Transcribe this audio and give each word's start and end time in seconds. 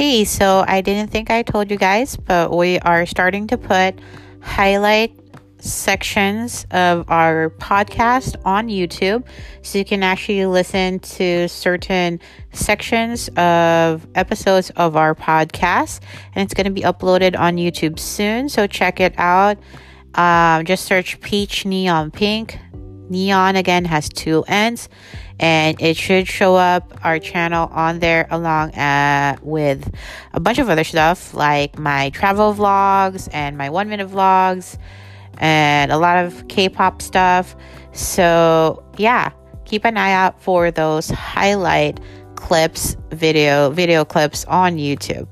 Hey, 0.00 0.24
so 0.24 0.64
I 0.66 0.80
didn't 0.80 1.10
think 1.10 1.30
I 1.30 1.42
told 1.42 1.70
you 1.70 1.76
guys, 1.76 2.16
but 2.16 2.56
we 2.56 2.78
are 2.78 3.04
starting 3.04 3.46
to 3.48 3.58
put 3.58 4.00
highlight 4.40 5.12
sections 5.58 6.64
of 6.70 7.04
our 7.10 7.50
podcast 7.58 8.34
on 8.46 8.68
YouTube. 8.68 9.26
So 9.60 9.76
you 9.76 9.84
can 9.84 10.02
actually 10.02 10.46
listen 10.46 11.00
to 11.00 11.48
certain 11.48 12.18
sections 12.50 13.28
of 13.36 14.06
episodes 14.14 14.70
of 14.70 14.96
our 14.96 15.14
podcast. 15.14 16.00
And 16.34 16.44
it's 16.44 16.54
going 16.54 16.64
to 16.64 16.72
be 16.72 16.80
uploaded 16.80 17.38
on 17.38 17.56
YouTube 17.56 17.98
soon. 17.98 18.48
So 18.48 18.66
check 18.66 19.00
it 19.00 19.12
out. 19.18 19.58
Um, 20.14 20.64
just 20.64 20.86
search 20.86 21.20
Peach 21.20 21.66
Neon 21.66 22.10
Pink. 22.10 22.58
Neon 23.10 23.56
again 23.56 23.84
has 23.84 24.08
two 24.08 24.44
ends 24.48 24.88
and 25.38 25.80
it 25.82 25.96
should 25.96 26.26
show 26.26 26.56
up 26.56 26.98
our 27.04 27.18
channel 27.18 27.68
on 27.72 27.98
there 27.98 28.26
along 28.30 28.70
uh, 28.74 29.36
with 29.42 29.92
a 30.32 30.40
bunch 30.40 30.58
of 30.58 30.70
other 30.70 30.84
stuff 30.84 31.34
like 31.34 31.78
my 31.78 32.10
travel 32.10 32.54
vlogs 32.54 33.28
and 33.32 33.58
my 33.58 33.68
one 33.68 33.90
minute 33.90 34.08
vlogs 34.08 34.78
and 35.36 35.92
a 35.92 35.98
lot 35.98 36.24
of 36.24 36.48
k-pop 36.48 37.02
stuff. 37.02 37.54
So 37.92 38.82
yeah 38.96 39.32
keep 39.70 39.84
an 39.84 39.96
eye 39.96 40.12
out 40.12 40.42
for 40.42 40.72
those 40.72 41.08
highlight 41.10 42.00
clips 42.34 42.96
video 43.10 43.70
video 43.70 44.04
clips 44.04 44.44
on 44.46 44.76
youtube 44.76 45.28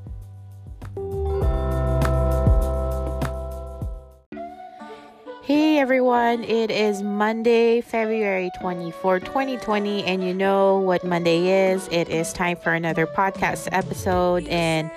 Hey 5.49 5.79
everyone, 5.79 6.45
it 6.45 6.71
is 6.71 7.03
Monday, 7.03 7.81
February 7.81 8.51
24, 8.61 9.21
2020, 9.21 10.05
and 10.05 10.23
you 10.23 10.35
know 10.35 10.79
what 10.79 11.05
Monday 11.05 11.71
is. 11.71 11.89
It 11.91 12.11
is 12.11 12.35
time 12.35 12.59
for 12.59 12.75
another 12.75 13.07
podcast 13.07 13.67
episode, 13.73 14.47
and 14.49 14.91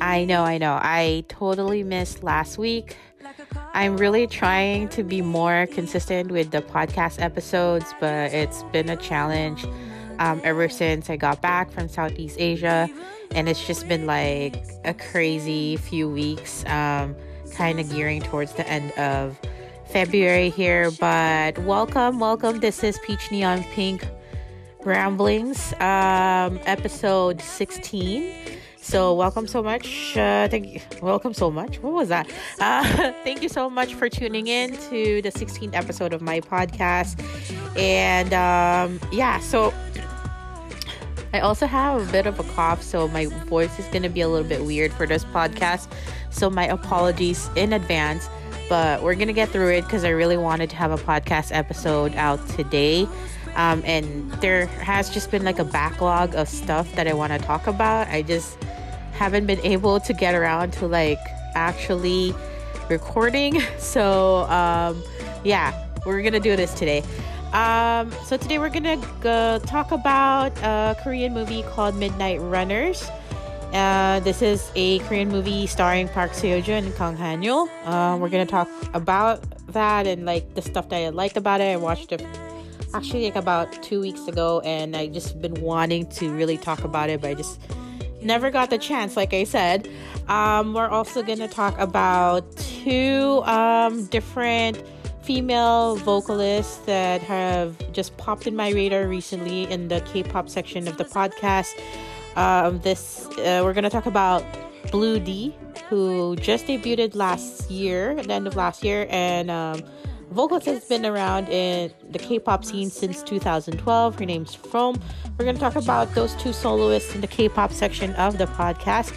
I 0.00 0.24
know, 0.24 0.44
I 0.44 0.56
know, 0.56 0.78
I 0.80 1.24
totally 1.26 1.82
missed 1.82 2.22
last 2.22 2.58
week. 2.58 2.96
I'm 3.74 3.96
really 3.96 4.28
trying 4.28 4.88
to 4.90 5.02
be 5.02 5.20
more 5.20 5.66
consistent 5.66 6.30
with 6.30 6.52
the 6.52 6.62
podcast 6.62 7.20
episodes, 7.20 7.92
but 7.98 8.32
it's 8.32 8.62
been 8.70 8.88
a 8.90 8.96
challenge 8.96 9.66
um, 10.20 10.40
ever 10.44 10.68
since 10.68 11.10
I 11.10 11.16
got 11.16 11.42
back 11.42 11.72
from 11.72 11.88
Southeast 11.88 12.36
Asia, 12.38 12.88
and 13.32 13.48
it's 13.48 13.66
just 13.66 13.88
been 13.88 14.06
like 14.06 14.62
a 14.84 14.94
crazy 14.94 15.76
few 15.76 16.08
weeks, 16.08 16.64
um, 16.66 17.16
kind 17.56 17.80
of 17.80 17.90
gearing 17.90 18.22
towards 18.22 18.52
the 18.52 18.68
end 18.68 18.92
of 18.92 19.36
February 19.88 20.50
here, 20.50 20.90
but 21.00 21.58
welcome, 21.60 22.18
welcome. 22.20 22.60
This 22.60 22.84
is 22.84 22.98
Peach 22.98 23.30
Neon 23.30 23.64
Pink 23.64 24.06
Ramblings, 24.84 25.72
um, 25.80 26.60
episode 26.66 27.40
16. 27.40 28.34
So, 28.76 29.14
welcome 29.14 29.46
so 29.46 29.62
much. 29.62 30.14
Uh, 30.14 30.46
thank 30.48 30.66
you. 30.66 30.80
Welcome 31.00 31.32
so 31.32 31.50
much. 31.50 31.78
What 31.80 31.94
was 31.94 32.10
that? 32.10 32.30
Uh, 32.60 32.84
thank 33.24 33.42
you 33.42 33.48
so 33.48 33.70
much 33.70 33.94
for 33.94 34.10
tuning 34.10 34.46
in 34.46 34.76
to 34.90 35.22
the 35.22 35.30
16th 35.30 35.74
episode 35.74 36.12
of 36.12 36.20
my 36.20 36.40
podcast. 36.40 37.18
And 37.78 38.34
um, 38.34 39.00
yeah, 39.10 39.40
so 39.40 39.72
I 41.32 41.40
also 41.40 41.66
have 41.66 42.06
a 42.06 42.12
bit 42.12 42.26
of 42.26 42.38
a 42.38 42.44
cough, 42.54 42.82
so 42.82 43.08
my 43.08 43.24
voice 43.46 43.78
is 43.78 43.86
going 43.86 44.02
to 44.02 44.10
be 44.10 44.20
a 44.20 44.28
little 44.28 44.48
bit 44.48 44.64
weird 44.64 44.92
for 44.92 45.06
this 45.06 45.24
podcast. 45.24 45.90
So, 46.28 46.50
my 46.50 46.66
apologies 46.66 47.48
in 47.56 47.72
advance 47.72 48.28
but 48.68 49.02
we're 49.02 49.14
gonna 49.14 49.32
get 49.32 49.48
through 49.48 49.70
it 49.70 49.82
because 49.82 50.04
I 50.04 50.10
really 50.10 50.36
wanted 50.36 50.70
to 50.70 50.76
have 50.76 50.90
a 50.90 50.96
podcast 50.96 51.50
episode 51.52 52.14
out 52.16 52.46
today. 52.50 53.08
Um, 53.56 53.82
and 53.84 54.30
there 54.34 54.66
has 54.66 55.10
just 55.10 55.30
been 55.30 55.44
like 55.44 55.58
a 55.58 55.64
backlog 55.64 56.34
of 56.34 56.48
stuff 56.48 56.92
that 56.94 57.08
I 57.08 57.12
want 57.12 57.32
to 57.32 57.38
talk 57.38 57.66
about. 57.66 58.08
I 58.08 58.22
just 58.22 58.56
haven't 59.12 59.46
been 59.46 59.60
able 59.60 59.98
to 60.00 60.12
get 60.12 60.34
around 60.34 60.72
to 60.74 60.86
like 60.86 61.18
actually 61.54 62.34
recording. 62.88 63.60
So, 63.78 64.42
um, 64.50 65.02
yeah, 65.44 65.86
we're 66.04 66.22
gonna 66.22 66.40
do 66.40 66.56
this 66.56 66.74
today. 66.74 67.02
Um, 67.52 68.12
so, 68.24 68.36
today 68.36 68.58
we're 68.58 68.68
gonna 68.68 69.00
go 69.20 69.58
talk 69.66 69.92
about 69.92 70.52
a 70.62 70.96
Korean 71.02 71.32
movie 71.32 71.62
called 71.62 71.96
Midnight 71.96 72.40
Runners. 72.40 73.08
Uh, 73.72 74.20
this 74.20 74.40
is 74.40 74.72
a 74.74 74.98
Korean 75.00 75.28
movie 75.28 75.66
starring 75.66 76.08
Park 76.08 76.32
Seo-joon 76.32 76.86
and 76.86 76.96
Kang 76.96 77.16
Ha-neul. 77.16 77.68
Uh, 77.84 78.16
we're 78.16 78.30
gonna 78.30 78.46
talk 78.46 78.68
about 78.94 79.42
that 79.72 80.06
and 80.06 80.24
like 80.24 80.54
the 80.54 80.62
stuff 80.62 80.88
that 80.88 80.96
I 80.96 81.08
liked 81.10 81.36
about 81.36 81.60
it. 81.60 81.64
I 81.64 81.76
watched 81.76 82.10
it 82.12 82.24
actually 82.94 83.24
like 83.24 83.36
about 83.36 83.70
two 83.82 84.00
weeks 84.00 84.26
ago, 84.26 84.60
and 84.64 84.96
I 84.96 85.08
just 85.08 85.40
been 85.42 85.60
wanting 85.60 86.06
to 86.12 86.32
really 86.32 86.56
talk 86.56 86.82
about 86.82 87.10
it, 87.10 87.20
but 87.20 87.30
I 87.30 87.34
just 87.34 87.60
never 88.22 88.50
got 88.50 88.70
the 88.70 88.78
chance. 88.78 89.16
Like 89.16 89.34
I 89.34 89.44
said, 89.44 89.86
um, 90.28 90.72
we're 90.72 90.88
also 90.88 91.22
gonna 91.22 91.46
talk 91.46 91.78
about 91.78 92.56
two 92.56 93.42
um, 93.44 94.06
different 94.06 94.82
female 95.22 95.96
vocalists 95.96 96.78
that 96.86 97.20
have 97.20 97.76
just 97.92 98.16
popped 98.16 98.46
in 98.46 98.56
my 98.56 98.70
radar 98.70 99.06
recently 99.06 99.64
in 99.70 99.88
the 99.88 100.00
K-pop 100.00 100.48
section 100.48 100.88
of 100.88 100.96
the 100.96 101.04
podcast. 101.04 101.78
Um, 102.36 102.80
this 102.80 103.26
uh, 103.38 103.62
we're 103.64 103.72
gonna 103.72 103.90
talk 103.90 104.06
about 104.06 104.44
Blue 104.90 105.18
D, 105.18 105.54
who 105.88 106.36
just 106.36 106.66
debuted 106.66 107.14
last 107.14 107.70
year, 107.70 108.12
at 108.18 108.26
the 108.26 108.32
end 108.32 108.46
of 108.46 108.56
last 108.56 108.84
year, 108.84 109.06
and 109.10 109.50
um, 109.50 109.82
vocals 110.30 110.64
has 110.66 110.84
been 110.84 111.04
around 111.04 111.48
in 111.48 111.92
the 112.10 112.18
K-pop 112.18 112.64
scene 112.64 112.90
since 112.90 113.22
2012. 113.22 114.18
Her 114.18 114.24
name's 114.24 114.54
Fromm. 114.54 115.00
We're 115.38 115.44
gonna 115.44 115.58
talk 115.58 115.76
about 115.76 116.14
those 116.14 116.34
two 116.36 116.52
soloists 116.52 117.14
in 117.14 117.20
the 117.20 117.26
K-pop 117.26 117.72
section 117.72 118.14
of 118.14 118.38
the 118.38 118.46
podcast, 118.46 119.14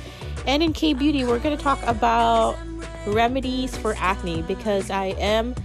and 0.48 0.64
in 0.64 0.74
K 0.74 0.94
Beauty, 0.94 1.24
we're 1.24 1.40
gonna 1.40 1.58
talk 1.58 1.80
about 1.84 2.58
remedies 3.08 3.76
for 3.78 3.96
acne 3.98 4.42
because 4.44 4.90
I 4.90 5.08
am 5.20 5.56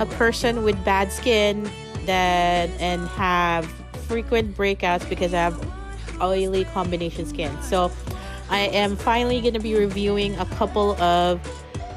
a 0.00 0.06
person 0.06 0.64
with 0.64 0.82
bad 0.84 1.12
skin 1.12 1.70
that 2.06 2.68
and 2.80 3.06
have 3.08 3.66
frequent 4.06 4.56
breakouts 4.56 5.08
because 5.08 5.32
I 5.32 5.38
have 5.38 5.72
oily 6.20 6.64
combination 6.66 7.26
skin. 7.26 7.56
So 7.62 7.90
I 8.50 8.60
am 8.60 8.96
finally 8.96 9.40
going 9.40 9.54
to 9.54 9.60
be 9.60 9.74
reviewing 9.74 10.36
a 10.36 10.46
couple 10.46 11.00
of 11.00 11.40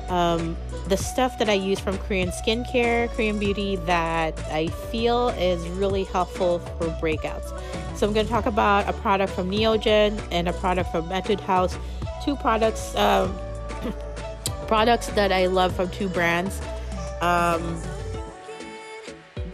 um, 0.10 0.56
the 0.88 0.98
stuff 0.98 1.38
that 1.40 1.50
I 1.50 1.54
use 1.54 1.80
from 1.80 1.98
Korean 1.98 2.30
skincare, 2.30 3.10
Korean 3.10 3.40
beauty 3.40 3.76
that 3.78 4.40
I 4.52 4.68
feel 4.68 5.30
is 5.30 5.68
really 5.70 6.06
helpful 6.06 6.60
for 6.60 6.88
breakouts. 7.02 7.48
So 7.98 8.08
I'm 8.08 8.14
going 8.14 8.26
to 8.26 8.32
talk 8.32 8.46
about 8.46 8.88
a 8.88 8.94
product 8.94 9.34
from 9.34 9.50
Neogen 9.52 10.22
and 10.32 10.48
a 10.48 10.54
product 10.54 10.92
from 10.92 11.12
Etude 11.12 11.42
House, 11.42 11.78
two 12.24 12.36
products 12.38 12.96
um, 12.96 13.38
products 14.68 15.08
that 15.08 15.32
I 15.32 15.48
love 15.48 15.76
from 15.76 15.90
two 15.90 16.08
brands. 16.10 16.62
Um, 17.22 17.82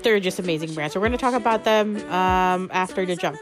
they're 0.03 0.19
just 0.19 0.39
amazing 0.39 0.73
brands. 0.73 0.93
So 0.93 0.99
we're 0.99 1.07
going 1.07 1.17
to 1.17 1.23
talk 1.23 1.33
about 1.33 1.63
them 1.63 1.97
um, 2.11 2.69
after 2.73 3.05
the 3.05 3.15
jump. 3.15 3.37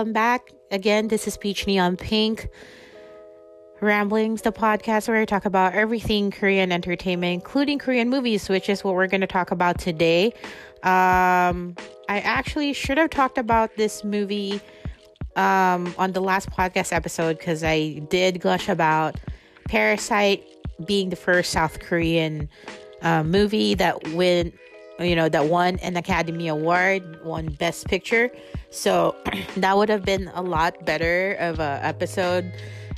Welcome 0.00 0.14
back. 0.14 0.50
Again, 0.70 1.08
this 1.08 1.28
is 1.28 1.36
Peach 1.36 1.66
Neon 1.66 1.98
Pink. 1.98 2.48
Ramblings, 3.82 4.40
the 4.40 4.50
podcast 4.50 5.08
where 5.08 5.18
I 5.18 5.26
talk 5.26 5.44
about 5.44 5.74
everything 5.74 6.30
Korean 6.30 6.72
entertainment, 6.72 7.34
including 7.34 7.78
Korean 7.78 8.08
movies, 8.08 8.48
which 8.48 8.70
is 8.70 8.82
what 8.82 8.94
we're 8.94 9.08
going 9.08 9.20
to 9.20 9.26
talk 9.26 9.50
about 9.50 9.78
today. 9.78 10.32
Um, 10.84 11.76
I 12.08 12.20
actually 12.24 12.72
should 12.72 12.96
have 12.96 13.10
talked 13.10 13.36
about 13.36 13.76
this 13.76 14.02
movie 14.02 14.62
um, 15.36 15.94
on 15.98 16.12
the 16.12 16.22
last 16.22 16.48
podcast 16.48 16.94
episode 16.94 17.36
because 17.36 17.62
I 17.62 18.00
did 18.08 18.40
gush 18.40 18.70
about 18.70 19.16
Parasite 19.68 20.42
being 20.86 21.10
the 21.10 21.16
first 21.16 21.50
South 21.52 21.78
Korean 21.78 22.48
uh, 23.02 23.22
movie 23.22 23.74
that 23.74 24.02
win, 24.14 24.50
you 25.00 25.16
know, 25.16 25.28
that 25.28 25.46
won 25.46 25.78
an 25.78 25.96
Academy 25.96 26.48
Award, 26.48 27.24
won 27.24 27.46
Best 27.46 27.86
Picture. 27.86 28.30
So 28.70 29.16
that 29.56 29.76
would 29.76 29.88
have 29.88 30.04
been 30.04 30.30
a 30.34 30.42
lot 30.42 30.84
better 30.84 31.34
of 31.40 31.58
a 31.58 31.80
episode 31.82 32.52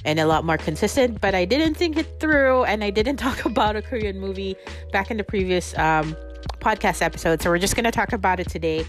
and 0.04 0.18
a 0.18 0.26
lot 0.26 0.44
more 0.44 0.58
consistent. 0.58 1.20
But 1.20 1.34
I 1.34 1.44
didn't 1.44 1.74
think 1.74 1.96
it 1.96 2.20
through, 2.20 2.64
and 2.64 2.82
I 2.82 2.90
didn't 2.90 3.16
talk 3.26 3.44
about 3.44 3.76
a 3.76 3.82
Korean 3.82 4.18
movie 4.18 4.56
back 4.92 5.10
in 5.10 5.16
the 5.16 5.24
previous 5.24 5.76
um, 5.78 6.16
podcast 6.60 7.02
episode. 7.02 7.42
So 7.42 7.50
we're 7.50 7.58
just 7.58 7.76
gonna 7.76 7.92
talk 7.92 8.12
about 8.12 8.40
it 8.40 8.48
today. 8.48 8.84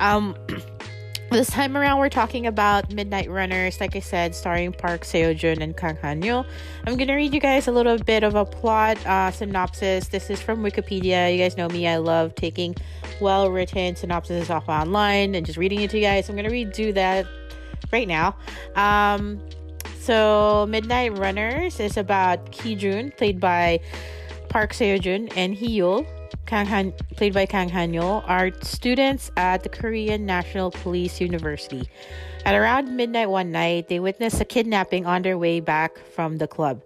Um, 0.00 0.36
This 1.30 1.50
time 1.50 1.76
around, 1.76 1.98
we're 1.98 2.08
talking 2.08 2.46
about 2.46 2.90
Midnight 2.90 3.30
Runners, 3.30 3.80
like 3.80 3.94
I 3.94 4.00
said, 4.00 4.34
starring 4.34 4.72
Park 4.72 5.02
Seo 5.02 5.36
Joon 5.36 5.60
and 5.60 5.76
Kang 5.76 5.96
Han 6.00 6.22
Yo. 6.22 6.46
I'm 6.86 6.96
gonna 6.96 7.14
read 7.14 7.34
you 7.34 7.40
guys 7.40 7.68
a 7.68 7.70
little 7.70 7.98
bit 7.98 8.22
of 8.24 8.34
a 8.34 8.46
plot 8.46 8.96
uh, 9.06 9.30
synopsis. 9.30 10.08
This 10.08 10.30
is 10.30 10.40
from 10.40 10.62
Wikipedia. 10.62 11.30
You 11.30 11.38
guys 11.38 11.58
know 11.58 11.68
me, 11.68 11.86
I 11.86 11.98
love 11.98 12.34
taking 12.34 12.74
well 13.20 13.50
written 13.50 13.94
synopses 13.94 14.48
off 14.48 14.70
online 14.70 15.34
and 15.34 15.44
just 15.44 15.58
reading 15.58 15.82
it 15.82 15.90
to 15.90 15.98
you 15.98 16.02
guys. 16.02 16.30
I'm 16.30 16.34
gonna 16.34 16.48
redo 16.48 16.94
that 16.94 17.26
right 17.92 18.08
now. 18.08 18.34
Um, 18.74 19.38
so, 20.00 20.64
Midnight 20.66 21.18
Runners 21.18 21.78
is 21.78 21.98
about 21.98 22.52
Ki 22.52 22.74
Jun, 22.74 23.12
played 23.18 23.38
by 23.38 23.80
Park 24.48 24.72
Seo 24.72 24.98
Joon, 24.98 25.28
and 25.36 25.54
Hee 25.54 25.78
Yul, 25.78 26.06
Kang 26.48 26.64
Han, 26.64 26.94
played 27.14 27.34
by 27.34 27.44
Kang 27.44 27.68
Han-yo, 27.68 28.20
are 28.24 28.50
students 28.62 29.30
at 29.36 29.64
the 29.64 29.68
Korean 29.68 30.24
National 30.24 30.70
Police 30.70 31.20
University. 31.20 31.86
At 32.46 32.54
around 32.54 32.96
midnight 32.96 33.28
one 33.28 33.52
night, 33.52 33.88
they 33.88 34.00
witness 34.00 34.40
a 34.40 34.46
kidnapping 34.46 35.04
on 35.04 35.20
their 35.20 35.36
way 35.36 35.60
back 35.60 35.98
from 36.16 36.38
the 36.38 36.48
club. 36.48 36.80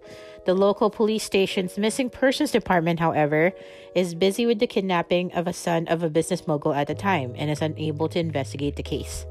The 0.45 0.53
local 0.53 0.89
police 0.89 1.23
station's 1.23 1.77
missing 1.77 2.09
persons 2.09 2.51
department, 2.51 2.99
however, 2.99 3.53
is 3.95 4.15
busy 4.15 4.45
with 4.45 4.59
the 4.59 4.67
kidnapping 4.67 5.31
of 5.31 5.47
a 5.47 5.53
son 5.53 5.87
of 5.87 6.03
a 6.03 6.09
business 6.09 6.45
mogul 6.45 6.73
at 6.73 6.87
the 6.87 6.95
time 6.95 7.31
and 7.37 7.49
is 7.49 7.61
unable 7.61 8.09
to 8.09 8.19
investigate 8.19 8.75
the 8.75 8.83
case. 8.83 9.25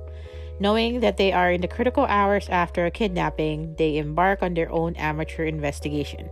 Knowing 0.59 1.01
that 1.01 1.19
they 1.19 1.31
are 1.31 1.53
in 1.53 1.61
the 1.61 1.69
critical 1.69 2.07
hours 2.07 2.49
after 2.49 2.87
a 2.87 2.91
kidnapping, 2.91 3.75
they 3.77 3.99
embark 3.99 4.43
on 4.43 4.55
their 4.55 4.73
own 4.73 4.97
amateur 4.97 5.45
investigation. 5.45 6.31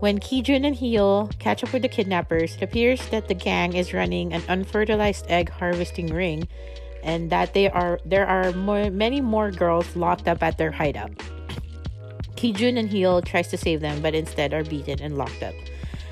When 0.00 0.20
Kijun 0.20 0.66
and 0.66 0.76
Heel 0.76 1.30
catch 1.38 1.64
up 1.64 1.72
with 1.72 1.80
the 1.80 1.88
kidnappers, 1.88 2.56
it 2.56 2.62
appears 2.62 3.08
that 3.08 3.28
the 3.28 3.34
gang 3.34 3.72
is 3.72 3.94
running 3.94 4.34
an 4.34 4.42
unfertilized 4.46 5.24
egg 5.30 5.48
harvesting 5.48 6.12
ring 6.12 6.46
and 7.02 7.30
that 7.30 7.54
they 7.54 7.70
are 7.70 7.98
there 8.04 8.26
are 8.26 8.52
more, 8.52 8.90
many 8.90 9.22
more 9.22 9.50
girls 9.50 9.96
locked 9.96 10.28
up 10.28 10.42
at 10.42 10.58
their 10.58 10.70
hideout. 10.70 11.12
Kijun 12.36 12.78
and 12.78 12.90
Heel 12.90 13.22
tries 13.22 13.48
to 13.48 13.56
save 13.56 13.80
them 13.80 14.02
but 14.02 14.14
instead 14.14 14.52
are 14.52 14.64
beaten 14.64 15.00
and 15.00 15.16
locked 15.16 15.42
up. 15.42 15.54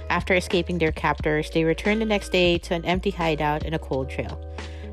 After 0.09 0.33
escaping 0.33 0.79
their 0.79 0.93
captors, 0.93 1.51
they 1.51 1.65
return 1.65 1.99
the 1.99 2.07
next 2.07 2.33
day 2.33 2.57
to 2.57 2.75
an 2.75 2.87
empty 2.87 3.11
hideout 3.11 3.65
and 3.65 3.75
a 3.75 3.79
cold 3.79 4.09
trail. 4.09 4.41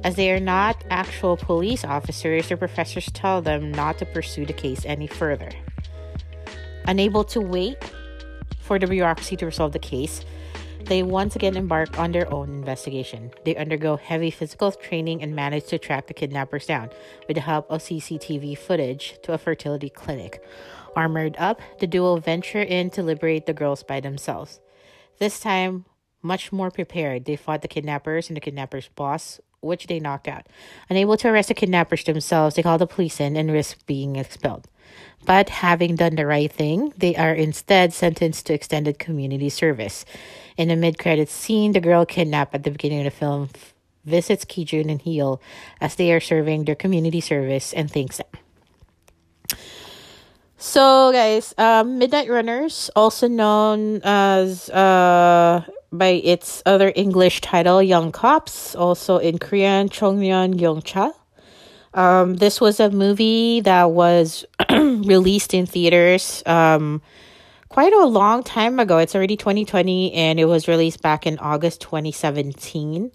As 0.03 0.15
they 0.15 0.31
are 0.31 0.39
not 0.39 0.83
actual 0.89 1.37
police 1.37 1.85
officers, 1.85 2.49
their 2.49 2.57
professors 2.57 3.05
tell 3.13 3.41
them 3.41 3.71
not 3.71 3.99
to 3.99 4.05
pursue 4.05 4.45
the 4.45 4.53
case 4.53 4.83
any 4.85 5.07
further. 5.07 5.51
Unable 6.87 7.23
to 7.25 7.39
wait 7.39 7.77
for 8.71 8.79
the 8.79 8.87
bureaucracy 8.87 9.35
to 9.35 9.45
resolve 9.45 9.73
the 9.73 9.79
case, 9.79 10.23
they 10.85 11.03
once 11.03 11.35
again 11.35 11.57
embark 11.57 11.99
on 11.99 12.13
their 12.13 12.33
own 12.33 12.47
investigation. 12.47 13.29
They 13.43 13.53
undergo 13.57 13.97
heavy 13.97 14.31
physical 14.31 14.71
training 14.71 15.21
and 15.21 15.35
manage 15.35 15.65
to 15.65 15.77
track 15.77 16.07
the 16.07 16.13
kidnappers 16.13 16.67
down 16.67 16.89
with 17.27 17.35
the 17.35 17.41
help 17.41 17.69
of 17.69 17.81
CCTV 17.81 18.57
footage 18.57 19.17
to 19.23 19.33
a 19.33 19.37
fertility 19.37 19.89
clinic. 19.89 20.41
Armored 20.95 21.35
up, 21.37 21.59
the 21.81 21.85
duo 21.85 22.15
venture 22.15 22.61
in 22.61 22.89
to 22.91 23.03
liberate 23.03 23.45
the 23.45 23.53
girls 23.53 23.83
by 23.83 23.99
themselves. 23.99 24.61
This 25.19 25.41
time, 25.41 25.83
much 26.21 26.53
more 26.53 26.71
prepared, 26.71 27.25
they 27.25 27.35
fought 27.35 27.63
the 27.63 27.67
kidnappers 27.67 28.29
and 28.29 28.37
the 28.37 28.41
kidnappers' 28.41 28.89
boss, 28.95 29.41
which 29.61 29.87
they 29.87 29.99
knocked 29.99 30.27
out. 30.27 30.47
Unable 30.89 31.17
to 31.17 31.29
arrest 31.29 31.47
the 31.47 31.53
kidnappers 31.53 32.03
themselves, 32.03 32.55
they 32.55 32.63
call 32.63 32.77
the 32.77 32.87
police 32.87 33.19
in 33.19 33.35
and 33.37 33.51
risk 33.51 33.85
being 33.85 34.15
expelled. 34.15 34.67
But 35.25 35.49
having 35.49 35.95
done 35.95 36.15
the 36.15 36.25
right 36.25 36.51
thing, 36.51 36.93
they 36.97 37.15
are 37.15 37.33
instead 37.33 37.93
sentenced 37.93 38.47
to 38.47 38.53
extended 38.53 38.99
community 38.99 39.49
service. 39.49 40.03
In 40.57 40.67
the 40.67 40.75
mid 40.75 40.97
credits 40.97 41.31
scene, 41.31 41.71
the 41.71 41.79
girl 41.79 42.05
kidnapped 42.05 42.55
at 42.55 42.63
the 42.63 42.71
beginning 42.71 42.99
of 42.99 43.05
the 43.05 43.11
film 43.11 43.49
visits 44.03 44.45
Kijun 44.45 44.89
and 44.89 45.01
Heel 45.01 45.41
as 45.79 45.95
they 45.95 46.11
are 46.11 46.19
serving 46.19 46.65
their 46.65 46.75
community 46.75 47.21
service 47.21 47.71
and 47.71 47.89
thanks 47.89 48.17
them. 48.17 48.40
So, 50.63 51.11
guys, 51.11 51.55
um, 51.57 51.97
Midnight 51.97 52.29
Runners, 52.29 52.91
also 52.95 53.27
known 53.27 53.99
as 54.03 54.69
uh, 54.69 55.65
by 55.91 56.21
its 56.23 56.61
other 56.67 56.93
English 56.95 57.41
title, 57.41 57.81
Young 57.81 58.11
Cops, 58.11 58.75
also 58.75 59.17
in 59.17 59.39
Korean, 59.39 59.89
Chongmyeon 59.89 60.59
Yongcha. 60.59 61.13
Um, 61.95 62.35
this 62.35 62.61
was 62.61 62.79
a 62.79 62.91
movie 62.91 63.61
that 63.61 63.89
was 63.89 64.45
released 64.69 65.55
in 65.55 65.65
theaters 65.65 66.43
um, 66.45 67.01
quite 67.67 67.91
a 67.93 68.05
long 68.05 68.43
time 68.43 68.79
ago. 68.79 68.99
It's 68.99 69.15
already 69.15 69.37
2020 69.37 70.13
and 70.13 70.39
it 70.39 70.45
was 70.45 70.67
released 70.67 71.01
back 71.01 71.25
in 71.25 71.39
August 71.39 71.81
2017. 71.81 73.11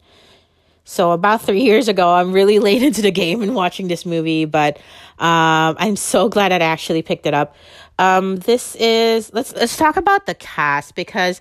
So 0.88 1.10
about 1.10 1.42
three 1.42 1.62
years 1.62 1.88
ago, 1.88 2.14
I'm 2.14 2.32
really 2.32 2.58
late 2.60 2.82
into 2.82 3.02
the 3.02 3.10
game 3.10 3.42
and 3.42 3.54
watching 3.54 3.88
this 3.88 4.06
movie, 4.06 4.44
but 4.44 4.76
um, 5.18 5.74
I'm 5.78 5.96
so 5.96 6.28
glad 6.28 6.52
I 6.52 6.58
actually 6.58 7.02
picked 7.02 7.26
it 7.26 7.34
up. 7.34 7.56
Um, 7.98 8.36
this 8.36 8.76
is 8.76 9.32
let's 9.32 9.52
let's 9.54 9.76
talk 9.76 9.96
about 9.96 10.26
the 10.26 10.34
cast 10.34 10.94
because 10.94 11.40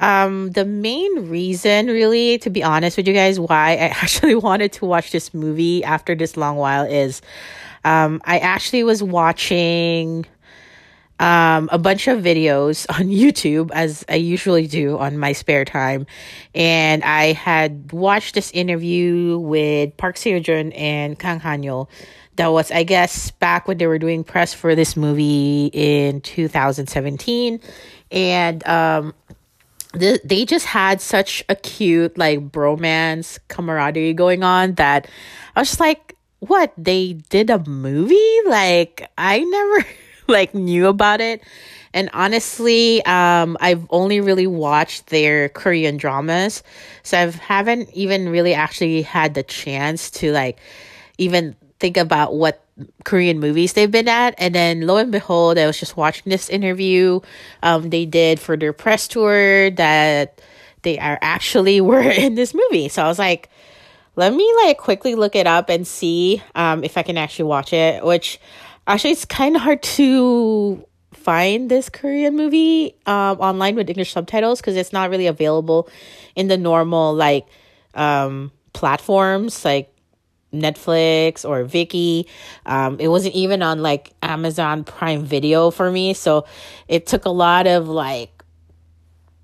um, 0.00 0.50
the 0.50 0.64
main 0.64 1.28
reason, 1.28 1.86
really, 1.86 2.38
to 2.38 2.50
be 2.50 2.64
honest 2.64 2.96
with 2.96 3.06
you 3.06 3.14
guys, 3.14 3.38
why 3.38 3.72
I 3.72 3.76
actually 4.02 4.34
wanted 4.34 4.72
to 4.74 4.86
watch 4.86 5.12
this 5.12 5.32
movie 5.32 5.84
after 5.84 6.16
this 6.16 6.36
long 6.36 6.56
while 6.56 6.84
is 6.84 7.22
um, 7.84 8.20
I 8.24 8.38
actually 8.40 8.82
was 8.82 9.02
watching 9.02 10.26
um, 11.20 11.68
a 11.70 11.78
bunch 11.78 12.08
of 12.08 12.18
videos 12.20 12.86
on 12.88 13.08
YouTube, 13.08 13.70
as 13.72 14.04
I 14.08 14.16
usually 14.16 14.66
do 14.66 14.98
on 14.98 15.18
my 15.18 15.32
spare 15.32 15.64
time. 15.64 16.06
And 16.54 17.04
I 17.04 17.32
had 17.32 17.92
watched 17.92 18.34
this 18.34 18.50
interview 18.50 19.38
with 19.38 19.96
Park 19.96 20.16
Seo 20.16 20.42
Joon 20.42 20.72
and 20.72 21.16
Kang 21.16 21.38
Han 21.40 21.62
Yo. 21.62 21.88
That 22.36 22.48
was, 22.48 22.70
I 22.70 22.84
guess, 22.84 23.30
back 23.32 23.68
when 23.68 23.76
they 23.76 23.86
were 23.86 23.98
doing 23.98 24.24
press 24.24 24.54
for 24.54 24.74
this 24.74 24.96
movie 24.96 25.70
in 25.74 26.22
2017. 26.22 27.60
And 28.10 28.66
um, 28.66 29.14
they 29.92 30.46
just 30.46 30.64
had 30.64 31.02
such 31.02 31.44
a 31.50 31.54
cute 31.54 32.16
like 32.16 32.50
bromance 32.50 33.38
camaraderie 33.48 34.14
going 34.14 34.42
on 34.42 34.74
that 34.74 35.06
I 35.54 35.60
was 35.60 35.68
just 35.68 35.80
like, 35.80 36.16
what? 36.38 36.72
They 36.78 37.14
did 37.28 37.50
a 37.50 37.58
movie? 37.58 38.38
Like 38.46 39.10
I 39.18 39.40
never 39.40 39.86
like 40.38 40.54
knew 40.54 40.86
about 40.86 41.20
it. 41.20 41.42
And 41.92 42.08
honestly, 42.12 43.04
um, 43.04 43.56
I've 43.60 43.84
only 43.90 44.20
really 44.20 44.46
watched 44.46 45.06
their 45.06 45.48
Korean 45.48 45.96
dramas. 45.96 46.62
So 47.02 47.18
I 47.18 47.26
haven't 47.30 47.90
even 47.92 48.28
really 48.28 48.54
actually 48.54 49.02
had 49.02 49.34
the 49.34 49.42
chance 49.42 50.10
to 50.12 50.30
like 50.32 50.58
even 51.18 51.56
think 51.80 51.96
about 51.96 52.34
what 52.34 52.64
Korean 53.04 53.40
movies 53.40 53.72
they've 53.72 53.90
been 53.90 54.08
at. 54.08 54.34
And 54.38 54.54
then 54.54 54.86
lo 54.86 54.98
and 54.98 55.10
behold, 55.10 55.58
I 55.58 55.66
was 55.66 55.80
just 55.80 55.96
watching 55.96 56.30
this 56.30 56.48
interview 56.48 57.20
um, 57.62 57.90
they 57.90 58.06
did 58.06 58.38
for 58.38 58.56
their 58.56 58.72
press 58.72 59.08
tour 59.08 59.70
that 59.72 60.40
they 60.82 60.98
are 60.98 61.18
actually 61.20 61.80
were 61.80 62.00
in 62.00 62.36
this 62.36 62.54
movie. 62.54 62.88
So 62.88 63.02
I 63.02 63.08
was 63.08 63.18
like, 63.18 63.50
let 64.16 64.32
me 64.32 64.54
like 64.64 64.78
quickly 64.78 65.14
look 65.14 65.34
it 65.34 65.46
up 65.46 65.68
and 65.70 65.86
see 65.86 66.42
um, 66.54 66.84
if 66.84 66.98
I 66.98 67.02
can 67.02 67.16
actually 67.16 67.46
watch 67.46 67.72
it, 67.72 68.04
which 68.04 68.38
actually 68.90 69.12
it's 69.12 69.24
kind 69.24 69.54
of 69.54 69.62
hard 69.62 69.82
to 69.82 70.84
find 71.14 71.70
this 71.70 71.88
Korean 71.88 72.36
movie 72.36 72.96
um, 73.06 73.38
online 73.38 73.76
with 73.76 73.88
English 73.88 74.12
subtitles 74.12 74.60
because 74.60 74.76
it's 74.76 74.92
not 74.92 75.10
really 75.10 75.26
available 75.28 75.88
in 76.34 76.48
the 76.48 76.58
normal 76.58 77.14
like 77.14 77.46
um, 77.94 78.50
platforms 78.72 79.64
like 79.64 79.94
Netflix 80.52 81.48
or 81.48 81.64
Viki. 81.64 82.26
Um, 82.66 82.98
it 82.98 83.08
wasn't 83.08 83.34
even 83.36 83.62
on 83.62 83.80
like 83.80 84.12
Amazon 84.22 84.82
Prime 84.82 85.24
Video 85.24 85.70
for 85.70 85.90
me. 85.90 86.12
So 86.12 86.46
it 86.88 87.06
took 87.06 87.26
a 87.26 87.30
lot 87.30 87.68
of 87.68 87.88
like 87.88 88.42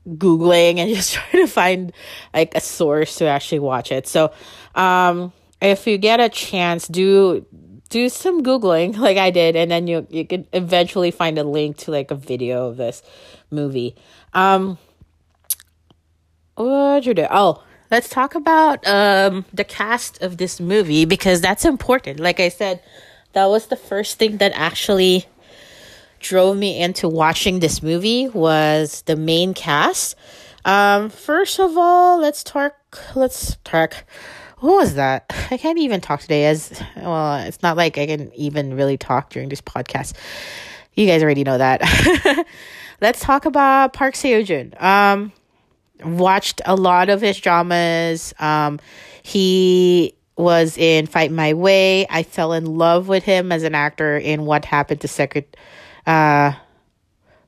Googling 0.09 0.79
and 0.79 0.93
just 0.95 1.15
trying 1.15 1.47
to 1.47 1.53
find 1.53 1.93
like 2.35 2.55
a 2.57 2.61
source 2.61 3.17
to 3.17 3.27
actually 3.27 3.61
watch 3.61 3.93
it. 3.93 4.09
So 4.09 4.33
um, 4.75 5.33
if 5.61 5.87
you 5.87 5.99
get 5.99 6.19
a 6.19 6.29
chance, 6.29 6.89
do 6.89 7.47
do 7.89 8.09
some 8.09 8.43
googling 8.43 8.97
like 9.07 9.17
I 9.17 9.31
did, 9.31 9.57
and 9.57 9.71
then 9.71 9.87
you 9.87 10.07
you 10.11 10.27
can 10.27 10.47
eventually 10.53 11.11
find 11.11 11.39
a 11.39 11.45
link 11.45 11.77
to 11.79 11.91
like 11.91 12.11
a 12.11 12.15
video 12.15 12.69
of 12.69 12.77
this 12.77 13.03
movie. 13.51 13.95
Um, 14.35 14.79
what 16.55 17.05
you 17.07 17.15
do? 17.15 17.27
Oh, 17.31 17.63
let's 17.91 18.09
talk 18.09 18.35
about 18.35 18.87
um 18.87 19.45
the 19.53 19.65
cast 19.65 20.23
of 20.23 20.37
this 20.37 20.61
movie 20.61 21.05
because 21.05 21.41
that's 21.41 21.65
important. 21.65 22.21
Like 22.21 22.41
I 22.41 22.49
said, 22.49 22.83
that 23.33 23.47
was 23.47 23.67
the 23.67 23.77
first 23.77 24.19
thing 24.19 24.39
that 24.39 24.53
actually 24.55 25.27
drove 26.21 26.57
me 26.57 26.81
into 26.81 27.09
watching 27.09 27.61
this 27.61 27.83
movie 27.83 28.29
was 28.29 29.03
the 29.03 29.17
main 29.17 29.55
cast. 29.55 30.17
Um, 30.65 31.11
first 31.11 31.61
of 31.61 31.77
all, 31.79 32.19
let's 32.19 32.43
talk. 32.43 32.75
Let's 33.15 33.57
talk. 33.63 34.05
What 34.59 34.75
was 34.77 34.95
that? 34.95 35.27
I 35.51 35.57
can't 35.59 35.79
even 35.79 36.01
talk 36.01 36.21
today. 36.21 36.47
As 36.47 36.83
well, 36.97 37.37
it's 37.47 37.63
not 37.63 37.77
like 37.77 37.99
I 37.99 38.07
can 38.07 38.33
even 38.35 38.75
really 38.75 38.97
talk 38.97 39.31
during 39.31 39.49
this 39.49 39.61
podcast. 39.61 40.15
You 40.95 41.07
guys 41.07 41.23
already 41.23 41.45
know 41.45 41.59
that. 41.59 42.47
let's 43.01 43.21
talk 43.21 43.45
about 43.45 43.93
Park 43.93 44.15
Seo 44.15 44.45
Joon. 44.45 44.75
Um, 44.79 45.33
watched 46.03 46.63
a 46.65 46.75
lot 46.75 47.11
of 47.11 47.21
his 47.21 47.39
dramas. 47.39 48.33
Um, 48.39 48.81
he 49.23 50.15
was 50.37 50.79
in 50.79 51.07
Fight 51.07 51.31
My 51.33 51.55
Way. 51.55 52.07
I 52.09 52.23
fell 52.23 52.53
in 52.53 52.65
love 52.65 53.09
with 53.09 53.25
him 53.25 53.53
as 53.53 53.63
an 53.63 53.75
actor 53.75 54.17
in 54.17 54.45
What 54.45 54.65
Happened 54.65 55.01
to 55.03 55.09
Secret 55.09 55.57
uh 56.07 56.53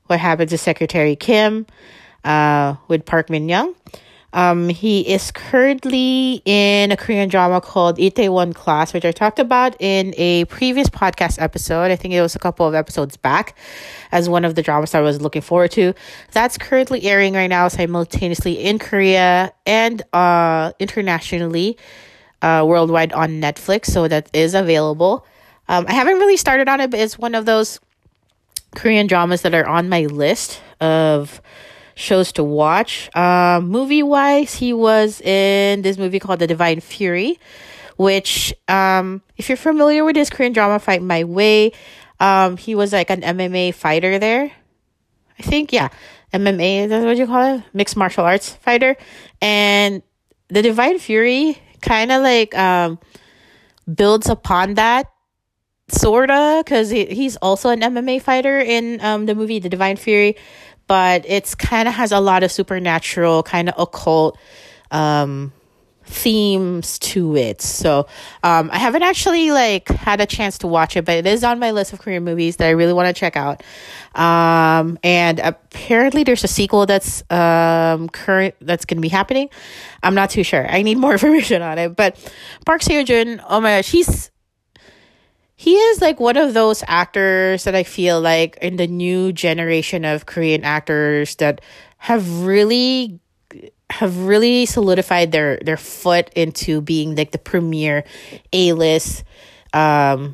What 0.07 0.19
Happened 0.19 0.49
to 0.49 0.57
Secretary 0.57 1.15
Kim 1.15 1.65
uh 2.23 2.75
with 2.87 3.05
Park 3.05 3.29
Min 3.29 3.47
Young. 3.47 3.75
Um, 4.33 4.69
he 4.69 5.01
is 5.01 5.31
currently 5.31 6.41
in 6.45 6.91
a 6.91 6.97
Korean 6.97 7.29
drama 7.29 7.61
called 7.61 7.97
Itaewon 7.97 8.53
Class, 8.53 8.93
which 8.93 9.05
I 9.05 9.11
talked 9.11 9.39
about 9.39 9.75
in 9.79 10.13
a 10.17 10.45
previous 10.45 10.87
podcast 10.87 11.41
episode. 11.41 11.91
I 11.91 11.95
think 11.95 12.13
it 12.13 12.21
was 12.21 12.35
a 12.35 12.39
couple 12.39 12.67
of 12.67 12.75
episodes 12.75 13.17
back 13.17 13.57
as 14.11 14.29
one 14.29 14.45
of 14.45 14.55
the 14.55 14.61
dramas 14.61 14.93
I 14.93 15.01
was 15.01 15.21
looking 15.21 15.41
forward 15.41 15.71
to. 15.71 15.93
That's 16.31 16.57
currently 16.57 17.03
airing 17.03 17.33
right 17.33 17.47
now 17.47 17.67
simultaneously 17.67 18.53
in 18.53 18.77
Korea 18.77 19.51
and 19.65 20.01
uh, 20.13 20.73
internationally, 20.79 21.77
uh, 22.41 22.63
worldwide 22.67 23.13
on 23.13 23.41
Netflix. 23.41 23.87
So 23.87 24.07
that 24.07 24.29
is 24.33 24.53
available. 24.53 25.25
Um, 25.67 25.85
I 25.87 25.93
haven't 25.93 26.17
really 26.17 26.37
started 26.37 26.69
on 26.69 26.81
it, 26.81 26.91
but 26.91 26.99
it's 26.99 27.17
one 27.17 27.35
of 27.35 27.45
those 27.45 27.79
Korean 28.75 29.07
dramas 29.07 29.41
that 29.41 29.55
are 29.55 29.67
on 29.67 29.89
my 29.89 30.05
list 30.05 30.61
of 30.79 31.41
shows 31.99 32.31
to 32.31 32.43
watch. 32.43 33.13
Uh, 33.13 33.59
movie 33.61 34.01
wise, 34.01 34.55
he 34.55 34.71
was 34.71 35.19
in 35.21 35.81
this 35.81 35.97
movie 35.97 36.19
called 36.19 36.39
The 36.39 36.47
Divine 36.47 36.79
Fury, 36.79 37.37
which, 37.97 38.53
um, 38.69 39.21
if 39.35 39.49
you're 39.49 39.57
familiar 39.57 40.05
with 40.05 40.15
his 40.15 40.29
Korean 40.29 40.53
drama 40.53 40.79
Fight 40.79 41.01
My 41.01 41.25
Way, 41.25 41.73
um, 42.19 42.55
he 42.55 42.73
was 42.73 42.93
like 42.93 43.09
an 43.09 43.21
MMA 43.21 43.73
fighter 43.73 44.17
there. 44.17 44.49
I 45.37 45.41
think, 45.41 45.73
yeah, 45.73 45.89
MMA, 46.33 46.85
is 46.85 46.89
that's 46.89 47.03
what 47.03 47.17
you 47.17 47.27
call 47.27 47.57
it? 47.57 47.63
Mixed 47.73 47.97
martial 47.97 48.23
arts 48.23 48.55
fighter. 48.55 48.95
And 49.41 50.01
The 50.47 50.61
Divine 50.61 50.99
Fury 50.99 51.61
kind 51.81 52.11
of 52.11 52.23
like 52.23 52.57
um, 52.57 52.99
builds 53.93 54.29
upon 54.29 54.75
that 54.75 55.07
sorta 55.89 56.61
because 56.63 56.89
he, 56.89 57.05
he's 57.05 57.35
also 57.37 57.69
an 57.69 57.81
MMA 57.81 58.21
fighter 58.21 58.59
in 58.59 59.01
um, 59.01 59.25
the 59.25 59.35
movie 59.35 59.59
The 59.59 59.69
Divine 59.69 59.97
Fury 59.97 60.37
but 60.89 61.23
it's 61.27 61.53
kind 61.53 61.87
of 61.87 61.93
has 61.93 62.11
a 62.11 62.19
lot 62.19 62.41
of 62.43 62.51
supernatural 62.51 63.43
kind 63.43 63.69
of 63.69 63.75
occult 63.77 64.37
um 64.91 65.53
themes 66.03 66.97
to 66.97 67.35
it. 67.35 67.61
So, 67.61 68.07
um 68.43 68.71
I 68.73 68.79
haven't 68.79 69.03
actually 69.03 69.51
like 69.51 69.87
had 69.87 70.19
a 70.19 70.25
chance 70.25 70.57
to 70.59 70.67
watch 70.67 70.97
it, 70.97 71.05
but 71.05 71.17
it 71.17 71.27
is 71.27 71.43
on 71.43 71.59
my 71.59 71.69
list 71.69 71.93
of 71.93 71.99
Korean 71.99 72.23
movies 72.23 72.55
that 72.55 72.65
I 72.67 72.71
really 72.71 72.93
want 72.93 73.07
to 73.07 73.13
check 73.17 73.37
out. 73.37 73.61
Um 74.15 74.97
and 75.03 75.39
apparently 75.39 76.23
there's 76.23 76.43
a 76.43 76.47
sequel 76.47 76.87
that's 76.87 77.23
um 77.31 78.09
current 78.09 78.55
that's 78.59 78.85
going 78.85 78.97
to 78.97 79.01
be 79.01 79.09
happening. 79.09 79.49
I'm 80.01 80.15
not 80.15 80.31
too 80.31 80.43
sure. 80.43 80.67
I 80.67 80.81
need 80.81 80.97
more 80.97 81.11
information 81.19 81.61
on 81.61 81.77
it, 81.77 81.95
but 81.95 82.17
Park 82.65 82.81
Seo-joon, 82.81 83.41
oh 83.47 83.61
my 83.61 83.77
gosh, 83.77 83.91
he's 83.91 84.31
he 85.59 85.75
is 85.75 85.99
like 85.99 86.21
one 86.21 86.37
of 86.37 86.53
those 86.53 86.85
actors 86.87 87.65
that 87.65 87.75
I 87.75 87.83
feel 87.83 88.21
like 88.21 88.57
in 88.61 88.77
the 88.77 88.87
new 88.87 89.33
generation 89.33 90.05
of 90.05 90.25
Korean 90.25 90.63
actors 90.63 91.35
that 91.35 91.59
have 91.97 92.45
really 92.45 93.19
have 93.89 94.19
really 94.19 94.65
solidified 94.65 95.33
their 95.33 95.57
their 95.57 95.75
foot 95.75 96.29
into 96.33 96.79
being 96.79 97.13
like 97.13 97.31
the 97.31 97.37
premier 97.37 98.05
A-list 98.53 99.25
um 99.73 100.33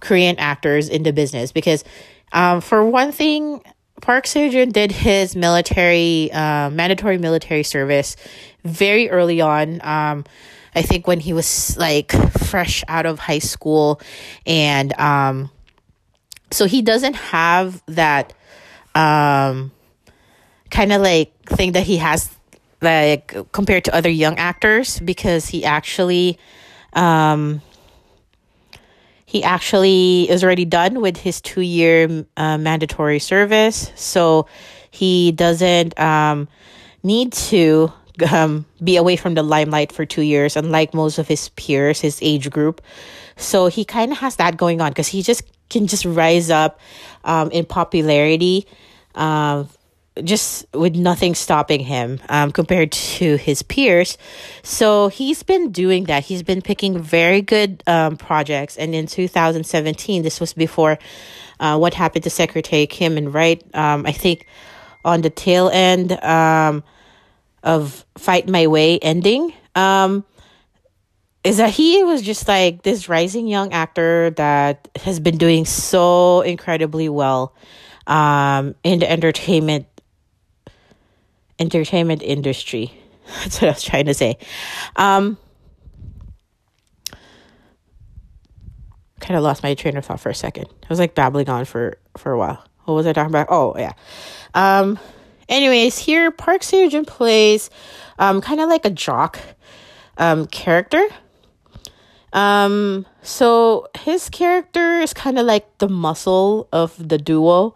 Korean 0.00 0.38
actors 0.38 0.88
in 0.88 1.02
the 1.02 1.12
business. 1.12 1.50
Because 1.50 1.82
um 2.30 2.60
for 2.60 2.84
one 2.84 3.10
thing 3.10 3.64
Park 4.00 4.26
Seo-joon 4.26 4.70
did 4.70 4.92
his 4.92 5.34
military 5.34 6.30
uh, 6.30 6.70
mandatory 6.70 7.18
military 7.18 7.64
service 7.64 8.14
very 8.62 9.10
early 9.10 9.40
on. 9.40 9.80
Um 9.82 10.24
I 10.74 10.82
think 10.82 11.06
when 11.06 11.20
he 11.20 11.32
was 11.32 11.76
like 11.76 12.12
fresh 12.12 12.84
out 12.88 13.06
of 13.06 13.18
high 13.18 13.38
school 13.40 14.00
and 14.46 14.98
um 14.98 15.50
so 16.50 16.66
he 16.66 16.82
doesn't 16.82 17.14
have 17.14 17.82
that 17.86 18.32
um 18.94 19.72
kind 20.70 20.92
of 20.92 21.02
like 21.02 21.32
thing 21.46 21.72
that 21.72 21.84
he 21.84 21.96
has 21.98 22.30
like 22.80 23.34
compared 23.52 23.84
to 23.84 23.94
other 23.94 24.08
young 24.08 24.36
actors 24.38 25.00
because 25.00 25.46
he 25.46 25.64
actually 25.64 26.38
um 26.94 27.60
he 29.30 29.44
actually 29.44 30.28
is 30.28 30.42
already 30.42 30.64
done 30.64 31.00
with 31.00 31.16
his 31.16 31.40
two 31.40 31.60
year 31.60 32.26
uh, 32.36 32.58
mandatory 32.58 33.20
service. 33.20 33.92
So 33.94 34.48
he 34.90 35.30
doesn't 35.30 35.98
um 36.00 36.48
need 37.04 37.32
to 37.32 37.92
um, 38.22 38.64
be 38.82 38.96
away 38.96 39.16
from 39.16 39.34
the 39.34 39.42
limelight 39.42 39.92
for 39.92 40.04
two 40.04 40.22
years, 40.22 40.56
unlike 40.56 40.94
most 40.94 41.18
of 41.18 41.28
his 41.28 41.48
peers, 41.50 42.00
his 42.00 42.18
age 42.22 42.50
group. 42.50 42.80
So 43.36 43.66
he 43.68 43.84
kind 43.84 44.12
of 44.12 44.18
has 44.18 44.36
that 44.36 44.56
going 44.56 44.80
on 44.80 44.90
because 44.90 45.08
he 45.08 45.22
just 45.22 45.42
can 45.70 45.86
just 45.86 46.04
rise 46.04 46.50
up 46.50 46.78
um, 47.24 47.50
in 47.50 47.64
popularity, 47.64 48.66
uh, 49.14 49.64
just 50.22 50.66
with 50.74 50.96
nothing 50.96 51.34
stopping 51.34 51.80
him 51.80 52.20
um, 52.28 52.50
compared 52.50 52.92
to 52.92 53.36
his 53.36 53.62
peers. 53.62 54.18
So 54.62 55.08
he's 55.08 55.42
been 55.42 55.70
doing 55.70 56.04
that. 56.04 56.24
He's 56.24 56.42
been 56.42 56.60
picking 56.60 56.98
very 56.98 57.40
good 57.40 57.82
um, 57.86 58.16
projects. 58.16 58.76
And 58.76 58.94
in 58.94 59.06
2017, 59.06 60.22
this 60.22 60.40
was 60.40 60.52
before 60.52 60.98
uh, 61.60 61.78
what 61.78 61.94
happened 61.94 62.24
to 62.24 62.30
Secretary 62.30 62.86
Kim 62.86 63.16
and 63.16 63.32
Wright, 63.32 63.62
Um, 63.74 64.04
I 64.04 64.12
think 64.12 64.46
on 65.04 65.22
the 65.22 65.30
tail 65.30 65.70
end, 65.70 66.12
um, 66.12 66.82
of 67.62 68.04
Fight 68.16 68.48
My 68.48 68.66
Way 68.66 68.98
ending 68.98 69.52
um, 69.74 70.24
is 71.44 71.58
that 71.58 71.70
he 71.70 72.02
was 72.04 72.22
just 72.22 72.48
like 72.48 72.82
this 72.82 73.08
rising 73.08 73.46
young 73.46 73.72
actor 73.72 74.30
that 74.30 74.88
has 74.96 75.20
been 75.20 75.38
doing 75.38 75.64
so 75.64 76.42
incredibly 76.42 77.08
well 77.08 77.54
um, 78.06 78.74
in 78.82 78.98
the 78.98 79.10
entertainment 79.10 79.86
entertainment 81.58 82.22
industry. 82.22 82.92
That's 83.42 83.60
what 83.60 83.68
I 83.68 83.72
was 83.72 83.82
trying 83.82 84.06
to 84.06 84.14
say. 84.14 84.38
Um, 84.96 85.36
kind 89.20 89.36
of 89.36 89.44
lost 89.44 89.62
my 89.62 89.74
train 89.74 89.96
of 89.96 90.04
thought 90.04 90.20
for 90.20 90.30
a 90.30 90.34
second. 90.34 90.66
I 90.82 90.86
was 90.88 90.98
like 90.98 91.14
babbling 91.14 91.48
on 91.48 91.64
for 91.64 91.98
for 92.16 92.32
a 92.32 92.38
while. 92.38 92.64
What 92.84 92.94
was 92.94 93.06
I 93.06 93.12
talking 93.12 93.30
about? 93.30 93.46
Oh 93.50 93.74
yeah. 93.78 93.92
Um, 94.54 94.98
Anyways, 95.50 95.98
here 95.98 96.30
Park 96.30 96.62
Seo 96.62 96.88
Joon 96.88 97.04
plays 97.04 97.68
um, 98.18 98.40
kind 98.40 98.60
of 98.60 98.68
like 98.70 98.86
a 98.86 98.90
jock 98.90 99.38
um, 100.16 100.46
character. 100.46 101.06
Um, 102.32 103.06
so 103.22 103.88
his 103.98 104.30
character 104.30 105.00
is 105.00 105.12
kind 105.12 105.38
of 105.38 105.46
like 105.46 105.78
the 105.78 105.88
muscle 105.88 106.68
of 106.72 106.96
the 106.96 107.18
duo 107.18 107.74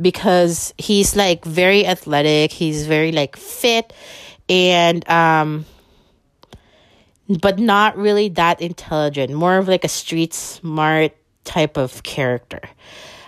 because 0.00 0.72
he's 0.78 1.16
like 1.16 1.44
very 1.44 1.84
athletic, 1.86 2.52
he's 2.52 2.86
very 2.86 3.12
like 3.12 3.36
fit 3.36 3.92
and 4.48 5.08
um 5.10 5.66
but 7.28 7.58
not 7.58 7.96
really 7.96 8.28
that 8.28 8.60
intelligent, 8.60 9.32
more 9.32 9.58
of 9.58 9.66
like 9.66 9.82
a 9.82 9.88
street 9.88 10.32
smart 10.32 11.12
type 11.42 11.76
of 11.76 12.02
character. 12.04 12.60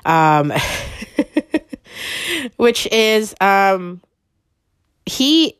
Um 0.04 0.52
which 2.56 2.86
is 2.92 3.34
um 3.40 4.00
he 5.06 5.56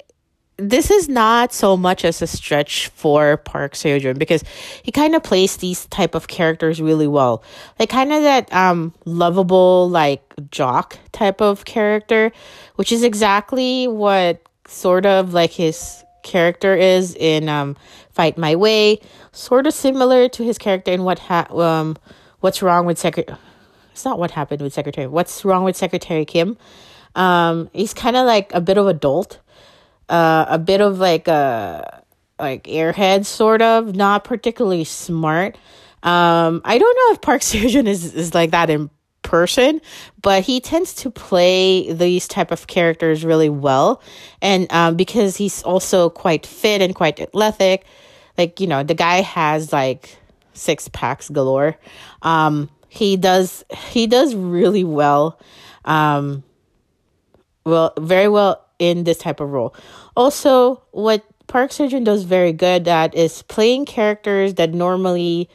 this 0.56 0.90
is 0.90 1.08
not 1.08 1.52
so 1.52 1.76
much 1.76 2.04
as 2.04 2.20
a 2.20 2.26
stretch 2.26 2.88
for 2.88 3.36
Park 3.36 3.74
Seo 3.74 4.00
Joon 4.00 4.18
because 4.18 4.42
he 4.82 4.90
kind 4.90 5.14
of 5.14 5.22
plays 5.22 5.56
these 5.58 5.86
type 5.86 6.16
of 6.16 6.26
characters 6.26 6.82
really 6.82 7.06
well. 7.06 7.44
Like 7.78 7.90
kind 7.90 8.12
of 8.12 8.22
that 8.22 8.52
um 8.52 8.92
lovable 9.04 9.88
like 9.88 10.22
jock 10.50 10.98
type 11.12 11.40
of 11.40 11.64
character, 11.64 12.32
which 12.74 12.90
is 12.90 13.02
exactly 13.04 13.86
what 13.86 14.42
sort 14.66 15.06
of 15.06 15.32
like 15.32 15.52
his 15.52 16.02
character 16.24 16.74
is 16.74 17.14
in 17.14 17.48
um 17.48 17.76
Fight 18.10 18.36
My 18.36 18.56
Way, 18.56 19.00
sort 19.30 19.66
of 19.68 19.74
similar 19.74 20.28
to 20.30 20.42
his 20.42 20.58
character 20.58 20.90
in 20.90 21.04
what 21.04 21.20
ha- 21.20 21.46
um 21.56 21.96
What's 22.40 22.62
Wrong 22.62 22.86
with 22.86 22.98
Secretary. 22.98 23.38
It's 23.98 24.04
not 24.04 24.20
what 24.20 24.30
happened 24.30 24.62
with 24.62 24.72
Secretary. 24.72 25.08
What's 25.08 25.44
Wrong 25.44 25.64
with 25.64 25.76
Secretary 25.76 26.24
Kim? 26.24 26.56
Um, 27.16 27.68
he's 27.72 27.92
kind 27.92 28.16
of 28.16 28.26
like 28.26 28.54
a 28.54 28.60
bit 28.60 28.78
of 28.78 28.86
adult, 28.86 29.40
uh, 30.08 30.46
a 30.48 30.56
bit 30.56 30.80
of 30.80 31.00
like 31.00 31.26
a 31.26 32.04
like 32.38 32.62
airhead 32.68 33.26
sort 33.26 33.60
of, 33.60 33.96
not 33.96 34.22
particularly 34.22 34.84
smart. 34.84 35.56
Um, 36.04 36.60
I 36.64 36.78
don't 36.78 36.96
know 36.96 37.12
if 37.14 37.20
Park 37.22 37.40
Seo-joon 37.42 37.88
is 37.88 38.14
is 38.14 38.34
like 38.34 38.52
that 38.52 38.70
in 38.70 38.88
person, 39.22 39.80
but 40.22 40.44
he 40.44 40.60
tends 40.60 40.94
to 41.02 41.10
play 41.10 41.92
these 41.92 42.28
type 42.28 42.52
of 42.52 42.68
characters 42.68 43.24
really 43.24 43.48
well, 43.48 44.00
and 44.40 44.72
um, 44.72 44.94
because 44.94 45.36
he's 45.36 45.64
also 45.64 46.08
quite 46.08 46.46
fit 46.46 46.82
and 46.82 46.94
quite 46.94 47.18
athletic, 47.18 47.84
like 48.38 48.60
you 48.60 48.68
know 48.68 48.84
the 48.84 48.94
guy 48.94 49.22
has 49.22 49.72
like 49.72 50.16
six 50.52 50.86
packs 50.86 51.28
galore. 51.28 51.76
Um, 52.22 52.70
he 52.88 53.16
does 53.16 53.64
he 53.90 54.06
does 54.06 54.34
really 54.34 54.84
well, 54.84 55.38
um, 55.84 56.42
well 57.64 57.92
very 57.98 58.28
well 58.28 58.64
in 58.78 59.04
this 59.04 59.18
type 59.18 59.40
of 59.40 59.50
role. 59.50 59.74
Also, 60.16 60.82
what 60.90 61.24
Park 61.46 61.70
Seo-joon 61.70 62.04
does 62.04 62.24
very 62.24 62.52
good 62.52 62.86
at 62.88 63.14
is 63.14 63.42
playing 63.42 63.86
characters 63.86 64.54
that 64.54 64.74
normally 64.74 65.48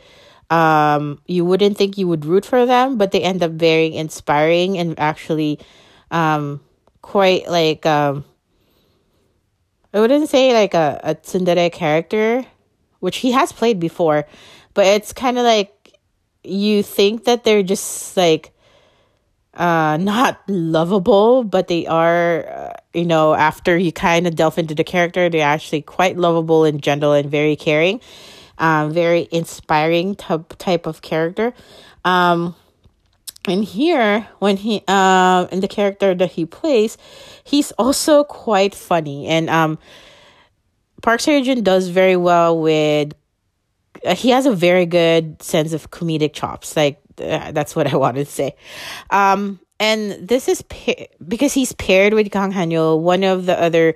um, 0.49 1.19
you 1.27 1.45
wouldn't 1.45 1.77
think 1.77 1.97
you 1.97 2.07
would 2.07 2.25
root 2.25 2.45
for 2.45 2.65
them, 2.65 2.97
but 2.97 3.11
they 3.11 3.21
end 3.21 3.43
up 3.43 3.51
very 3.51 3.93
inspiring 3.93 4.77
and 4.77 4.99
actually 4.99 5.59
um, 6.11 6.61
quite 7.01 7.49
like 7.49 7.85
um, 7.85 8.25
I 9.93 9.99
wouldn't 9.99 10.29
say 10.29 10.53
like 10.53 10.73
a, 10.73 10.99
a 11.03 11.15
tsundere 11.15 11.71
character, 11.71 12.45
which 12.99 13.17
he 13.17 13.31
has 13.31 13.51
played 13.51 13.79
before, 13.79 14.25
but 14.73 14.85
it's 14.85 15.13
kind 15.13 15.37
of 15.37 15.43
like 15.43 15.82
you 16.43 16.83
think 16.83 17.25
that 17.25 17.43
they're 17.43 17.63
just 17.63 18.15
like 18.17 18.51
uh 19.53 19.97
not 19.97 20.41
lovable 20.47 21.43
but 21.43 21.67
they 21.67 21.85
are 21.85 22.47
uh, 22.47 22.73
you 22.93 23.05
know 23.05 23.33
after 23.35 23.77
you 23.77 23.91
kind 23.91 24.25
of 24.25 24.35
delve 24.35 24.57
into 24.57 24.73
the 24.73 24.83
character 24.83 25.29
they're 25.29 25.45
actually 25.45 25.81
quite 25.81 26.17
lovable 26.17 26.65
and 26.65 26.81
gentle 26.81 27.13
and 27.13 27.29
very 27.29 27.55
caring 27.55 28.01
um 28.57 28.91
very 28.91 29.27
inspiring 29.31 30.15
type 30.15 30.55
type 30.57 30.85
of 30.85 31.01
character. 31.01 31.53
Um 32.05 32.55
and 33.47 33.63
here 33.63 34.27
when 34.39 34.57
he 34.57 34.83
um 34.87 34.95
uh, 34.95 35.47
in 35.51 35.59
the 35.59 35.67
character 35.67 36.15
that 36.15 36.31
he 36.31 36.45
plays 36.45 36.97
he's 37.43 37.71
also 37.73 38.23
quite 38.23 38.75
funny. 38.75 39.27
And 39.27 39.49
um 39.49 39.77
Park 41.01 41.19
Seo-joon 41.19 41.63
does 41.63 41.89
very 41.89 42.15
well 42.15 42.57
with 42.57 43.13
he 44.11 44.29
has 44.29 44.45
a 44.45 44.51
very 44.53 44.85
good 44.85 45.41
sense 45.41 45.73
of 45.73 45.91
comedic 45.91 46.33
chops 46.33 46.75
like 46.75 46.99
uh, 47.21 47.51
that's 47.51 47.75
what 47.75 47.91
I 47.91 47.95
wanted 48.03 48.25
to 48.25 48.31
say. 48.31 48.55
Um, 49.09 49.59
and 49.79 50.27
this 50.27 50.47
is 50.47 50.61
pa- 50.61 51.05
because 51.25 51.53
he's 51.53 51.73
paired 51.73 52.13
with 52.13 52.31
Kang 52.31 52.51
Ha-neul, 52.51 52.99
one 52.99 53.23
of 53.23 53.45
the 53.45 53.59
other 53.59 53.95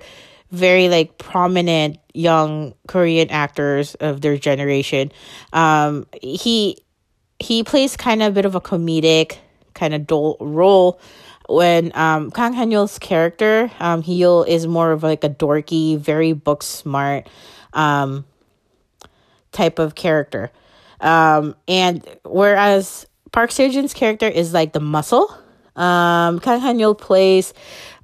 very 0.50 0.88
like 0.88 1.18
prominent 1.18 1.98
young 2.14 2.74
Korean 2.86 3.30
actors 3.30 3.94
of 3.96 4.20
their 4.20 4.36
generation. 4.36 5.12
Um, 5.52 6.06
he 6.22 6.78
he 7.38 7.62
plays 7.62 7.96
kind 7.96 8.22
of 8.22 8.32
a 8.32 8.34
bit 8.34 8.44
of 8.44 8.54
a 8.54 8.60
comedic 8.60 9.38
kind 9.74 9.94
of 9.94 10.06
dull 10.06 10.36
role 10.40 11.00
when 11.48 11.92
um 11.94 12.30
Kang 12.30 12.52
Ha-neul's 12.52 12.98
character 12.98 13.70
um 13.78 14.02
Hyul 14.02 14.46
is 14.46 14.66
more 14.66 14.92
of 14.92 15.02
like 15.02 15.24
a 15.24 15.30
dorky, 15.30 15.98
very 15.98 16.32
book 16.32 16.62
smart 16.62 17.28
um 17.72 18.24
type 19.58 19.78
of 19.78 19.94
character. 19.94 20.50
Um 21.00 21.54
and 21.66 22.06
whereas 22.24 23.06
Park 23.32 23.50
Seo-joon's 23.50 23.94
character 23.94 24.28
is 24.28 24.52
like 24.52 24.72
the 24.72 24.80
muscle. 24.80 25.28
Um, 25.76 26.40
Kang 26.40 26.58
Ha-neul 26.58 26.98
plays 26.98 27.54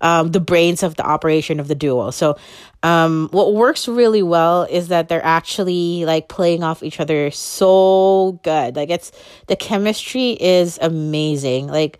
um, 0.00 0.30
the 0.30 0.38
brains 0.38 0.82
of 0.84 0.94
the 0.94 1.04
operation 1.04 1.58
of 1.58 1.66
the 1.66 1.74
duo. 1.74 2.12
So, 2.12 2.36
um, 2.84 3.28
what 3.32 3.54
works 3.54 3.88
really 3.88 4.22
well 4.22 4.62
is 4.62 4.88
that 4.88 5.08
they're 5.08 5.24
actually 5.24 6.04
like 6.04 6.28
playing 6.28 6.62
off 6.62 6.82
each 6.82 7.00
other 7.00 7.30
so 7.32 8.38
good. 8.44 8.76
Like 8.76 8.90
it's 8.90 9.10
the 9.48 9.56
chemistry 9.56 10.36
is 10.38 10.78
amazing. 10.82 11.66
Like, 11.66 11.98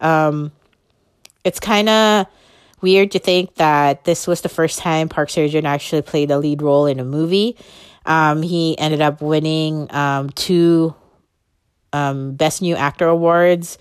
um, 0.00 0.50
it's 1.44 1.60
kind 1.60 1.88
of 1.88 2.26
weird 2.80 3.12
to 3.12 3.20
think 3.20 3.54
that 3.56 4.04
this 4.04 4.26
was 4.26 4.40
the 4.40 4.48
first 4.48 4.80
time 4.80 5.08
Park 5.08 5.28
Seo-joon 5.28 5.66
actually 5.66 6.02
played 6.02 6.32
a 6.32 6.38
lead 6.38 6.62
role 6.62 6.86
in 6.86 6.98
a 6.98 7.04
movie. 7.04 7.56
Um, 8.04 8.42
he 8.42 8.78
ended 8.78 9.00
up 9.00 9.22
winning 9.22 9.92
um, 9.94 10.30
two 10.30 10.94
um, 11.92 12.34
Best 12.34 12.62
New 12.62 12.74
Actor 12.74 13.06
awards 13.06 13.78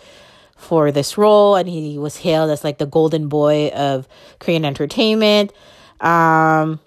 for 0.56 0.92
this 0.92 1.18
role, 1.18 1.56
and 1.56 1.68
he 1.68 1.98
was 1.98 2.18
hailed 2.18 2.52
as 2.52 2.64
like 2.64 2.78
the 2.78 2.86
golden 2.86 3.28
boy 3.28 3.70
of 3.70 4.08
Korean 4.40 4.64
entertainment. 4.64 5.52
Um, 6.00 6.80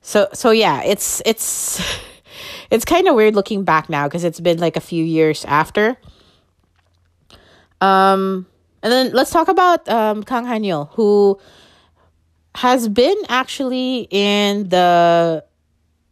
so 0.00 0.28
so 0.32 0.50
yeah, 0.50 0.82
it's 0.84 1.20
it's 1.26 1.82
it's 2.70 2.84
kind 2.84 3.08
of 3.08 3.14
weird 3.14 3.34
looking 3.34 3.64
back 3.64 3.88
now 3.88 4.06
because 4.06 4.24
it's 4.24 4.40
been 4.40 4.58
like 4.58 4.76
a 4.76 4.80
few 4.80 5.04
years 5.04 5.44
after. 5.44 5.96
Um, 7.80 8.46
and 8.82 8.92
then 8.92 9.12
let's 9.12 9.30
talk 9.30 9.48
about 9.48 9.88
um, 9.88 10.22
Kang 10.22 10.44
Ha-neul, 10.44 10.90
who 10.92 11.38
has 12.56 12.88
been 12.88 13.16
actually 13.28 14.08
in 14.10 14.68
the 14.68 15.44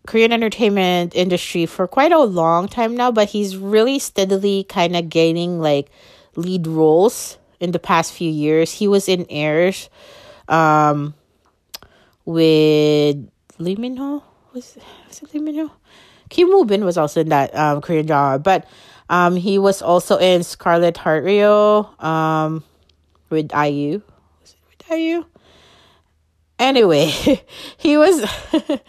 Korean 0.07 0.33
entertainment 0.33 1.15
industry 1.15 1.67
for 1.67 1.87
quite 1.87 2.13
a 2.13 2.19
long 2.19 2.69
time 2.69 2.97
now, 2.97 3.11
but 3.11 3.29
he's 3.29 3.57
really 3.57 3.99
steadily 3.99 4.65
kind 4.65 4.97
of 4.97 5.09
gaining 5.09 5.61
like 5.61 5.91
lead 6.37 6.67
roles 6.67 7.39
in 7.61 7.73
the 7.73 7.79
past 7.79 8.13
few 8.13 8.31
years. 8.31 8.73
He 8.73 8.89
was 8.89 9.09
in 9.09 9.27
Heirs 9.29 9.91
um 10.49 11.15
with 12.25 13.17
Lee 13.59 13.77
Min 13.77 13.97
Ho. 13.97 14.23
Was, 14.53 14.79
was 15.09 15.23
it 15.23 15.35
Lee 15.35 15.41
Min 15.41 15.57
Ho? 15.57 15.71
Kim 16.29 16.49
Woo 16.49 16.65
Bin 16.65 16.85
was 16.85 16.97
also 16.97 17.21
in 17.21 17.29
that 17.31 17.55
um 17.55 17.81
Korean 17.81 18.07
drama, 18.07 18.39
but 18.39 18.67
um 19.11 19.37
he 19.37 19.59
was 19.59 19.83
also 19.83 20.17
in 20.19 20.43
Scarlet 20.43 20.97
Heart 20.97 21.25
Ryeo 21.25 22.03
um 22.03 22.65
with 23.31 23.53
IU. 23.53 24.03
Was 24.41 24.55
it 24.55 24.89
with 24.89 24.99
IU? 24.99 25.25
Anyway, 26.59 27.13
he 27.77 27.97
was 27.97 28.25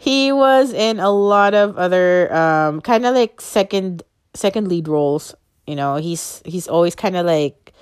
he 0.00 0.32
was 0.32 0.72
in 0.72 0.96
a 0.98 1.12
lot 1.12 1.52
of 1.52 1.76
other 1.76 2.32
um 2.32 2.80
kind 2.80 3.04
of 3.04 3.14
like 3.14 3.40
second 3.40 4.02
second 4.32 4.68
lead 4.68 4.88
roles 4.88 5.36
you 5.70 5.76
know? 5.76 5.96
He's 5.96 6.42
he's 6.44 6.66
always 6.66 6.98
kind 6.98 7.16
of 7.16 7.24
like 7.24 7.72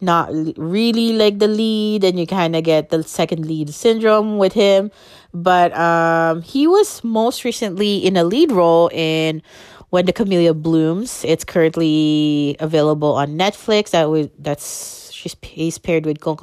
not 0.00 0.30
really 0.56 1.12
like 1.12 1.38
the 1.38 1.48
lead 1.48 2.02
and 2.04 2.18
you 2.18 2.26
kind 2.26 2.54
of 2.54 2.62
get 2.62 2.90
the 2.90 3.02
second 3.02 3.46
lead 3.46 3.74
syndrome 3.74 4.38
with 4.38 4.52
him. 4.54 4.90
But 5.34 5.74
um 5.74 6.42
he 6.42 6.66
was 6.70 7.02
most 7.02 7.42
recently 7.42 7.98
in 7.98 8.16
a 8.16 8.22
lead 8.22 8.52
role 8.52 8.90
in 8.94 9.42
when 9.90 10.06
the 10.06 10.12
camellia 10.12 10.54
blooms. 10.54 11.24
It's 11.26 11.42
currently 11.42 12.56
available 12.60 13.14
on 13.18 13.34
netflix. 13.34 13.90
That 13.90 14.08
was 14.08 14.28
that's 14.38 15.10
she's 15.10 15.34
he's 15.42 15.78
paired 15.78 16.06
with 16.06 16.20
kong 16.20 16.38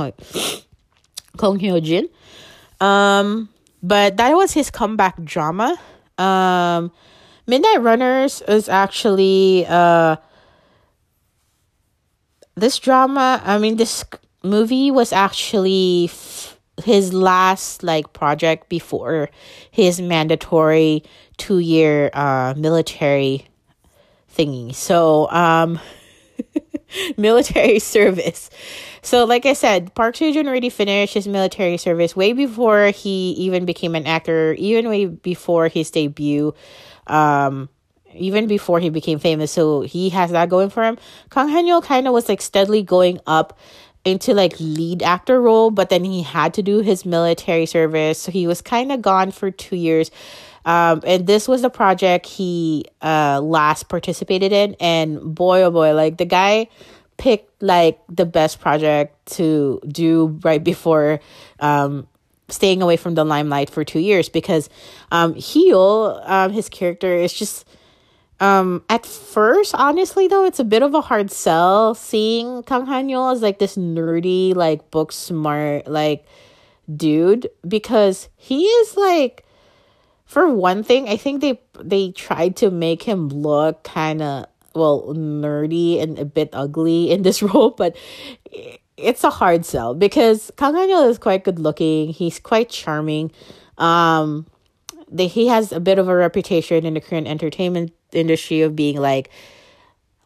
kong 1.38 1.60
hyo 1.60 1.80
jin 1.80 2.10
um 2.84 3.48
but 3.82 4.18
that 4.18 4.34
was 4.34 4.54
his 4.54 4.70
comeback 4.70 5.22
drama. 5.24 5.78
Um, 6.18 6.92
Midnight 7.48 7.82
Runners 7.82 8.42
is 8.48 8.70
actually 8.70 9.66
uh, 9.68 10.18
this 12.56 12.78
drama. 12.78 13.42
I 13.44 13.58
mean, 13.58 13.78
this 13.78 14.04
movie 14.44 14.92
was 14.92 15.12
actually 15.12 16.06
f- 16.06 16.60
his 16.84 17.14
last 17.14 17.84
like 17.84 18.14
project 18.14 18.70
before 18.70 19.30
his 19.72 20.00
mandatory 20.00 21.04
two 21.38 21.60
year 21.60 22.10
uh 22.14 22.54
military 22.56 23.46
thingy. 24.34 24.74
So 24.74 25.30
um, 25.32 25.80
military 27.18 27.80
service. 27.80 28.50
So, 29.02 29.26
like 29.26 29.46
I 29.46 29.54
said, 29.54 29.94
Park 29.96 30.16
Seo-joon 30.16 30.48
already 30.48 30.70
finished 30.70 31.14
his 31.14 31.28
military 31.28 31.78
service 31.78 32.16
way 32.16 32.34
before 32.34 32.88
he 32.88 33.32
even 33.32 33.66
became 33.66 33.96
an 33.96 34.06
actor, 34.06 34.54
even 34.54 34.90
way 34.90 35.06
before 35.06 35.68
his 35.68 35.90
debut, 35.92 36.54
um, 37.08 37.70
even 38.14 38.48
before 38.48 38.80
he 38.80 38.90
became 38.90 39.20
famous. 39.20 39.52
So 39.52 39.82
he 39.82 40.10
has 40.10 40.32
that 40.32 40.50
going 40.50 40.70
for 40.70 40.84
him. 40.84 40.98
Kang 41.30 41.48
Ha-neul 41.48 41.84
kind 41.84 42.08
of 42.08 42.14
was 42.14 42.28
like 42.28 42.42
steadily 42.42 42.84
going 42.84 43.20
up 43.26 43.58
into 44.06 44.34
like 44.34 44.60
lead 44.60 45.04
actor 45.04 45.42
role, 45.42 45.72
but 45.72 45.90
then 45.90 46.04
he 46.04 46.24
had 46.24 46.54
to 46.56 46.64
do 46.64 46.80
his 46.80 47.06
military 47.06 47.66
service. 47.66 48.20
So 48.20 48.32
he 48.32 48.48
was 48.48 48.62
kind 48.62 48.92
of 48.92 49.02
gone 49.02 49.32
for 49.32 49.52
two 49.52 49.76
years. 49.76 50.12
Um, 50.70 51.02
and 51.12 51.26
this 51.26 51.48
was 51.52 51.62
the 51.66 51.74
project 51.74 52.28
he 52.38 52.86
uh 53.02 53.42
last 53.42 53.90
participated 53.90 54.52
in, 54.54 54.76
and 54.80 55.34
boy 55.34 55.64
oh 55.66 55.72
boy, 55.72 55.94
like 55.98 56.18
the 56.22 56.30
guy 56.30 56.70
picked 57.18 57.50
like 57.62 57.98
the 58.08 58.26
best 58.26 58.62
project 58.62 59.12
to 59.38 59.82
do 59.88 60.40
right 60.48 60.64
before 60.64 61.20
um 61.60 62.08
staying 62.50 62.82
away 62.82 62.98
from 62.98 63.14
the 63.16 63.26
limelight 63.26 63.70
for 63.70 63.84
two 63.84 64.00
years 64.00 64.30
because 64.30 64.70
um 65.12 65.34
Hyul, 65.36 66.22
um 66.30 66.52
his 66.54 66.70
character 66.70 67.14
is 67.26 67.34
just 67.34 67.66
Um, 68.40 68.84
at 68.88 69.04
first, 69.06 69.76
honestly 69.76 70.28
though, 70.32 70.46
it's 70.48 70.60
a 70.64 70.64
bit 70.64 70.80
of 70.82 70.94
a 70.96 71.02
hard 71.04 71.28
sell 71.30 71.92
seeing 71.94 72.64
Kang 72.64 72.86
Ha-neul 72.88 73.34
as 73.36 73.42
like 73.44 73.60
this 73.60 73.76
nerdy, 73.76 74.56
like 74.56 74.92
book 74.96 75.12
smart, 75.12 75.92
like 75.92 76.24
dude 76.88 77.50
because 77.68 78.30
he 78.40 78.64
is 78.64 78.96
like 78.96 79.44
for 80.30 80.48
one 80.48 80.84
thing, 80.84 81.10
I 81.10 81.18
think 81.18 81.42
they 81.42 81.60
they 81.82 82.12
tried 82.12 82.56
to 82.58 82.70
make 82.70 83.02
him 83.02 83.30
look 83.30 83.84
kind 83.84 84.22
of 84.22 84.46
well 84.76 85.12
nerdy 85.16 86.00
and 86.00 86.20
a 86.20 86.24
bit 86.24 86.52
ugly 86.54 87.10
in 87.12 87.24
this 87.24 87.42
role, 87.42 87.72
but 87.72 87.98
it's 88.96 89.24
a 89.24 89.32
hard 89.32 89.66
sell 89.66 89.96
because 89.96 90.52
Kang 90.56 90.76
Ha-neul 90.76 91.10
is 91.10 91.18
quite 91.18 91.44
good 91.44 91.58
looking. 91.58 92.10
He's 92.10 92.40
quite 92.40 92.70
charming. 92.70 93.32
Um, 93.80 94.46
they, 95.10 95.26
he 95.26 95.48
has 95.48 95.72
a 95.72 95.80
bit 95.80 95.98
of 95.98 96.08
a 96.08 96.16
reputation 96.16 96.86
in 96.86 96.94
the 96.94 97.02
Korean 97.02 97.26
entertainment 97.26 97.92
industry 98.12 98.62
of 98.62 98.76
being 98.76 98.98
like 98.98 99.32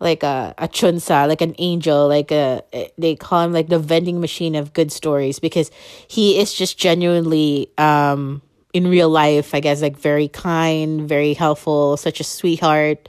like 0.02 0.22
a 0.24 0.54
a 0.58 0.68
chunsa, 0.68 1.30
like 1.30 1.40
an 1.40 1.56
angel, 1.60 2.10
like 2.10 2.30
a 2.30 2.62
they 2.98 3.16
call 3.16 3.46
him 3.46 3.54
like 3.54 3.70
the 3.70 3.80
vending 3.80 4.20
machine 4.20 4.56
of 4.56 4.74
good 4.74 4.92
stories 4.92 5.40
because 5.40 5.72
he 6.10 6.38
is 6.38 6.54
just 6.54 6.78
genuinely 6.78 7.72
um 7.78 8.42
in 8.74 8.88
real 8.88 9.10
life, 9.10 9.54
I 9.54 9.60
guess 9.60 9.82
like 9.82 9.98
very 9.98 10.28
kind, 10.28 11.08
very 11.08 11.34
helpful, 11.34 11.96
such 11.96 12.20
a 12.20 12.24
sweetheart. 12.24 13.08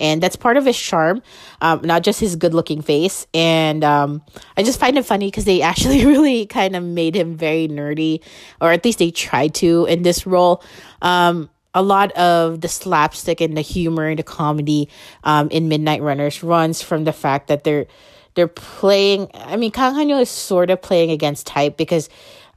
And 0.00 0.20
that's 0.20 0.34
part 0.34 0.56
of 0.56 0.66
his 0.66 0.76
charm, 0.76 1.22
um, 1.60 1.80
not 1.82 2.02
just 2.02 2.18
his 2.18 2.34
good 2.34 2.52
looking 2.52 2.82
face. 2.82 3.28
And 3.32 3.84
um, 3.84 4.22
I 4.56 4.64
just 4.64 4.80
find 4.80 4.98
it 4.98 5.06
funny 5.06 5.28
because 5.28 5.44
they 5.44 5.62
actually 5.70 6.04
really 6.04 6.46
kind 6.46 6.74
of 6.74 6.82
made 6.82 7.14
him 7.14 7.36
very 7.36 7.68
nerdy, 7.68 8.20
or 8.60 8.72
at 8.72 8.84
least 8.84 8.98
they 8.98 9.12
tried 9.12 9.54
to 9.56 9.86
in 9.86 10.02
this 10.02 10.26
role. 10.26 10.62
Um, 11.00 11.48
a 11.76 11.82
lot 11.82 12.12
of 12.12 12.60
the 12.60 12.68
slapstick 12.68 13.40
and 13.40 13.56
the 13.56 13.60
humor 13.60 14.06
and 14.06 14.18
the 14.18 14.22
comedy 14.24 14.88
um, 15.24 15.48
in 15.50 15.68
Midnight 15.68 16.02
Runners 16.02 16.42
runs 16.42 16.82
from 16.82 17.04
the 17.04 17.12
fact 17.12 17.48
that 17.48 17.64
they're 17.64 17.86
they're 18.34 18.48
playing. 18.48 19.30
I 19.34 19.56
mean, 19.56 19.70
Kang 19.70 19.94
Ha-neul 19.94 20.20
is 20.20 20.30
sort 20.30 20.70
of 20.70 20.82
playing 20.82 21.10
against 21.10 21.46
type 21.46 21.76
because 21.76 22.08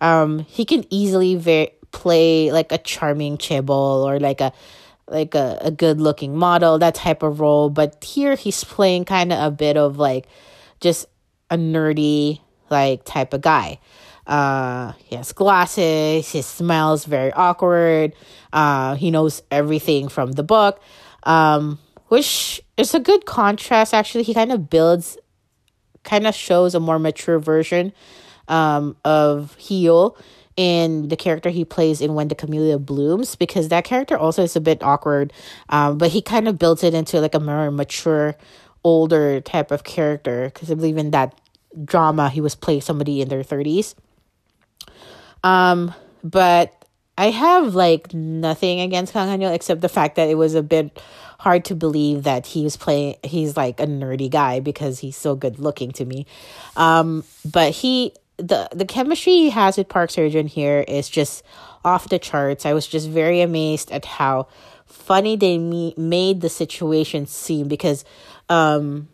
um, 0.02 0.40
he 0.40 0.66
can 0.66 0.86
easily 0.90 1.36
very 1.36 1.72
play 1.92 2.52
like 2.52 2.72
a 2.72 2.78
charming 2.78 3.38
chaebol 3.38 4.04
or 4.06 4.20
like 4.20 4.42
a 4.42 4.52
like 5.10 5.36
a, 5.36 5.58
a 5.62 5.72
good 5.72 6.02
looking 6.02 6.36
model 6.36 6.78
that 6.80 6.94
type 6.96 7.24
of 7.24 7.40
role 7.40 7.70
but 7.70 8.04
here 8.04 8.36
he's 8.36 8.64
playing 8.64 9.06
kind 9.06 9.32
of 9.32 9.42
a 9.42 9.52
bit 9.52 9.78
of 9.78 9.98
like 9.98 10.28
just 10.82 11.06
a 11.50 11.56
nerdy 11.56 12.42
like 12.70 13.06
type 13.06 13.34
of 13.34 13.42
guy 13.42 13.80
uh, 14.28 14.92
he 15.06 15.16
has 15.16 15.32
glasses. 15.32 16.30
His 16.30 16.46
smile 16.46 16.94
is 16.94 17.06
very 17.06 17.32
awkward. 17.32 18.14
Uh, 18.52 18.96
he 18.96 19.10
knows 19.10 19.42
everything 19.50 20.10
from 20.10 20.34
the 20.34 20.44
book, 20.44 20.82
um, 21.24 21.80
which 22.08 22.62
is 22.76 22.94
a 22.94 23.00
good 23.00 23.26
contrast. 23.26 23.94
Actually, 23.94 24.24
he 24.24 24.34
kind 24.34 24.52
of 24.52 24.70
builds, 24.70 25.18
kind 26.04 26.28
of 26.28 26.36
shows 26.36 26.76
a 26.76 26.80
more 26.80 27.00
mature 27.00 27.40
version 27.40 27.94
um, 28.50 28.98
of 29.06 29.56
Hee-yul 29.58 30.18
in 30.58 31.08
the 31.08 31.16
character 31.16 31.50
he 31.50 31.64
plays 31.64 32.02
in 32.02 32.16
When 32.16 32.28
the 32.28 32.36
Camellia 32.36 32.80
Blooms, 32.80 33.36
because 33.36 33.70
that 33.70 33.86
character 33.86 34.18
also 34.18 34.44
is 34.44 34.56
a 34.56 34.62
bit 34.62 34.84
awkward, 34.84 35.32
um, 35.70 35.98
but 35.98 36.10
he 36.10 36.22
kind 36.22 36.48
of 36.48 36.58
built 36.60 36.84
it 36.84 36.94
into 36.94 37.22
like 37.22 37.36
a 37.36 37.40
more 37.40 37.72
mature, 37.72 38.36
older 38.84 39.40
type 39.40 39.72
of 39.72 39.84
character. 39.84 40.52
Because 40.54 40.72
I 40.72 40.74
believe 40.74 40.98
in 40.98 41.12
that 41.12 41.40
drama, 41.86 42.30
he 42.30 42.42
was 42.42 42.56
playing 42.56 42.82
somebody 42.82 43.22
in 43.22 43.30
their 43.30 43.44
30s. 43.44 43.94
Um, 45.44 45.94
but 46.24 46.74
I 47.18 47.30
have 47.30 47.76
like 47.76 48.14
nothing 48.14 48.80
against 48.80 49.14
Kang 49.14 49.28
Ha-neul 49.28 49.54
except 49.54 49.82
the 49.82 49.90
fact 49.90 50.16
that 50.16 50.30
it 50.30 50.36
was 50.36 50.56
a 50.56 50.64
bit 50.64 51.00
hard 51.40 51.66
to 51.66 51.76
believe 51.76 52.24
that 52.24 52.48
he 52.48 52.64
was 52.64 52.78
playing 52.78 53.16
he's 53.24 53.56
like 53.56 53.80
a 53.80 53.86
nerdy 53.86 54.30
guy 54.30 54.60
because 54.60 55.00
he's 55.00 55.16
so 55.16 55.36
good 55.36 55.60
looking 55.60 55.92
to 55.92 56.06
me. 56.06 56.26
Um, 56.76 57.24
but 57.46 57.74
he 57.74 58.14
the 58.38 58.70
the 58.72 58.86
chemistry 58.86 59.34
he 59.34 59.50
has 59.50 59.78
with 59.78 59.90
Park 59.90 60.10
Seo-joon 60.10 60.48
here 60.48 60.86
is 60.88 61.10
just 61.10 61.44
off 61.84 62.10
the 62.10 62.20
charts. 62.20 62.66
I 62.66 62.74
was 62.74 62.88
just 62.88 63.10
very 63.10 63.42
amazed 63.42 63.92
at 63.92 64.06
how 64.06 64.48
funny 64.86 65.36
they 65.36 65.58
me- 65.58 65.94
made 65.98 66.42
the 66.42 66.50
situation 66.50 67.26
seem 67.26 67.68
because 67.68 68.06
um 68.50 69.10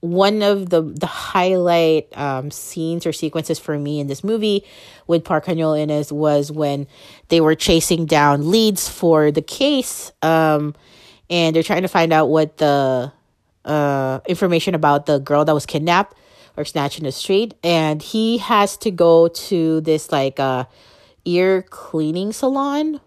one 0.00 0.42
of 0.42 0.70
the 0.70 0.82
the 0.82 1.06
highlight 1.06 2.16
um, 2.16 2.50
scenes 2.50 3.06
or 3.06 3.12
sequences 3.12 3.58
for 3.58 3.78
me 3.78 3.98
in 3.98 4.06
this 4.06 4.22
movie 4.22 4.64
with 5.06 5.24
Park 5.24 5.46
Han-yul 5.46 5.80
in 5.80 5.90
is 5.90 6.12
was 6.12 6.52
when 6.52 6.86
they 7.28 7.40
were 7.40 7.54
chasing 7.54 8.06
down 8.06 8.50
leads 8.50 8.88
for 8.88 9.30
the 9.30 9.42
case, 9.42 10.12
um, 10.22 10.74
and 11.30 11.56
they're 11.56 11.62
trying 11.62 11.82
to 11.82 11.88
find 11.88 12.12
out 12.12 12.28
what 12.28 12.58
the 12.58 13.12
uh, 13.64 14.20
information 14.28 14.74
about 14.74 15.06
the 15.06 15.18
girl 15.18 15.44
that 15.44 15.54
was 15.54 15.66
kidnapped 15.66 16.16
or 16.56 16.64
snatched 16.64 16.98
in 16.98 17.04
the 17.04 17.12
street, 17.12 17.54
and 17.62 18.02
he 18.02 18.38
has 18.38 18.76
to 18.78 18.90
go 18.90 19.28
to 19.28 19.80
this 19.82 20.10
like 20.10 20.40
uh, 20.40 20.64
ear 21.24 21.62
cleaning 21.62 22.32
salon 22.32 23.00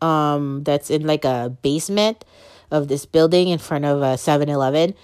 um, 0.00 0.62
that's 0.64 0.90
in 0.90 1.06
like 1.06 1.24
a 1.24 1.56
basement 1.62 2.24
of 2.70 2.88
this 2.88 3.06
building 3.06 3.48
in 3.48 3.58
front 3.58 3.84
of 3.84 4.00
a 4.00 4.14
7-Eleven. 4.14 4.94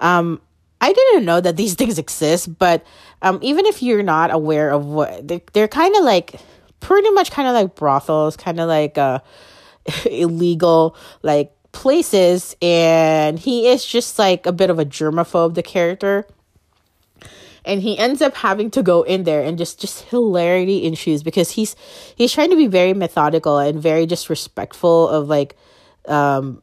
Um, 0.00 0.40
I 0.80 0.92
didn't 0.92 1.24
know 1.24 1.40
that 1.40 1.56
these 1.56 1.74
things 1.80 1.98
exist, 1.98 2.58
but 2.58 2.84
um, 3.22 3.38
even 3.42 3.66
if 3.66 3.82
you're 3.82 4.02
not 4.02 4.32
aware 4.32 4.70
of 4.70 4.84
what 4.84 5.26
they're, 5.26 5.40
they're 5.52 5.68
kind 5.68 5.94
of 5.96 6.04
like 6.04 6.40
pretty 6.80 7.10
much 7.10 7.30
kind 7.30 7.48
of 7.48 7.54
like 7.54 7.74
brothels, 7.74 8.36
kind 8.36 8.60
of 8.60 8.68
like 8.68 8.98
uh, 8.98 9.20
illegal 10.04 10.96
like 11.22 11.52
places, 11.70 12.56
and 12.60 13.38
he 13.38 13.68
is 13.68 13.86
just 13.86 14.18
like 14.18 14.44
a 14.44 14.52
bit 14.52 14.68
of 14.68 14.78
a 14.78 14.84
germaphobe, 14.84 15.54
the 15.54 15.62
character. 15.62 16.26
And 17.64 17.80
he 17.80 17.96
ends 17.98 18.20
up 18.20 18.34
having 18.34 18.70
to 18.72 18.82
go 18.82 19.02
in 19.02 19.24
there 19.24 19.42
and 19.42 19.56
just 19.56 19.80
just 19.80 20.04
hilarity 20.08 20.84
ensues 20.84 21.22
because 21.22 21.52
he's 21.52 21.76
he's 22.16 22.32
trying 22.32 22.50
to 22.50 22.56
be 22.56 22.66
very 22.66 22.92
methodical 22.92 23.58
and 23.58 23.80
very 23.80 24.06
just 24.06 24.28
respectful 24.28 25.08
of 25.08 25.28
like 25.28 25.56
um 26.06 26.62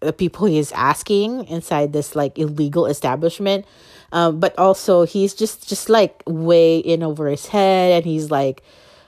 the 0.00 0.12
people 0.12 0.46
he 0.46 0.58
is 0.58 0.72
asking 0.72 1.44
inside 1.48 1.92
this 1.92 2.14
like 2.16 2.38
illegal 2.38 2.86
establishment. 2.86 3.66
Um, 4.12 4.40
but 4.40 4.58
also 4.58 5.04
he's 5.04 5.34
just 5.34 5.68
just 5.68 5.88
like 5.88 6.22
way 6.26 6.78
in 6.78 7.02
over 7.02 7.28
his 7.28 7.46
head 7.46 7.92
and 7.92 8.04
he's 8.04 8.30
like 8.30 8.62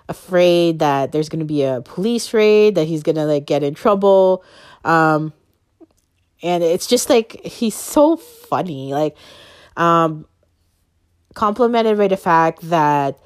afraid 0.08 0.80
that 0.80 1.12
there's 1.12 1.28
gonna 1.28 1.44
be 1.44 1.62
a 1.62 1.80
police 1.82 2.34
raid 2.34 2.74
that 2.74 2.86
he's 2.86 3.02
gonna 3.02 3.24
like 3.24 3.46
get 3.46 3.62
in 3.62 3.74
trouble. 3.74 4.44
Um, 4.84 5.32
and 6.42 6.62
it's 6.62 6.86
just 6.86 7.08
like 7.10 7.44
he's 7.44 7.74
so 7.74 8.16
funny 8.16 8.92
like 8.92 9.16
um 9.76 10.26
complimented 11.38 11.96
by 11.96 12.08
the 12.08 12.16
fact 12.16 12.68
that 12.68 13.16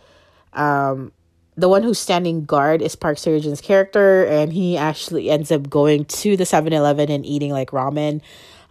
um 0.52 1.12
the 1.56 1.68
one 1.68 1.82
who's 1.82 1.98
standing 1.98 2.44
guard 2.44 2.80
is 2.80 2.96
Park 2.96 3.18
Seo-joon's 3.18 3.60
character, 3.60 4.24
and 4.24 4.52
he 4.52 4.76
actually 4.76 5.28
ends 5.28 5.52
up 5.52 5.68
going 5.68 6.06
to 6.06 6.36
the 6.36 6.46
7 6.46 6.72
Eleven 6.72 7.10
and 7.10 7.26
eating 7.26 7.52
like 7.52 7.70
ramen 7.70 8.22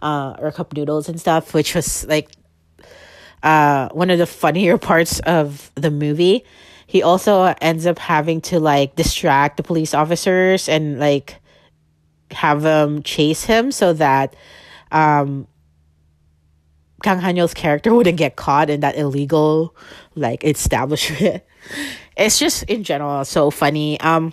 uh, 0.02 0.34
or 0.38 0.50
cup 0.50 0.72
noodles 0.72 1.08
and 1.08 1.20
stuff, 1.20 1.54
which 1.54 1.76
was 1.76 2.04
like 2.06 2.28
uh, 3.42 3.88
one 3.90 4.10
of 4.10 4.18
the 4.18 4.26
funnier 4.26 4.78
parts 4.90 5.20
of 5.20 5.70
the 5.76 5.90
movie. 5.90 6.44
He 6.86 7.02
also 7.02 7.54
ends 7.60 7.86
up 7.86 7.98
having 7.98 8.40
to 8.42 8.58
like 8.58 8.96
distract 8.96 9.56
the 9.56 9.62
police 9.62 9.94
officers 9.94 10.68
and 10.68 10.98
like 10.98 11.36
have 12.32 12.62
them 12.62 13.02
chase 13.02 13.44
him 13.44 13.70
so 13.70 13.92
that 13.94 14.34
um, 14.90 15.46
Kang 17.02 17.18
Ha-neul's 17.18 17.54
character 17.54 17.94
wouldn't 17.94 18.18
get 18.18 18.36
caught 18.36 18.70
in 18.70 18.80
that 18.80 18.96
illegal 18.96 19.74
like 20.14 20.44
establishment 20.44 21.42
it's 22.16 22.38
just 22.38 22.64
in 22.64 22.84
general 22.84 23.24
so 23.24 23.50
funny. 23.50 23.98
Um, 24.00 24.32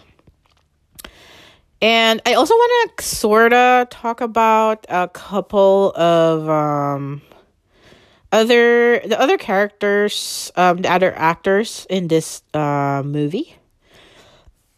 and 1.82 2.22
I 2.26 2.34
also 2.34 2.54
want 2.54 2.98
to 2.98 3.04
sort 3.04 3.54
of 3.54 3.90
talk 3.90 4.22
about 4.22 4.86
a 4.90 5.08
couple 5.08 5.94
of 5.96 6.50
um 6.50 7.22
other 8.32 9.00
the 9.00 9.20
other 9.20 9.38
characters, 9.38 10.52
um, 10.56 10.78
the 10.82 10.92
other 10.92 11.14
actors 11.16 11.88
in 11.90 12.08
this 12.08 12.44
uh 12.54 13.02
movie. 13.06 13.56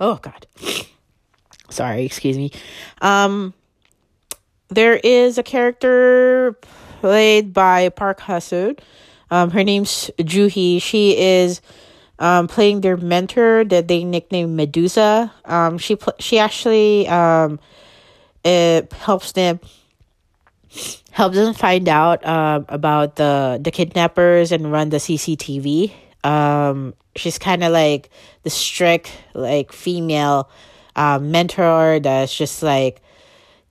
oh 0.00 0.18
God, 0.20 0.46
sorry, 1.70 2.04
excuse 2.04 2.36
me. 2.36 2.50
Um, 3.00 3.54
there 4.68 4.96
is 4.96 5.38
a 5.38 5.42
character 5.42 6.58
played 7.04 7.52
by 7.52 7.90
Park 7.90 8.18
Ha-sun. 8.20 8.76
Um, 9.30 9.50
her 9.50 9.62
name's 9.62 10.10
Juhi. 10.16 10.80
She 10.80 11.14
is 11.14 11.60
um, 12.18 12.48
playing 12.48 12.80
their 12.80 12.96
mentor 12.96 13.62
that 13.64 13.88
they 13.88 14.04
nicknamed 14.04 14.56
Medusa. 14.56 15.30
Um, 15.44 15.76
she 15.76 15.96
pl- 15.96 16.16
she 16.18 16.38
actually 16.38 17.06
um, 17.08 17.60
it 18.42 18.90
helps 18.94 19.32
them 19.32 19.60
helps 21.10 21.36
them 21.36 21.52
find 21.52 21.90
out 21.90 22.24
um, 22.24 22.64
about 22.70 23.16
the 23.16 23.60
the 23.60 23.70
kidnappers 23.70 24.50
and 24.50 24.72
run 24.72 24.88
the 24.88 24.96
CCTV. 24.96 25.92
Um, 26.24 26.94
she's 27.16 27.36
kind 27.36 27.62
of 27.62 27.70
like 27.70 28.08
the 28.44 28.50
strict 28.50 29.12
like 29.34 29.72
female 29.72 30.48
um, 30.96 31.30
mentor 31.30 32.00
that's 32.00 32.34
just 32.34 32.62
like 32.62 33.02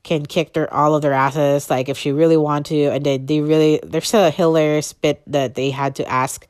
can 0.03 0.25
kick 0.25 0.53
their 0.53 0.71
all 0.73 0.95
of 0.95 1.01
their 1.01 1.13
asses 1.13 1.69
like 1.69 1.89
if 1.89 1.97
she 1.97 2.11
really 2.11 2.37
want 2.37 2.67
to. 2.67 2.91
And 2.91 3.05
they, 3.05 3.17
they 3.17 3.41
really 3.41 3.79
there's 3.83 4.13
a 4.13 4.29
hilarious 4.29 4.93
bit 4.93 5.21
that 5.27 5.55
they 5.55 5.71
had 5.71 5.95
to 5.95 6.07
ask 6.09 6.45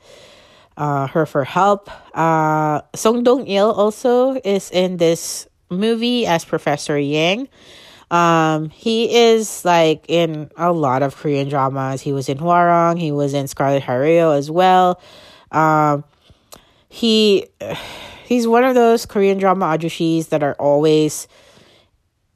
uh, 0.78 1.08
her 1.08 1.26
for 1.26 1.44
help. 1.44 1.89
Uh, 2.18 2.82
song 2.96 3.24
dong 3.24 3.48
il 3.48 3.70
also 3.72 4.39
is 4.44 4.72
in 4.72 4.98
this 4.98 5.48
movie 5.70 6.26
as 6.26 6.44
professor 6.46 6.98
yang. 6.98 7.48
Um, 8.12 8.70
he 8.70 9.16
is 9.16 9.66
like 9.66 10.06
in 10.08 10.52
a 10.56 10.72
lot 10.72 11.02
of 11.02 11.16
korean 11.16 11.50
dramas. 11.50 12.02
He 12.02 12.13
was 12.13 12.30
in 12.30 12.38
hwarang. 12.38 13.00
He 13.00 13.12
was 13.12 13.34
in 13.34 13.48
scarlet 13.48 13.84
Heart 13.84 14.38
as 14.38 14.52
well. 14.52 15.00
Um, 15.52 16.04
he 16.89 17.48
he's 18.26 18.48
one 18.48 18.63
of 18.63 18.74
those 18.74 19.06
korean 19.06 19.38
drama 19.38 19.66
ajushis 19.66 20.30
that 20.30 20.42
are 20.42 20.56
always 20.56 21.28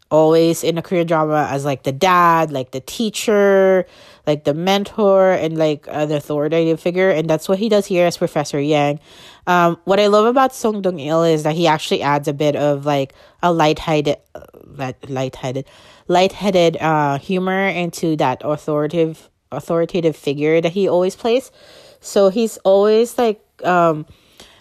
always 0.09 0.63
in 0.63 0.77
a 0.77 0.81
Korean 0.81 1.07
drama 1.07 1.47
as 1.49 1.65
like 1.65 1.83
the 1.83 1.91
dad, 1.91 2.51
like 2.51 2.71
the 2.71 2.79
teacher, 2.79 3.85
like 4.25 4.43
the 4.43 4.53
mentor, 4.53 5.31
and 5.31 5.57
like 5.57 5.87
uh, 5.87 6.05
the 6.05 6.17
authoritative 6.17 6.79
figure. 6.79 7.09
And 7.09 7.29
that's 7.29 7.47
what 7.49 7.59
he 7.59 7.69
does 7.69 7.85
here 7.85 8.05
as 8.05 8.17
Professor 8.17 8.59
Yang. 8.59 8.99
Um, 9.47 9.77
what 9.85 9.99
I 9.99 10.07
love 10.07 10.25
about 10.25 10.53
Song 10.53 10.81
Dong 10.81 10.99
Il 10.99 11.23
is 11.23 11.43
that 11.43 11.55
he 11.55 11.67
actually 11.67 12.01
adds 12.01 12.27
a 12.27 12.33
bit 12.33 12.55
of 12.55 12.85
like 12.85 13.13
a 13.41 13.51
light-headed, 13.51 14.17
uh, 14.35 14.93
light-headed, 15.07 15.65
light-headed 16.07 16.77
uh, 16.77 17.17
humor 17.19 17.67
into 17.67 18.15
that 18.17 18.41
authoritative 18.43 19.29
authoritative 19.51 20.15
figure 20.15 20.59
that 20.59 20.73
he 20.73 20.89
always 20.89 21.15
plays. 21.15 21.51
So 22.01 22.29
he's 22.29 22.57
always 22.59 23.17
like 23.17 23.41
um 23.63 24.05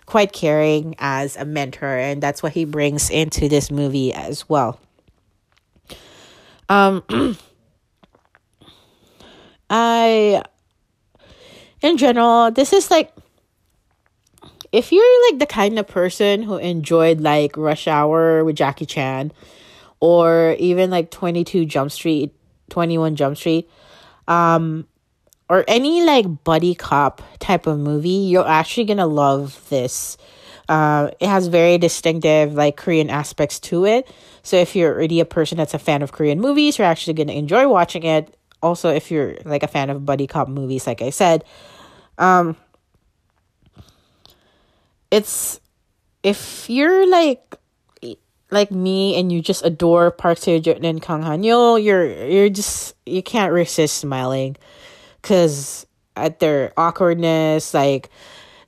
quite 0.07 0.33
caring 0.33 0.95
as 0.99 1.37
a 1.37 1.45
mentor, 1.45 1.99
and 1.99 2.23
that's 2.23 2.41
what 2.41 2.53
he 2.53 2.65
brings 2.65 3.11
into 3.11 3.49
this 3.49 3.71
movie 3.73 4.13
as 4.13 4.49
well. 4.49 4.79
Um, 6.69 7.03
I, 9.71 10.43
in 11.83 11.97
general, 11.97 12.51
this 12.51 12.73
is 12.73 12.91
like, 12.91 13.13
if 14.73 14.93
you're 14.93 15.31
like 15.31 15.39
the 15.39 15.47
kind 15.47 15.79
of 15.79 15.87
person 15.87 16.43
who 16.43 16.57
enjoyed 16.57 17.21
like 17.21 17.57
Rush 17.57 17.87
Hour 17.87 18.45
with 18.45 18.57
Jackie 18.57 18.87
Chan, 18.87 19.33
or 20.01 20.57
even 20.59 20.91
like 20.91 21.11
22 21.11 21.65
Jump 21.65 21.91
Street, 21.91 22.35
21 22.71 23.17
Jump 23.17 23.37
Street, 23.37 23.71
um, 24.29 24.87
or 25.49 25.65
any 25.69 26.05
like 26.05 26.45
buddy 26.45 26.75
cop 26.75 27.23
type 27.39 27.67
of 27.67 27.79
movie, 27.79 28.09
you're 28.09 28.47
actually 28.47 28.85
gonna 28.85 29.07
love 29.07 29.65
this. 29.69 30.17
Uh, 30.69 31.11
it 31.21 31.29
has 31.29 31.47
very 31.47 31.79
distinctive 31.79 32.55
like 32.55 32.77
Korean 32.77 33.09
aspects 33.09 33.61
to 33.61 33.85
it. 33.87 34.09
So 34.47 34.57
if 34.57 34.77
you're 34.77 34.95
already 34.95 35.19
a 35.19 35.25
person 35.25 35.59
that's 35.59 35.75
a 35.75 35.79
fan 35.79 36.03
of 36.03 36.13
Korean 36.13 36.41
movies, 36.41 36.79
you're 36.79 36.87
actually 36.87 37.15
going 37.15 37.27
to 37.27 37.35
enjoy 37.35 37.67
watching 37.67 38.05
it. 38.05 38.37
Also, 38.63 38.91
if 38.91 39.11
you're 39.11 39.35
like 39.45 39.65
a 39.65 39.67
fan 39.67 39.91
of 39.91 40.07
buddy 40.07 40.29
cop 40.29 40.47
movies, 40.47 40.87
like 40.87 41.03
I 41.03 41.11
said, 41.11 41.43
um, 42.17 42.55
it's 45.11 45.59
if 46.23 46.71
you're 46.71 47.11
like 47.11 47.57
like 48.53 48.71
me 48.71 49.19
and 49.19 49.33
you 49.33 49.43
just 49.43 49.65
adore 49.65 50.13
Park 50.13 50.39
Seo 50.39 50.63
Joon 50.63 50.85
and 50.85 51.03
Kang 51.03 51.23
Han 51.23 51.43
Yo, 51.43 51.75
you're 51.75 52.07
you're 52.07 52.49
just 52.49 52.95
you 53.05 53.25
can't 53.25 53.53
resist 53.53 53.99
smiling, 53.99 54.57
cause 55.23 55.87
at 56.15 56.39
their 56.39 56.73
awkwardness, 56.77 57.75
like 57.75 58.11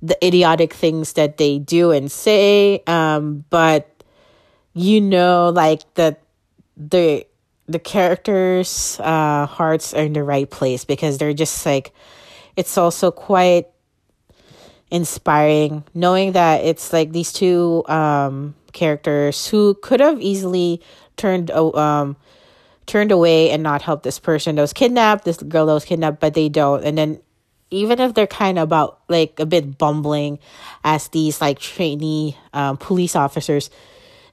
the 0.02 0.18
idiotic 0.26 0.72
things 0.74 1.12
that 1.12 1.36
they 1.36 1.60
do 1.60 1.92
and 1.92 2.10
say, 2.10 2.82
um, 2.88 3.44
but 3.48 3.97
you 4.78 5.00
know 5.00 5.50
like 5.50 5.82
the 5.94 6.16
the 6.76 7.26
the 7.66 7.78
characters 7.78 8.98
uh 9.00 9.46
hearts 9.46 9.92
are 9.92 10.04
in 10.04 10.12
the 10.12 10.22
right 10.22 10.50
place 10.50 10.84
because 10.84 11.18
they're 11.18 11.34
just 11.34 11.66
like 11.66 11.92
it's 12.56 12.78
also 12.78 13.10
quite 13.10 13.66
inspiring 14.90 15.84
knowing 15.94 16.32
that 16.32 16.64
it's 16.64 16.92
like 16.92 17.12
these 17.12 17.32
two 17.32 17.84
um 17.88 18.54
characters 18.72 19.46
who 19.48 19.74
could 19.82 20.00
have 20.00 20.20
easily 20.20 20.80
turned 21.16 21.50
um 21.50 22.16
turned 22.88 23.12
away 23.12 23.50
and 23.50 23.62
not 23.62 23.82
helped 23.82 24.02
this 24.02 24.18
person 24.18 24.56
that 24.56 24.62
was 24.62 24.72
kidnapped 24.72 25.24
this 25.24 25.36
girl 25.36 25.66
that 25.66 25.74
was 25.74 25.84
kidnapped 25.84 26.18
but 26.18 26.34
they 26.34 26.48
don't. 26.48 26.82
And 26.84 26.98
then 26.98 27.20
even 27.70 28.00
if 28.00 28.14
they're 28.14 28.26
kind 28.26 28.58
of 28.58 28.62
about 28.62 29.00
like 29.08 29.38
a 29.38 29.46
bit 29.46 29.76
bumbling 29.76 30.38
as 30.82 31.08
these 31.08 31.40
like 31.40 31.58
trainee 31.58 32.36
um, 32.54 32.78
police 32.78 33.14
officers 33.14 33.68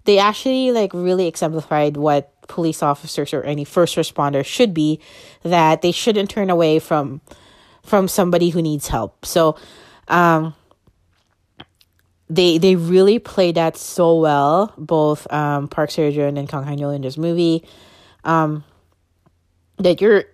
they 0.06 0.20
actually 0.20 0.72
like 0.72 0.94
really 0.94 1.28
exemplified 1.28 1.98
what 1.98 2.32
police 2.48 2.82
officers 2.84 3.34
or 3.34 3.44
any 3.44 3.66
first 3.66 3.96
responders 3.96 4.46
should 4.46 4.74
be 4.74 5.00
that 5.44 5.82
they 5.82 5.92
shouldn't 5.92 6.30
turn 6.30 6.50
away 6.50 6.80
from 6.80 7.22
from 7.84 8.08
somebody 8.08 8.50
who 8.50 8.62
needs 8.62 8.88
help. 8.88 9.26
So 9.26 9.58
um 10.08 10.56
they 12.30 12.58
they 12.58 12.76
really 12.76 13.20
play 13.20 13.52
that 13.52 13.78
so 13.78 14.20
well 14.20 14.74
both 14.78 15.32
um 15.32 15.68
park 15.68 15.90
seo 15.90 16.28
and 16.28 16.50
kang 16.50 16.64
han 16.64 16.80
in 16.80 17.02
this 17.02 17.18
movie. 17.18 17.68
Um 18.24 18.64
that 19.78 20.02
you're 20.02 20.26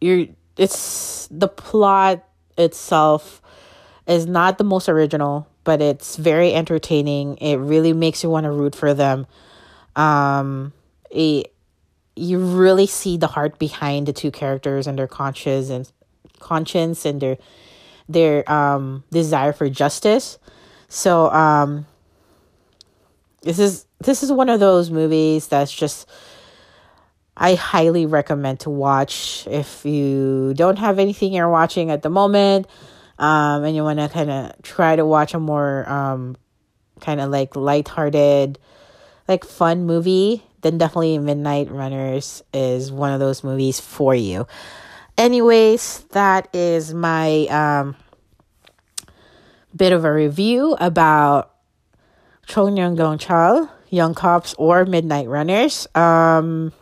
you're 0.00 0.26
it's 0.56 1.28
the 1.30 1.48
plot 1.48 2.24
itself 2.56 3.42
is 4.06 4.26
not 4.26 4.58
the 4.58 4.64
most 4.64 4.88
original 4.88 5.46
but 5.66 5.82
it's 5.82 6.14
very 6.14 6.54
entertaining. 6.54 7.36
It 7.38 7.56
really 7.56 7.92
makes 7.92 8.22
you 8.22 8.30
want 8.30 8.44
to 8.44 8.52
root 8.52 8.76
for 8.76 8.94
them. 8.94 9.26
Um, 9.96 10.72
it, 11.10 11.52
you 12.14 12.38
really 12.38 12.86
see 12.86 13.16
the 13.16 13.26
heart 13.26 13.58
behind 13.58 14.06
the 14.06 14.12
two 14.12 14.30
characters 14.30 14.86
and 14.86 14.96
their 14.96 15.08
conscience 15.08 15.68
and 15.68 15.90
conscience 16.38 17.04
and 17.04 17.20
their 17.20 17.36
their 18.08 18.50
um 18.50 19.02
desire 19.10 19.52
for 19.52 19.68
justice. 19.68 20.38
So 20.88 21.30
um 21.32 21.86
this 23.42 23.58
is 23.58 23.86
this 24.00 24.22
is 24.22 24.30
one 24.30 24.48
of 24.48 24.60
those 24.60 24.90
movies 24.90 25.48
that's 25.48 25.72
just 25.72 26.08
I 27.36 27.54
highly 27.54 28.06
recommend 28.06 28.60
to 28.60 28.70
watch 28.70 29.46
if 29.50 29.84
you 29.84 30.54
don't 30.54 30.78
have 30.78 30.98
anything 30.98 31.32
you're 31.32 31.50
watching 31.50 31.90
at 31.90 32.02
the 32.02 32.10
moment 32.10 32.66
um, 33.18 33.64
and 33.64 33.74
you 33.74 33.82
want 33.82 33.98
to 33.98 34.08
kind 34.08 34.30
of 34.30 34.62
try 34.62 34.96
to 34.96 35.06
watch 35.06 35.34
a 35.34 35.40
more 35.40 35.88
um, 35.88 36.36
kind 37.00 37.20
of 37.20 37.30
like 37.30 37.56
lighthearted, 37.56 38.58
like 39.28 39.44
fun 39.44 39.86
movie, 39.86 40.42
then 40.62 40.78
definitely 40.78 41.18
Midnight 41.18 41.70
Runners 41.70 42.42
is 42.52 42.90
one 42.92 43.12
of 43.12 43.20
those 43.20 43.44
movies 43.44 43.80
for 43.80 44.14
you. 44.14 44.46
Anyways, 45.18 46.00
that 46.10 46.48
is 46.54 46.92
my 46.92 47.46
um, 47.46 47.96
bit 49.74 49.92
of 49.92 50.04
a 50.04 50.12
review 50.12 50.76
about 50.78 51.54
Chongyang 52.46 52.96
Dongchal, 52.96 53.70
Young 53.88 54.14
Cops, 54.14 54.54
or 54.58 54.84
Midnight 54.84 55.28
Runners. 55.28 55.86
Um, 55.94 56.72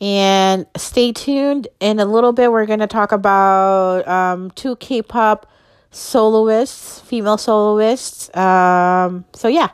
and 0.00 0.66
stay 0.76 1.12
tuned. 1.12 1.68
In 1.80 2.00
a 2.00 2.04
little 2.04 2.32
bit, 2.32 2.52
we're 2.52 2.66
going 2.66 2.80
to 2.80 2.86
talk 2.86 3.12
about 3.12 4.06
um, 4.06 4.50
two 4.52 4.76
K 4.76 5.02
pop 5.02 5.50
soloists, 5.90 7.00
female 7.00 7.38
soloists. 7.38 8.34
Um, 8.36 9.24
so, 9.34 9.48
yeah. 9.48 9.70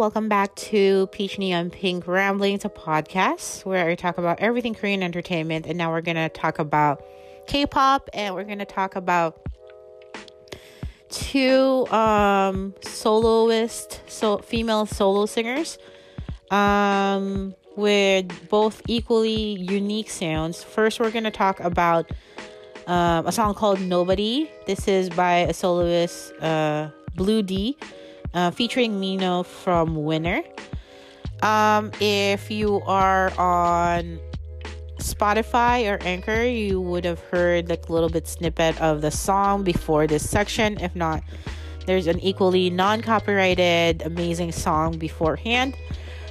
Welcome 0.00 0.30
back 0.30 0.54
to 0.56 1.06
Peach 1.08 1.38
Neon 1.38 1.68
Pink 1.68 2.06
Ramblings, 2.06 2.64
a 2.64 2.70
podcast 2.70 3.66
where 3.66 3.86
I 3.86 3.94
talk 3.94 4.16
about 4.16 4.40
everything 4.40 4.72
Korean 4.72 5.02
entertainment. 5.02 5.66
And 5.66 5.76
now 5.76 5.90
we're 5.90 6.00
going 6.00 6.16
to 6.16 6.30
talk 6.30 6.58
about 6.58 7.04
K 7.46 7.66
pop 7.66 8.08
and 8.14 8.34
we're 8.34 8.44
going 8.44 8.60
to 8.60 8.64
talk 8.64 8.96
about 8.96 9.46
two 11.10 11.86
um, 11.88 12.74
soloist, 12.80 14.00
so 14.06 14.38
female 14.38 14.86
solo 14.86 15.26
singers 15.26 15.76
um, 16.50 17.54
with 17.76 18.48
both 18.48 18.80
equally 18.88 19.58
unique 19.60 20.08
sounds. 20.08 20.64
First, 20.64 20.98
we're 20.98 21.10
going 21.10 21.24
to 21.24 21.30
talk 21.30 21.60
about 21.60 22.10
um, 22.86 23.26
a 23.26 23.32
song 23.32 23.52
called 23.52 23.82
Nobody. 23.82 24.50
This 24.66 24.88
is 24.88 25.10
by 25.10 25.40
a 25.40 25.52
soloist, 25.52 26.32
uh, 26.40 26.88
Blue 27.14 27.42
D 27.42 27.76
uh, 28.34 28.50
featuring 28.50 28.98
Mino 29.00 29.42
from 29.42 30.04
Winner. 30.04 30.42
Um, 31.42 31.90
if 32.00 32.50
you 32.50 32.82
are 32.82 33.32
on 33.38 34.20
Spotify 34.98 35.90
or 35.90 36.02
Anchor, 36.02 36.44
you 36.44 36.80
would 36.80 37.04
have 37.04 37.20
heard 37.20 37.68
like 37.68 37.88
a 37.88 37.92
little 37.92 38.10
bit 38.10 38.28
snippet 38.28 38.80
of 38.80 39.00
the 39.00 39.10
song 39.10 39.64
before 39.64 40.06
this 40.06 40.28
section. 40.28 40.78
If 40.80 40.94
not, 40.94 41.22
there's 41.86 42.06
an 42.06 42.20
equally 42.20 42.70
non-copyrighted 42.70 44.02
amazing 44.02 44.52
song 44.52 44.98
beforehand. 44.98 45.76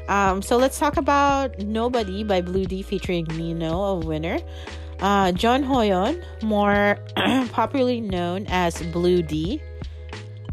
Um, 0.07 0.41
so 0.41 0.57
let's 0.57 0.79
talk 0.79 0.97
about 0.97 1.59
Nobody 1.59 2.23
by 2.23 2.41
Blue 2.41 2.65
D 2.65 2.81
featuring 2.81 3.27
Mino, 3.35 3.97
of 3.97 4.05
winner. 4.05 4.39
Uh, 4.99 5.31
John 5.31 5.63
Hoyon, 5.63 6.23
more 6.43 6.97
popularly 7.51 8.01
known 8.01 8.45
as 8.49 8.81
Blue 8.91 9.21
D. 9.21 9.61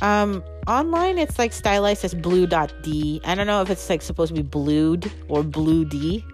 Um, 0.02 0.44
online 0.66 1.18
it's 1.18 1.38
like 1.38 1.52
stylized 1.52 2.04
as 2.04 2.14
blue.d. 2.14 3.20
I 3.24 3.34
don't 3.34 3.46
know 3.46 3.62
if 3.62 3.70
it's 3.70 3.88
like 3.88 4.02
supposed 4.02 4.34
to 4.34 4.42
be 4.42 4.48
blued 4.48 5.10
or 5.28 5.42
blue 5.42 5.84
D. 5.84 6.24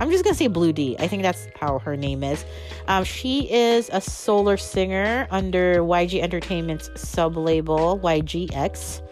I'm 0.00 0.10
just 0.10 0.22
gonna 0.22 0.36
say 0.36 0.46
Blue 0.46 0.72
D. 0.72 0.96
I 0.98 1.08
think 1.08 1.22
that's 1.22 1.48
how 1.58 1.80
her 1.80 1.96
name 1.96 2.22
is. 2.22 2.44
Um, 2.86 3.02
she 3.04 3.52
is 3.52 3.90
a 3.92 4.00
solar 4.00 4.56
singer 4.56 5.26
under 5.30 5.80
YG 5.80 6.20
Entertainment's 6.20 6.88
sub 6.94 7.36
label 7.36 7.98
YGX. 7.98 9.02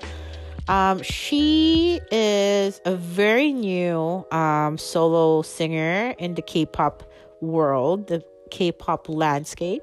Um, 0.68 1.02
she 1.02 2.00
is 2.10 2.80
a 2.84 2.94
very 2.94 3.52
new 3.52 4.24
um, 4.30 4.78
solo 4.78 5.42
singer 5.42 6.14
in 6.18 6.34
the 6.34 6.42
K-pop 6.42 7.04
world, 7.40 8.08
the 8.08 8.24
K-pop 8.50 9.08
landscape. 9.08 9.82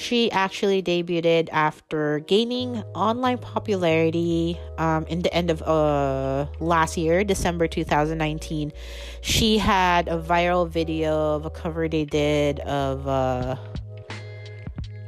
She 0.00 0.30
actually 0.32 0.82
debuted 0.82 1.50
after 1.52 2.20
gaining 2.20 2.78
online 2.94 3.36
popularity 3.36 4.58
um, 4.78 5.04
in 5.08 5.20
the 5.20 5.32
end 5.34 5.50
of 5.50 5.60
uh, 5.60 6.46
last 6.58 6.96
year, 6.96 7.22
December 7.22 7.68
2019. 7.68 8.72
She 9.20 9.58
had 9.58 10.08
a 10.08 10.18
viral 10.18 10.66
video 10.66 11.34
of 11.34 11.44
a 11.44 11.50
cover 11.50 11.86
they 11.86 12.06
did 12.06 12.60
of 12.60 13.06
uh, 13.06 13.56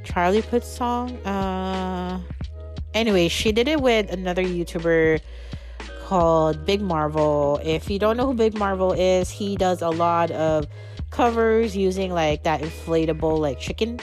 Charlie 0.04 0.42
Puth's 0.42 0.68
song. 0.68 1.16
Uh, 1.24 2.20
anyway, 2.92 3.28
she 3.28 3.50
did 3.50 3.68
it 3.68 3.80
with 3.80 4.12
another 4.12 4.44
YouTuber 4.44 5.22
called 6.04 6.66
Big 6.66 6.82
Marvel. 6.82 7.58
If 7.64 7.88
you 7.88 7.98
don't 7.98 8.18
know 8.18 8.26
who 8.26 8.34
Big 8.34 8.58
Marvel 8.58 8.92
is, 8.92 9.30
he 9.30 9.56
does 9.56 9.80
a 9.80 9.88
lot 9.88 10.30
of 10.32 10.66
covers 11.08 11.74
using 11.74 12.12
like 12.12 12.42
that 12.42 12.60
inflatable 12.60 13.38
like 13.38 13.58
chicken 13.58 13.98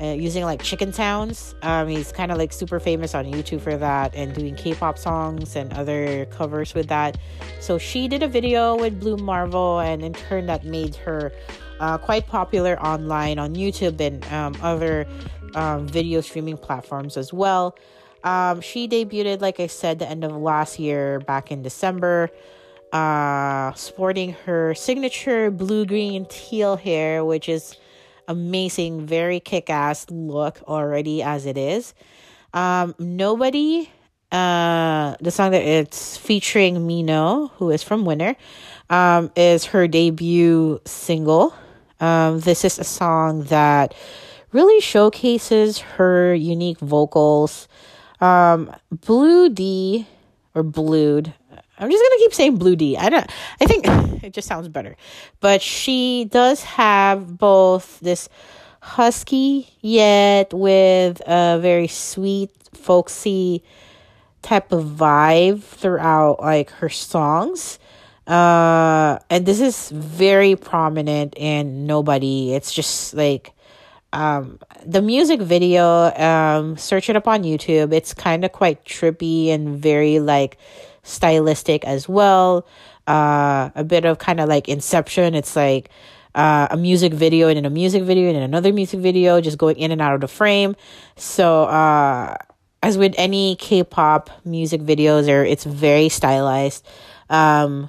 uh, 0.00 0.06
using 0.06 0.44
like 0.44 0.62
chicken 0.62 0.92
sounds. 0.92 1.54
Um, 1.62 1.88
he's 1.88 2.12
kind 2.12 2.30
of 2.30 2.38
like 2.38 2.52
super 2.52 2.78
famous 2.78 3.14
on 3.14 3.24
YouTube 3.24 3.60
for 3.60 3.76
that 3.76 4.14
and 4.14 4.34
doing 4.34 4.54
K-pop 4.54 4.98
songs 4.98 5.56
and 5.56 5.72
other 5.72 6.26
covers 6.26 6.74
with 6.74 6.88
that. 6.88 7.18
So 7.60 7.78
she 7.78 8.08
did 8.08 8.22
a 8.22 8.28
video 8.28 8.76
with 8.76 9.00
Blue 9.00 9.16
Marvel, 9.16 9.80
and 9.80 10.02
in 10.02 10.12
turn 10.12 10.46
that 10.46 10.64
made 10.64 10.94
her 10.96 11.32
uh, 11.80 11.98
quite 11.98 12.26
popular 12.26 12.78
online 12.80 13.38
on 13.38 13.54
YouTube 13.54 14.00
and 14.00 14.24
um, 14.32 14.56
other 14.62 15.06
um, 15.54 15.86
video 15.86 16.20
streaming 16.20 16.56
platforms 16.56 17.16
as 17.16 17.32
well. 17.32 17.76
Um, 18.24 18.60
she 18.60 18.88
debuted, 18.88 19.40
like 19.40 19.60
I 19.60 19.68
said, 19.68 19.98
the 19.98 20.08
end 20.08 20.24
of 20.24 20.32
last 20.36 20.78
year, 20.78 21.20
back 21.20 21.50
in 21.50 21.62
December, 21.62 22.30
uh, 22.92 23.72
sporting 23.74 24.32
her 24.44 24.74
signature 24.74 25.50
blue, 25.50 25.86
green, 25.86 26.26
teal 26.26 26.76
hair, 26.76 27.24
which 27.24 27.48
is 27.48 27.76
amazing, 28.28 29.06
very 29.06 29.40
kick 29.40 29.70
ass 29.70 30.06
look 30.10 30.60
already 30.68 31.22
as 31.22 31.46
it 31.46 31.58
is. 31.58 31.94
Um, 32.54 32.94
Nobody, 32.98 33.90
uh, 34.30 35.16
the 35.20 35.30
song 35.30 35.50
that 35.50 35.62
it's 35.62 36.16
featuring 36.16 36.86
Mino, 36.86 37.48
who 37.56 37.70
is 37.70 37.82
from 37.82 38.04
Winner, 38.04 38.36
um, 38.90 39.32
is 39.34 39.64
her 39.66 39.88
debut 39.88 40.80
single. 40.84 41.54
Um, 42.00 42.40
this 42.40 42.64
is 42.64 42.78
a 42.78 42.84
song 42.84 43.44
that 43.44 43.94
really 44.52 44.80
showcases 44.80 45.78
her 45.78 46.34
unique 46.34 46.78
vocals. 46.78 47.66
Um, 48.20 48.74
Blue 48.90 49.48
D 49.48 50.06
or 50.54 50.62
Blued, 50.62 51.34
I'm 51.78 51.90
just 51.90 52.02
gonna 52.02 52.18
keep 52.18 52.34
saying 52.34 52.56
Blue 52.56 52.76
D. 52.76 52.96
I 52.96 53.08
don't. 53.08 53.30
I 53.60 53.66
think 53.66 53.84
it 54.24 54.32
just 54.32 54.48
sounds 54.48 54.68
better, 54.68 54.96
but 55.40 55.62
she 55.62 56.26
does 56.30 56.62
have 56.64 57.38
both 57.38 58.00
this 58.00 58.28
husky 58.80 59.68
yet 59.80 60.52
with 60.52 61.20
a 61.26 61.58
very 61.60 61.88
sweet, 61.88 62.50
folksy 62.72 63.62
type 64.42 64.72
of 64.72 64.84
vibe 64.84 65.62
throughout 65.62 66.40
like 66.40 66.70
her 66.70 66.88
songs. 66.88 67.78
Uh, 68.26 69.18
and 69.30 69.46
this 69.46 69.60
is 69.60 69.90
very 69.90 70.54
prominent 70.56 71.34
in 71.36 71.86
Nobody. 71.86 72.54
It's 72.54 72.72
just 72.72 73.14
like 73.14 73.52
um 74.12 74.58
the 74.86 75.02
music 75.02 75.38
video 75.38 76.10
um 76.16 76.78
search 76.78 77.10
it 77.10 77.16
up 77.16 77.28
on 77.28 77.42
youtube 77.42 77.92
it's 77.92 78.14
kind 78.14 78.42
of 78.42 78.50
quite 78.52 78.82
trippy 78.84 79.48
and 79.48 79.78
very 79.78 80.18
like 80.18 80.56
stylistic 81.02 81.84
as 81.84 82.08
well. 82.08 82.66
Uh, 83.06 83.70
a 83.74 83.84
bit 83.84 84.04
of 84.04 84.18
kind 84.18 84.40
of 84.40 84.48
like 84.48 84.68
Inception. 84.68 85.34
It's 85.34 85.56
like 85.56 85.90
uh, 86.34 86.68
a 86.70 86.76
music 86.76 87.12
video 87.12 87.48
and 87.48 87.56
then 87.56 87.64
a 87.64 87.70
music 87.70 88.02
video 88.02 88.28
and 88.28 88.36
then 88.36 88.42
another 88.42 88.72
music 88.72 89.00
video, 89.00 89.40
just 89.40 89.58
going 89.58 89.76
in 89.76 89.90
and 89.90 90.00
out 90.00 90.14
of 90.14 90.20
the 90.20 90.28
frame. 90.28 90.76
So, 91.16 91.64
uh, 91.64 92.36
as 92.82 92.96
with 92.96 93.14
any 93.18 93.56
K-pop 93.56 94.30
music 94.44 94.80
videos, 94.82 95.28
or 95.28 95.44
it's 95.44 95.64
very 95.64 96.08
stylized. 96.08 96.86
Um, 97.28 97.88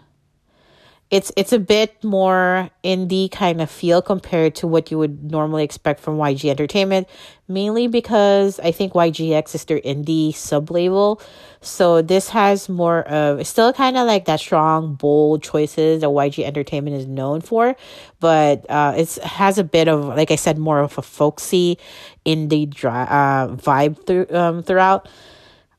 it's 1.12 1.32
it's 1.36 1.52
a 1.52 1.58
bit 1.58 2.04
more 2.04 2.70
indie 2.84 3.32
kind 3.32 3.62
of 3.62 3.72
feel 3.72 4.00
compared 4.00 4.54
to 4.54 4.68
what 4.68 4.92
you 4.92 4.98
would 5.00 5.32
normally 5.32 5.64
expect 5.64 6.00
from 6.00 6.18
YG 6.18 6.52
Entertainment, 6.52 7.08
mainly 7.48 7.88
because 7.88 8.60
I 8.60 8.72
think 8.72 8.94
YGX 8.94 9.56
is 9.56 9.66
their 9.66 9.80
indie 9.80 10.36
sub 10.36 10.70
label. 10.70 11.20
So 11.62 12.04
this 12.04 12.30
has 12.30 12.70
more 12.70 13.02
of 13.04 13.40
it's 13.40 13.50
still 13.50 13.74
kind 13.74 13.98
of 13.98 14.06
like 14.06 14.26
that 14.26 14.40
strong, 14.40 14.94
bold 14.94 15.42
choices 15.42 16.02
that 16.02 16.08
YG 16.08 16.44
Entertainment 16.46 16.96
is 16.96 17.08
known 17.08 17.42
for, 17.42 17.76
but 18.20 18.70
uh, 18.70 18.94
it 18.96 19.16
has 19.16 19.58
a 19.58 19.64
bit 19.64 19.88
of 19.88 20.06
like 20.06 20.30
I 20.30 20.36
said, 20.36 20.60
more 20.60 20.80
of 20.80 20.96
a 21.00 21.02
folksy 21.02 21.80
indie 22.24 22.70
dry, 22.70 23.04
uh, 23.04 23.56
vibe 23.56 24.06
through 24.06 24.28
um, 24.30 24.62
throughout. 24.62 25.10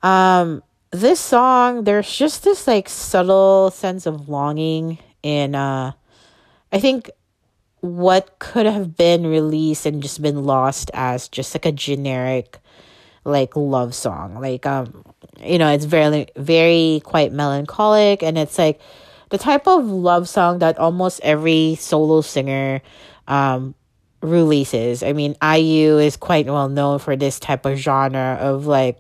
Um, 0.03 0.65
this 0.91 1.21
song, 1.21 1.85
there's 1.85 2.13
just 2.13 2.43
this 2.43 2.67
like 2.67 2.89
subtle 2.89 3.71
sense 3.71 4.07
of 4.07 4.29
longing 4.29 4.99
and 5.25 5.57
uh 5.57 5.93
I 6.73 6.79
think 6.81 7.11
what 7.81 8.39
could 8.39 8.67
have 8.67 8.97
been 8.97 9.27
released 9.27 9.87
and 9.87 10.03
just 10.03 10.21
been 10.21 10.45
lost 10.45 10.91
as 10.93 11.29
just 11.29 11.55
like 11.55 11.67
a 11.67 11.73
generic 11.73 12.59
like 13.25 13.57
love 13.57 13.95
song. 13.95 14.41
Like 14.41 14.67
um 14.67 15.05
you 15.43 15.59
know 15.59 15.73
it's 15.73 15.85
very 15.85 16.27
very 16.37 17.01
quite 17.05 17.33
melancholic 17.33 18.23
and 18.23 18.37
it's 18.39 18.59
like 18.59 18.81
the 19.31 19.39
type 19.39 19.67
of 19.67 19.85
love 19.87 20.29
song 20.29 20.59
that 20.59 20.79
almost 20.79 21.21
every 21.23 21.77
solo 21.77 22.21
singer 22.21 22.83
um 23.29 23.75
releases. 24.23 25.03
I 25.03 25.13
mean 25.13 25.37
iu 25.43 25.99
is 25.99 26.17
quite 26.17 26.47
well 26.47 26.69
known 26.69 26.99
for 26.99 27.17
this 27.17 27.41
type 27.41 27.65
of 27.65 27.79
genre 27.79 28.37
of 28.41 28.67
like 28.67 28.99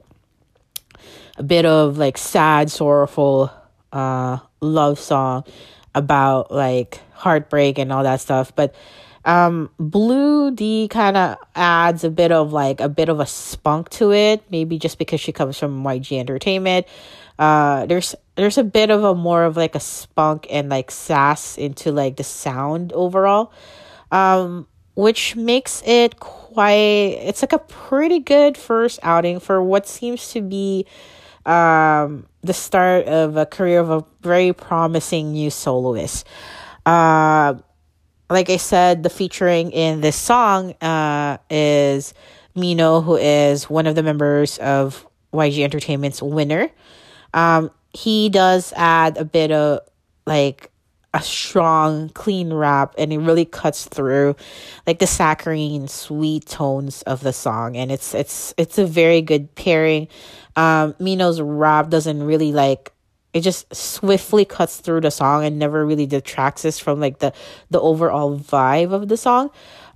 a 1.36 1.42
bit 1.42 1.66
of 1.66 1.98
like 1.98 2.16
sad 2.16 2.70
sorrowful 2.70 3.52
uh 3.92 4.38
love 4.60 4.98
song 4.98 5.44
about 5.94 6.50
like 6.50 7.00
heartbreak 7.12 7.78
and 7.78 7.92
all 7.92 8.02
that 8.04 8.20
stuff. 8.20 8.54
But 8.54 8.74
um 9.24 9.70
Blue 9.78 10.50
D 10.50 10.88
kind 10.88 11.16
of 11.16 11.36
adds 11.54 12.04
a 12.04 12.10
bit 12.10 12.32
of 12.32 12.52
like 12.52 12.80
a 12.80 12.88
bit 12.88 13.08
of 13.08 13.20
a 13.20 13.26
spunk 13.26 13.90
to 13.90 14.12
it, 14.12 14.42
maybe 14.50 14.78
just 14.78 14.98
because 14.98 15.20
she 15.20 15.32
comes 15.32 15.58
from 15.58 15.82
YG 15.84 16.18
Entertainment. 16.18 16.86
Uh 17.38 17.86
there's 17.86 18.14
there's 18.36 18.58
a 18.58 18.64
bit 18.64 18.90
of 18.90 19.04
a 19.04 19.14
more 19.14 19.44
of 19.44 19.56
like 19.56 19.74
a 19.74 19.80
spunk 19.80 20.46
and 20.50 20.68
like 20.68 20.90
sass 20.90 21.58
into 21.58 21.92
like 21.92 22.16
the 22.16 22.24
sound 22.24 22.92
overall. 22.92 23.52
Um 24.10 24.66
which 24.94 25.36
makes 25.36 25.82
it 25.86 26.18
quite 26.20 27.16
it's 27.22 27.42
like 27.42 27.52
a 27.52 27.58
pretty 27.58 28.18
good 28.18 28.56
first 28.56 28.98
outing 29.02 29.40
for 29.40 29.62
what 29.62 29.86
seems 29.86 30.32
to 30.32 30.42
be 30.42 30.86
um, 31.50 32.26
the 32.42 32.52
start 32.54 33.06
of 33.06 33.36
a 33.36 33.44
career 33.44 33.80
of 33.80 33.90
a 33.90 34.04
very 34.22 34.52
promising 34.52 35.32
new 35.32 35.50
soloist. 35.50 36.26
Uh, 36.86 37.54
like 38.30 38.48
I 38.48 38.56
said, 38.56 39.02
the 39.02 39.10
featuring 39.10 39.72
in 39.72 40.00
this 40.00 40.14
song 40.14 40.72
uh, 40.80 41.38
is 41.50 42.14
Mino, 42.54 43.00
who 43.00 43.16
is 43.16 43.68
one 43.68 43.88
of 43.88 43.96
the 43.96 44.02
members 44.04 44.58
of 44.58 45.04
YG 45.32 45.64
Entertainment's 45.64 46.22
winner. 46.22 46.70
Um, 47.34 47.70
he 47.92 48.28
does 48.28 48.72
add 48.76 49.16
a 49.16 49.24
bit 49.24 49.50
of 49.50 49.80
like 50.26 50.69
a 51.12 51.22
strong, 51.22 52.08
clean 52.10 52.52
rap, 52.52 52.94
and 52.96 53.12
it 53.12 53.18
really 53.18 53.44
cuts 53.44 53.86
through 53.86 54.36
like 54.86 54.98
the 55.00 55.06
saccharine, 55.06 55.88
sweet 55.88 56.46
tones 56.46 57.02
of 57.02 57.20
the 57.20 57.32
song, 57.32 57.76
and 57.76 57.90
it's 57.90 58.14
it's 58.14 58.54
it's 58.56 58.78
a 58.78 58.86
very 58.86 59.22
good 59.22 59.54
pairing. 59.54 60.08
Um, 60.56 60.94
Mino's 60.98 61.40
rap 61.40 61.90
doesn't 61.90 62.22
really 62.22 62.52
like 62.52 62.92
it 63.32 63.42
just 63.42 63.72
swiftly 63.74 64.44
cuts 64.44 64.78
through 64.78 65.00
the 65.00 65.10
song 65.10 65.44
and 65.44 65.58
never 65.58 65.86
really 65.86 66.06
detracts 66.06 66.64
us 66.64 66.78
from 66.78 67.00
like 67.00 67.18
the 67.18 67.32
the 67.70 67.80
overall 67.80 68.38
vibe 68.38 68.92
of 68.92 69.08
the 69.08 69.16
song. 69.16 69.50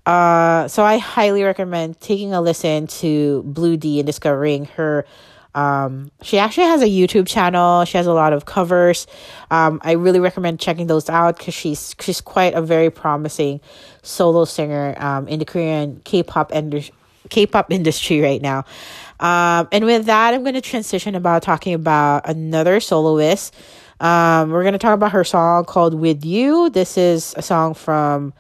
Uh, 0.07 0.69
so 0.69 0.85
I 0.85 0.99
highly 0.99 1.43
recommend 1.43 2.01
taking 2.01 2.35
a 2.35 2.41
listen 2.41 2.87
to 2.87 3.43
Blue 3.45 3.77
D 3.77 4.01
and 4.01 4.07
discovering 4.07 4.67
her. 4.77 5.07
Um, 5.55 6.11
she 6.23 6.39
actually 6.39 6.67
has 6.67 6.83
a 6.83 6.87
YouTube 6.87 7.27
channel. 7.27 7.85
She 7.85 7.97
has 7.97 8.07
a 8.07 8.13
lot 8.13 8.33
of 8.33 8.45
covers. 8.45 9.07
Um, 9.51 9.81
I 9.85 9.93
really 9.93 10.21
recommend 10.21 10.59
checking 10.59 10.87
those 10.89 11.09
out 11.09 11.39
because 11.39 11.55
she's 11.55 11.95
she's 12.01 12.21
quite 12.21 12.55
a 12.55 12.63
very 12.63 12.91
promising 12.91 13.61
solo 14.03 14.45
singer 14.45 14.95
um, 14.99 15.29
in 15.29 15.39
the 15.39 15.45
Korean 15.45 16.01
K-pop 16.05 16.51
and 16.53 16.91
K-pop 17.31 17.71
industry 17.71 18.21
right 18.21 18.43
now. 18.43 18.65
Um, 19.21 19.69
and 19.71 19.85
with 19.85 20.07
that, 20.07 20.35
I'm 20.35 20.43
going 20.43 20.55
to 20.55 20.61
transition 20.61 21.15
about 21.15 21.43
talking 21.43 21.73
about 21.73 22.29
another 22.29 22.81
soloist. 22.81 23.55
Um, 24.01 24.51
we're 24.51 24.63
going 24.63 24.73
to 24.73 24.79
talk 24.79 24.95
about 24.95 25.13
her 25.13 25.25
song 25.25 25.65
called 25.65 25.95
"With 25.95 26.25
You." 26.25 26.69
This 26.71 26.99
is 26.99 27.33
a 27.37 27.43
song 27.43 27.75
from 27.75 28.35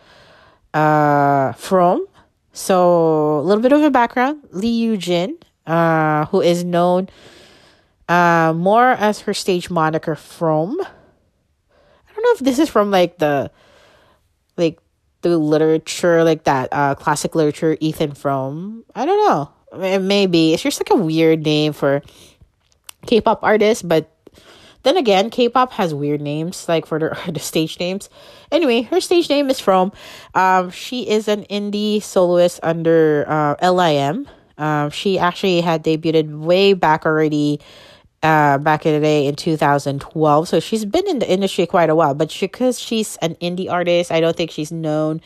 uh, 0.74 1.52
Fromm. 1.52 2.06
So 2.52 3.38
a 3.38 3.42
little 3.42 3.62
bit 3.62 3.72
of 3.72 3.82
a 3.82 3.90
background: 3.90 4.42
Lee 4.50 4.68
Yoo 4.68 4.96
Jin, 4.96 5.38
uh, 5.66 6.26
who 6.26 6.40
is 6.40 6.64
known 6.64 7.08
uh, 8.08 8.52
more 8.54 8.90
as 8.90 9.20
her 9.20 9.34
stage 9.34 9.70
moniker 9.70 10.14
Fromm. 10.14 10.76
I 10.80 12.12
don't 12.14 12.24
know 12.24 12.32
if 12.32 12.38
this 12.40 12.58
is 12.58 12.68
from 12.68 12.90
like 12.90 13.18
the 13.18 13.50
like 14.56 14.78
the 15.22 15.38
literature, 15.38 16.22
like 16.22 16.44
that 16.44 16.68
uh, 16.72 16.94
classic 16.94 17.34
literature, 17.34 17.76
Ethan 17.80 18.12
Frome. 18.12 18.84
I 18.94 19.04
don't 19.04 19.26
know 19.26 19.50
maybe 19.76 20.54
it's 20.54 20.62
just 20.62 20.80
like 20.80 20.90
a 20.90 21.02
weird 21.02 21.44
name 21.44 21.72
for 21.72 22.02
K-pop 23.06 23.42
artists, 23.42 23.82
but 23.82 24.10
then 24.82 24.96
again, 24.96 25.30
K-pop 25.30 25.72
has 25.72 25.94
weird 25.94 26.20
names 26.20 26.68
like 26.68 26.86
for 26.86 26.98
the, 26.98 27.18
the 27.32 27.40
stage 27.40 27.78
names. 27.80 28.08
Anyway, 28.50 28.82
her 28.82 29.00
stage 29.00 29.28
name 29.28 29.50
is 29.50 29.60
Fromm. 29.60 29.92
Um, 30.34 30.70
she 30.70 31.08
is 31.08 31.28
an 31.28 31.44
indie 31.44 32.02
soloist 32.02 32.60
under 32.62 33.24
uh, 33.28 33.72
LIM. 33.72 34.28
Um, 34.58 34.90
she 34.90 35.18
actually 35.18 35.60
had 35.60 35.84
debuted 35.84 36.40
way 36.40 36.72
back 36.72 37.06
already, 37.06 37.60
uh, 38.22 38.58
back 38.58 38.86
in 38.86 38.94
the 38.94 39.00
day 39.00 39.26
in 39.26 39.36
2012. 39.36 40.48
So 40.48 40.60
she's 40.60 40.84
been 40.84 41.06
in 41.08 41.18
the 41.18 41.30
industry 41.30 41.66
quite 41.66 41.90
a 41.90 41.94
while. 41.94 42.14
But 42.14 42.36
because 42.40 42.78
she's 42.78 43.16
an 43.16 43.34
indie 43.36 43.70
artist, 43.70 44.12
I 44.12 44.20
don't 44.20 44.36
think 44.36 44.50
she's 44.50 44.72
known 44.72 45.20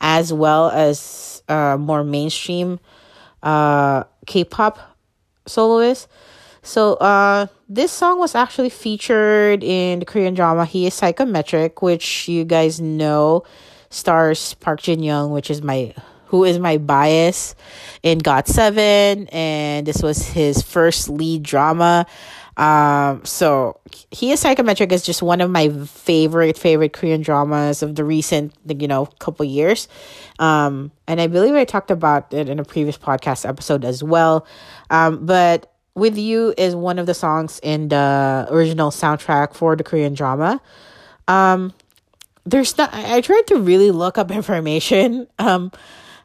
as 0.00 0.32
well 0.32 0.70
as 0.70 1.42
uh, 1.48 1.76
more 1.78 2.04
mainstream 2.04 2.80
uh, 3.42 4.04
K-pop 4.26 4.78
soloists. 5.46 6.08
So 6.62 6.94
uh, 6.94 7.46
this 7.68 7.92
song 7.92 8.18
was 8.18 8.34
actually 8.34 8.70
featured 8.70 9.62
in 9.62 10.00
the 10.00 10.06
Korean 10.06 10.34
drama 10.34 10.64
He 10.64 10.86
is 10.86 10.94
Psychometric, 10.94 11.82
which 11.82 12.26
you 12.26 12.44
guys 12.44 12.80
know 12.80 13.44
stars 13.90 14.54
Park 14.54 14.80
Jin 14.80 15.02
Young, 15.02 15.30
which 15.30 15.50
is 15.50 15.62
my 15.62 15.94
who 16.26 16.44
is 16.44 16.58
my 16.58 16.78
bias 16.78 17.54
in 18.02 18.18
God 18.18 18.46
Seven, 18.46 19.28
and 19.28 19.86
this 19.86 20.02
was 20.02 20.26
his 20.26 20.62
first 20.62 21.08
lead 21.08 21.42
drama. 21.42 22.06
Um, 22.56 23.24
so 23.24 23.80
he 24.10 24.30
is 24.30 24.40
psychometric 24.40 24.92
is 24.92 25.02
just 25.02 25.22
one 25.22 25.40
of 25.40 25.50
my 25.50 25.68
favorite 25.86 26.56
favorite 26.56 26.92
Korean 26.92 27.20
dramas 27.20 27.82
of 27.82 27.96
the 27.96 28.04
recent 28.04 28.54
you 28.66 28.86
know 28.86 29.06
couple 29.18 29.44
years. 29.44 29.88
Um, 30.38 30.92
and 31.06 31.20
I 31.20 31.26
believe 31.26 31.54
I 31.54 31.64
talked 31.64 31.90
about 31.90 32.32
it 32.32 32.48
in 32.48 32.58
a 32.58 32.64
previous 32.64 32.96
podcast 32.96 33.48
episode 33.48 33.84
as 33.84 34.02
well. 34.02 34.46
Um, 34.90 35.26
but 35.26 35.72
with 35.94 36.18
you 36.18 36.54
is 36.56 36.74
one 36.74 36.98
of 36.98 37.06
the 37.06 37.14
songs 37.14 37.60
in 37.62 37.88
the 37.88 38.46
original 38.50 38.90
soundtrack 38.90 39.54
for 39.54 39.76
the 39.76 39.84
Korean 39.84 40.14
drama. 40.14 40.60
Um, 41.28 41.72
there's 42.44 42.76
not. 42.76 42.92
I, 42.92 43.20
tried 43.20 43.46
to 43.48 43.58
really 43.58 43.90
look 43.90 44.18
up 44.18 44.30
information. 44.40 45.26
Um, 45.38 45.72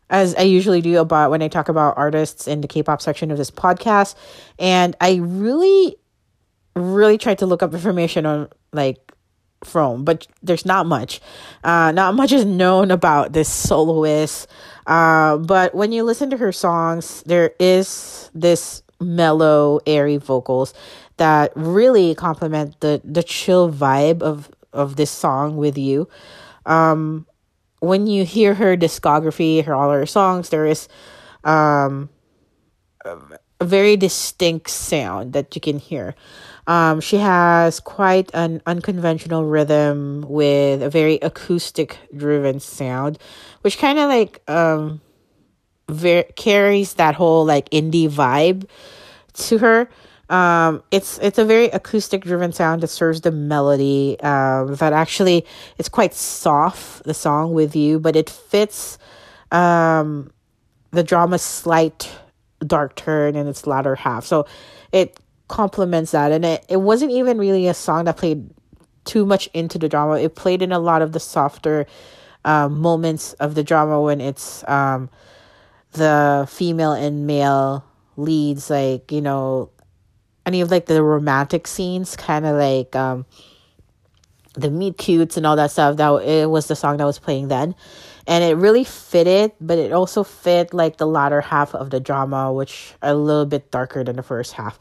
as 0.09 0.35
I 0.35 0.41
usually 0.41 0.81
do 0.81 0.97
about 0.99 1.31
when 1.31 1.41
I 1.41 1.47
talk 1.47 1.69
about 1.69 1.97
artists 1.97 2.47
in 2.47 2.61
the 2.61 2.67
K-pop 2.67 3.01
section 3.01 3.31
of 3.31 3.37
this 3.37 3.51
podcast, 3.51 4.15
and 4.57 4.95
I 5.01 5.15
really 5.15 5.95
really 6.75 7.17
tried 7.17 7.39
to 7.39 7.45
look 7.45 7.61
up 7.61 7.73
information 7.73 8.25
on 8.25 8.47
like 8.71 8.97
Fromm, 9.63 10.05
but 10.05 10.25
there's 10.41 10.65
not 10.65 10.85
much. 10.85 11.19
Uh, 11.63 11.91
not 11.91 12.15
much 12.15 12.31
is 12.31 12.45
known 12.45 12.91
about 12.91 13.33
this 13.33 13.49
soloist. 13.49 14.47
Uh, 14.87 15.37
but 15.37 15.75
when 15.75 15.91
you 15.91 16.03
listen 16.03 16.29
to 16.29 16.37
her 16.37 16.51
songs, 16.51 17.23
there 17.25 17.51
is 17.59 18.31
this 18.33 18.83
mellow, 19.01 19.79
airy 19.85 20.17
vocals 20.17 20.73
that 21.17 21.51
really 21.55 22.15
complement 22.15 22.79
the 22.79 23.01
the 23.03 23.23
chill 23.23 23.71
vibe 23.71 24.21
of 24.21 24.49
of 24.71 24.95
this 24.95 25.11
song 25.11 25.57
with 25.57 25.77
you. 25.77 26.07
Um, 26.65 27.25
when 27.79 28.07
you 28.07 28.25
hear 28.25 28.53
her 28.55 28.75
discography, 28.75 29.63
her 29.63 29.75
all 29.75 29.91
her 29.91 30.05
songs, 30.05 30.49
there 30.49 30.65
is 30.65 30.87
um, 31.43 32.09
a 33.05 33.65
very 33.65 33.97
distinct 33.97 34.69
sound 34.69 35.33
that 35.33 35.55
you 35.55 35.61
can 35.61 35.79
hear. 35.79 36.15
Um, 36.67 37.01
she 37.01 37.17
has 37.17 37.79
quite 37.79 38.29
an 38.33 38.61
unconventional 38.65 39.45
rhythm 39.45 40.25
with 40.27 40.83
a 40.83 40.89
very 40.89 41.15
acoustic 41.21 41.97
driven 42.15 42.59
sound, 42.59 43.17
which 43.61 43.77
kind 43.77 43.97
of 43.97 44.07
like 44.07 44.41
um, 44.47 45.01
ver- 45.89 46.29
carries 46.35 46.93
that 46.95 47.15
whole 47.15 47.45
like 47.45 47.69
indie 47.71 48.09
vibe 48.09 48.67
to 49.39 49.57
her. 49.59 49.89
Um, 50.29 50.83
it's 50.91 51.17
it's 51.19 51.39
a 51.39 51.45
very 51.45 51.65
acoustic 51.65 52.23
driven 52.23 52.51
sound 52.51 52.81
that 52.81 52.89
serves 52.89 53.21
the 53.21 53.31
melody. 53.31 54.19
Um, 54.21 54.75
that 54.75 54.93
actually 54.93 55.45
it's 55.77 55.89
quite 55.89 56.13
soft 56.13 57.03
the 57.03 57.13
song 57.13 57.53
with 57.53 57.75
you, 57.75 57.99
but 57.99 58.15
it 58.15 58.29
fits 58.29 58.97
um 59.51 60.31
the 60.91 61.03
drama's 61.03 61.41
slight 61.41 62.09
dark 62.65 62.95
turn 62.95 63.35
in 63.35 63.47
its 63.47 63.65
latter 63.65 63.95
half. 63.95 64.25
So 64.25 64.45
it 64.91 65.19
complements 65.47 66.11
that. 66.11 66.31
And 66.31 66.45
it, 66.45 66.65
it 66.69 66.77
wasn't 66.77 67.11
even 67.11 67.37
really 67.37 67.67
a 67.67 67.73
song 67.73 68.05
that 68.05 68.17
played 68.17 68.49
too 69.05 69.25
much 69.25 69.47
into 69.53 69.77
the 69.77 69.89
drama. 69.89 70.19
It 70.19 70.35
played 70.35 70.61
in 70.61 70.71
a 70.71 70.79
lot 70.79 71.01
of 71.01 71.11
the 71.11 71.19
softer 71.19 71.85
um, 72.45 72.79
moments 72.79 73.33
of 73.33 73.55
the 73.55 73.63
drama 73.63 74.01
when 74.01 74.21
it's 74.21 74.67
um, 74.67 75.09
the 75.93 76.47
female 76.49 76.93
and 76.93 77.27
male 77.27 77.83
leads, 78.19 78.69
like, 78.69 79.11
you 79.11 79.21
know, 79.21 79.71
any 80.45 80.61
of 80.61 80.71
like 80.71 80.85
the 80.85 81.01
romantic 81.03 81.67
scenes, 81.67 82.15
kind 82.15 82.45
of 82.45 82.55
like 82.55 82.95
um, 82.95 83.25
the 84.53 84.69
meet 84.69 84.97
cutes 84.97 85.37
and 85.37 85.45
all 85.45 85.55
that 85.55 85.71
stuff. 85.71 85.97
That 85.97 86.11
it 86.23 86.49
was 86.49 86.67
the 86.67 86.75
song 86.75 86.97
that 86.97 87.05
was 87.05 87.19
playing 87.19 87.47
then 87.47 87.75
and 88.27 88.43
it 88.43 88.55
really 88.55 88.83
fitted 88.83 89.51
but 89.59 89.77
it 89.79 89.91
also 89.91 90.23
fit 90.23 90.73
like 90.73 90.97
the 90.97 91.07
latter 91.07 91.41
half 91.41 91.73
of 91.73 91.89
the 91.89 91.99
drama 91.99 92.53
which 92.53 92.93
a 93.01 93.15
little 93.15 93.45
bit 93.45 93.71
darker 93.71 94.03
than 94.03 94.17
the 94.17 94.23
first 94.23 94.53
half 94.53 94.77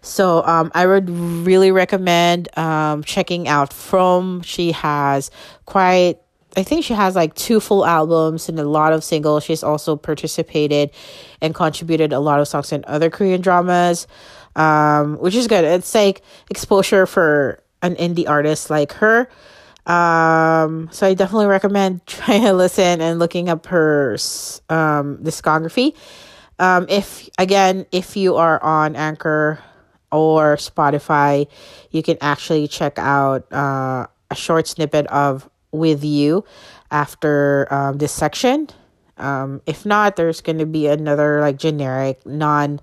so 0.00 0.44
um, 0.44 0.70
I 0.74 0.86
would 0.86 1.10
really 1.10 1.70
recommend 1.70 2.56
um, 2.56 3.02
checking 3.02 3.48
out 3.48 3.72
Fromm. 3.72 4.42
She 4.42 4.72
has 4.72 5.30
quite 5.66 6.18
I 6.58 6.64
think 6.64 6.84
she 6.84 6.92
has 6.94 7.14
like 7.14 7.34
two 7.34 7.60
full 7.60 7.86
albums 7.86 8.48
and 8.48 8.58
a 8.58 8.64
lot 8.64 8.92
of 8.92 9.04
singles. 9.04 9.44
She's 9.44 9.62
also 9.62 9.94
participated 9.94 10.90
and 11.40 11.54
contributed 11.54 12.12
a 12.12 12.18
lot 12.18 12.40
of 12.40 12.48
songs 12.48 12.72
in 12.72 12.84
other 12.88 13.10
Korean 13.10 13.40
dramas, 13.40 14.08
um, 14.56 15.18
which 15.18 15.36
is 15.36 15.46
good. 15.46 15.64
It's 15.64 15.94
like 15.94 16.22
exposure 16.50 17.06
for 17.06 17.62
an 17.80 17.94
indie 17.94 18.28
artist 18.28 18.70
like 18.70 18.92
her. 18.94 19.28
Um, 19.86 20.88
so 20.90 21.06
I 21.06 21.14
definitely 21.14 21.46
recommend 21.46 22.04
trying 22.06 22.42
to 22.42 22.52
listen 22.52 23.00
and 23.00 23.20
looking 23.20 23.48
up 23.48 23.66
her 23.66 24.14
um, 24.68 25.18
discography. 25.18 25.94
Um, 26.58 26.86
if 26.88 27.28
again, 27.38 27.86
if 27.92 28.16
you 28.16 28.34
are 28.34 28.60
on 28.64 28.96
Anchor 28.96 29.60
or 30.10 30.56
Spotify, 30.56 31.46
you 31.92 32.02
can 32.02 32.18
actually 32.20 32.66
check 32.66 32.98
out 32.98 33.50
uh, 33.52 34.08
a 34.28 34.34
short 34.34 34.66
snippet 34.66 35.06
of 35.06 35.48
With 35.72 36.04
You 36.04 36.44
after 36.90 37.72
um, 37.72 37.98
this 37.98 38.12
section. 38.12 38.68
Um, 39.16 39.60
if 39.66 39.84
not, 39.84 40.16
there's 40.16 40.40
going 40.40 40.58
to 40.58 40.66
be 40.66 40.86
another 40.86 41.40
like 41.40 41.58
generic 41.58 42.24
non 42.24 42.80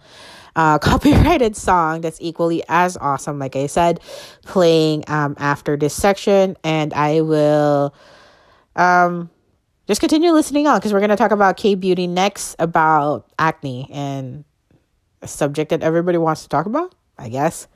uh, 0.56 0.80
copyrighted 0.80 1.56
song 1.56 2.02
that's 2.02 2.20
equally 2.22 2.64
as 2.68 2.98
awesome, 2.98 3.40
like 3.40 3.56
I 3.56 3.68
said, 3.68 4.00
playing 4.44 5.04
um, 5.08 5.36
after 5.38 5.78
this 5.78 5.94
section. 5.94 6.58
And 6.64 6.94
I 6.94 7.22
will 7.22 7.94
um, 8.76 9.30
just 9.88 10.02
continue 10.02 10.32
listening 10.32 10.68
on 10.68 10.78
because 10.78 10.94
we're 10.94 11.00
going 11.00 11.10
to 11.10 11.16
talk 11.16 11.32
about 11.32 11.58
K 11.58 11.76
Beauty 11.76 12.08
next 12.08 12.56
about 12.60 13.32
acne 13.40 13.88
and 13.92 14.44
a 15.22 15.28
subject 15.28 15.70
that 15.70 15.84
everybody 15.84 16.18
wants 16.18 16.44
to 16.44 16.50
talk 16.50 16.66
about, 16.66 16.94
I 17.18 17.30
guess. 17.30 17.68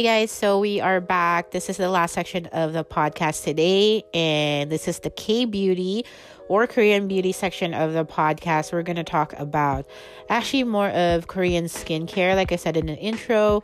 Hey 0.00 0.06
guys, 0.22 0.30
so 0.30 0.58
we 0.58 0.80
are 0.80 0.98
back. 0.98 1.50
This 1.50 1.68
is 1.68 1.76
the 1.76 1.90
last 1.90 2.14
section 2.14 2.46
of 2.46 2.72
the 2.72 2.82
podcast 2.82 3.44
today, 3.44 4.02
and 4.14 4.72
this 4.72 4.88
is 4.88 5.00
the 5.00 5.10
K 5.10 5.44
beauty 5.44 6.06
or 6.48 6.66
Korean 6.66 7.06
beauty 7.06 7.32
section 7.32 7.74
of 7.74 7.92
the 7.92 8.06
podcast. 8.06 8.72
We're 8.72 8.82
going 8.82 8.96
to 8.96 9.04
talk 9.04 9.34
about 9.38 9.86
actually 10.30 10.64
more 10.64 10.88
of 10.88 11.26
Korean 11.26 11.66
skincare, 11.66 12.34
like 12.34 12.50
I 12.50 12.56
said 12.56 12.78
in 12.78 12.86
the 12.86 12.96
intro. 12.96 13.62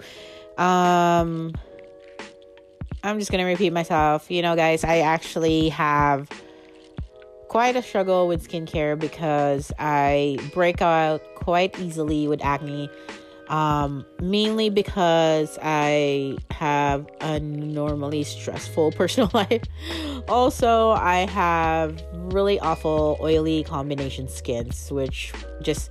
Um, 0.58 1.54
I'm 3.02 3.18
just 3.18 3.30
going 3.30 3.42
to 3.42 3.50
repeat 3.50 3.72
myself. 3.72 4.30
You 4.30 4.42
know, 4.42 4.56
guys, 4.56 4.84
I 4.84 4.98
actually 4.98 5.70
have 5.70 6.28
quite 7.48 7.76
a 7.76 7.82
struggle 7.82 8.28
with 8.28 8.46
skincare 8.46 8.98
because 8.98 9.72
I 9.78 10.36
break 10.52 10.82
out 10.82 11.22
quite 11.36 11.80
easily 11.80 12.28
with 12.28 12.44
acne 12.44 12.90
um, 13.48 14.04
mainly 14.20 14.70
because 14.70 15.58
I 15.62 16.36
have 16.50 17.06
a 17.20 17.40
normally 17.40 18.24
stressful 18.24 18.92
personal 18.96 19.30
life. 19.32 19.62
also, 20.28 20.90
I 20.90 21.26
have 21.26 22.02
really 22.12 22.58
awful 22.60 23.18
oily 23.20 23.64
combination 23.64 24.28
skins, 24.28 24.90
which 24.90 25.32
just 25.62 25.90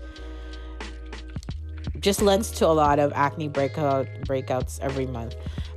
just 2.00 2.22
lends 2.22 2.52
to 2.52 2.68
a 2.68 2.70
lot 2.70 3.00
of 3.00 3.12
acne 3.14 3.48
breakout 3.48 4.06
breakouts 4.28 4.80
every 4.82 5.08
month. 5.08 5.36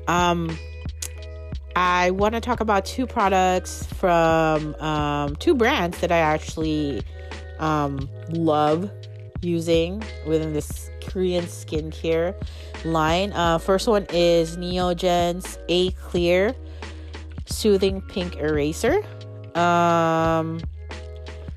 Um, 0.09 0.59
I 1.76 2.11
want 2.11 2.35
to 2.35 2.41
talk 2.41 2.61
about 2.61 2.85
two 2.85 3.07
products 3.07 3.87
from 3.95 4.74
um, 4.76 5.37
two 5.37 5.55
brands 5.55 6.01
that 6.01 6.11
I 6.11 6.18
actually 6.18 7.03
um, 7.61 8.09
love 8.31 8.91
using 9.43 10.03
within 10.26 10.53
this 10.53 10.88
Korean 11.09 11.44
skincare 11.44 12.34
line. 12.84 13.32
Uh, 13.32 13.59
first 13.59 13.88
one 13.88 14.06
is 14.12 14.56
Neogen's 14.56 15.59
A 15.68 15.90
Clear 15.92 16.54
Soothing 17.46 18.00
Pink 18.02 18.36
Eraser. 18.36 19.02
Um, 19.54 20.61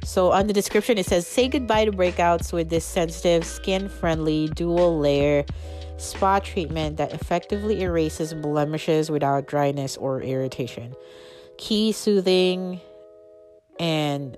so 0.03 0.31
on 0.31 0.47
the 0.47 0.53
description 0.53 0.97
it 0.97 1.05
says 1.05 1.27
say 1.27 1.47
goodbye 1.47 1.85
to 1.85 1.91
breakouts 1.91 2.51
with 2.51 2.69
this 2.69 2.85
sensitive, 2.85 3.45
skin-friendly 3.45 4.49
dual 4.49 4.97
layer 4.99 5.45
spa 5.97 6.39
treatment 6.39 6.97
that 6.97 7.13
effectively 7.13 7.83
erases 7.83 8.33
blemishes 8.33 9.11
without 9.11 9.45
dryness 9.47 9.97
or 9.97 10.21
irritation. 10.21 10.95
Key 11.57 11.91
soothing 11.91 12.81
and 13.79 14.35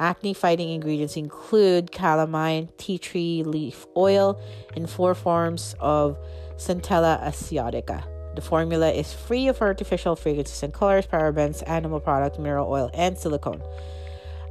Acne 0.00 0.32
fighting 0.32 0.70
ingredients 0.70 1.16
include 1.16 1.90
calamine, 1.90 2.68
tea 2.78 2.98
tree 2.98 3.42
leaf 3.44 3.84
oil, 3.96 4.40
and 4.76 4.88
four 4.88 5.14
forms 5.14 5.74
of 5.80 6.16
Centella 6.56 7.20
asiatica. 7.22 8.04
The 8.36 8.40
formula 8.40 8.90
is 8.92 9.12
free 9.12 9.48
of 9.48 9.60
artificial 9.60 10.14
fragrances 10.14 10.62
and 10.62 10.72
colors, 10.72 11.06
parabens, 11.06 11.64
animal 11.66 11.98
products, 11.98 12.38
mineral 12.38 12.70
oil, 12.70 12.90
and 12.94 13.18
silicone. 13.18 13.60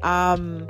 Um, 0.03 0.67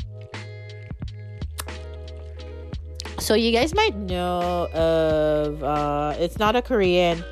so 3.20 3.34
you 3.34 3.52
guys 3.52 3.74
might 3.74 3.96
know 3.96 4.68
of 4.74 5.64
uh, 5.64 6.16
it's 6.20 6.38
not 6.38 6.56
a 6.56 6.62
Korean 6.62 7.24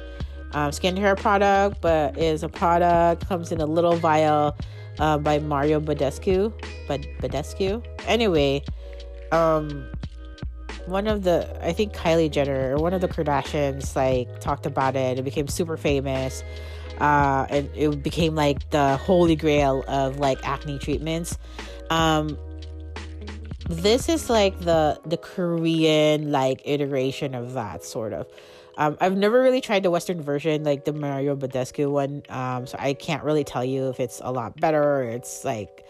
um, 0.53 0.71
skincare 0.71 1.15
product, 1.15 1.81
but 1.81 2.17
is 2.17 2.41
a 2.41 2.49
product 2.49 3.27
comes 3.27 3.51
in 3.51 3.61
a 3.61 3.65
little 3.65 3.95
vial 3.95 4.57
uh, 4.99 5.17
by 5.17 5.39
Mario 5.39 5.79
Badescu. 5.79 6.53
But 6.87 7.01
Badescu. 7.19 7.83
Anyway, 8.07 8.63
um, 9.31 9.89
one 10.85 11.07
of 11.07 11.23
the 11.23 11.49
I 11.65 11.73
think 11.73 11.93
Kylie 11.93 12.31
Jenner 12.31 12.75
or 12.75 12.81
one 12.81 12.93
of 12.93 13.01
the 13.01 13.07
Kardashians 13.07 13.95
like 13.95 14.39
talked 14.39 14.65
about 14.65 14.95
it. 14.95 15.19
It 15.19 15.23
became 15.23 15.47
super 15.47 15.77
famous. 15.77 16.43
Uh, 16.99 17.45
and 17.49 17.69
it 17.75 18.01
became 18.01 18.35
like 18.35 18.69
the 18.69 18.95
holy 18.97 19.35
grail 19.35 19.83
of 19.87 20.17
like 20.17 20.47
acne 20.47 20.79
treatments. 20.79 21.37
Um, 21.89 22.37
this 23.69 24.07
is 24.09 24.29
like 24.29 24.59
the 24.59 24.99
the 25.05 25.17
Korean 25.17 26.31
like 26.31 26.61
iteration 26.65 27.35
of 27.35 27.53
that 27.53 27.83
sort 27.83 28.13
of. 28.13 28.27
Um, 28.77 28.97
I've 28.99 29.15
never 29.15 29.41
really 29.41 29.61
tried 29.61 29.83
the 29.83 29.91
Western 29.91 30.21
version, 30.21 30.63
like 30.63 30.85
the 30.85 30.93
Mario 30.93 31.35
Badescu 31.35 31.89
one. 31.89 32.23
Um, 32.29 32.67
so 32.67 32.77
I 32.79 32.93
can't 32.93 33.23
really 33.23 33.43
tell 33.43 33.63
you 33.63 33.89
if 33.89 33.99
it's 33.99 34.21
a 34.23 34.31
lot 34.31 34.59
better. 34.59 35.03
it's 35.03 35.45
like, 35.45 35.85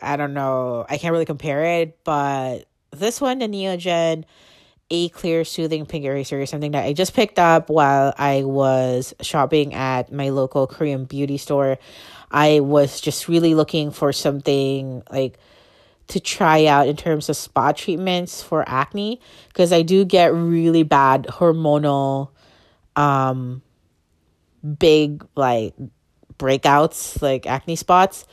I 0.00 0.16
don't 0.16 0.34
know. 0.34 0.84
I 0.88 0.98
can't 0.98 1.12
really 1.12 1.24
compare 1.24 1.64
it. 1.80 1.98
But 2.04 2.66
this 2.90 3.20
one, 3.20 3.38
the 3.38 3.46
Neogen 3.46 4.24
A 4.90 5.08
Clear 5.10 5.44
Soothing 5.44 5.86
Pink 5.86 6.04
Eraser, 6.04 6.40
is 6.40 6.50
something 6.50 6.72
that 6.72 6.84
I 6.84 6.92
just 6.92 7.14
picked 7.14 7.38
up 7.38 7.70
while 7.70 8.14
I 8.18 8.42
was 8.44 9.14
shopping 9.20 9.74
at 9.74 10.12
my 10.12 10.30
local 10.30 10.66
Korean 10.66 11.04
beauty 11.04 11.38
store. 11.38 11.78
I 12.30 12.60
was 12.60 13.00
just 13.00 13.28
really 13.28 13.54
looking 13.54 13.90
for 13.90 14.12
something 14.12 15.02
like 15.10 15.38
to 16.08 16.20
try 16.20 16.66
out 16.66 16.88
in 16.88 16.96
terms 16.96 17.28
of 17.28 17.36
spa 17.36 17.72
treatments 17.72 18.42
for 18.42 18.66
acne 18.66 19.20
because 19.48 19.72
I 19.72 19.82
do 19.82 20.04
get 20.04 20.32
really 20.32 20.82
bad 20.82 21.26
hormonal 21.28 22.30
um 22.96 23.62
big 24.78 25.24
like 25.36 25.74
breakouts 26.38 27.20
like 27.22 27.46
acne 27.46 27.76
spots. 27.76 28.26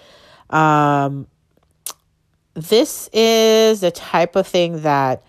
Um 0.50 1.28
this 2.54 3.10
is 3.12 3.82
the 3.82 3.92
type 3.92 4.38
of 4.38 4.48
thing 4.48 4.84
that 4.84 5.24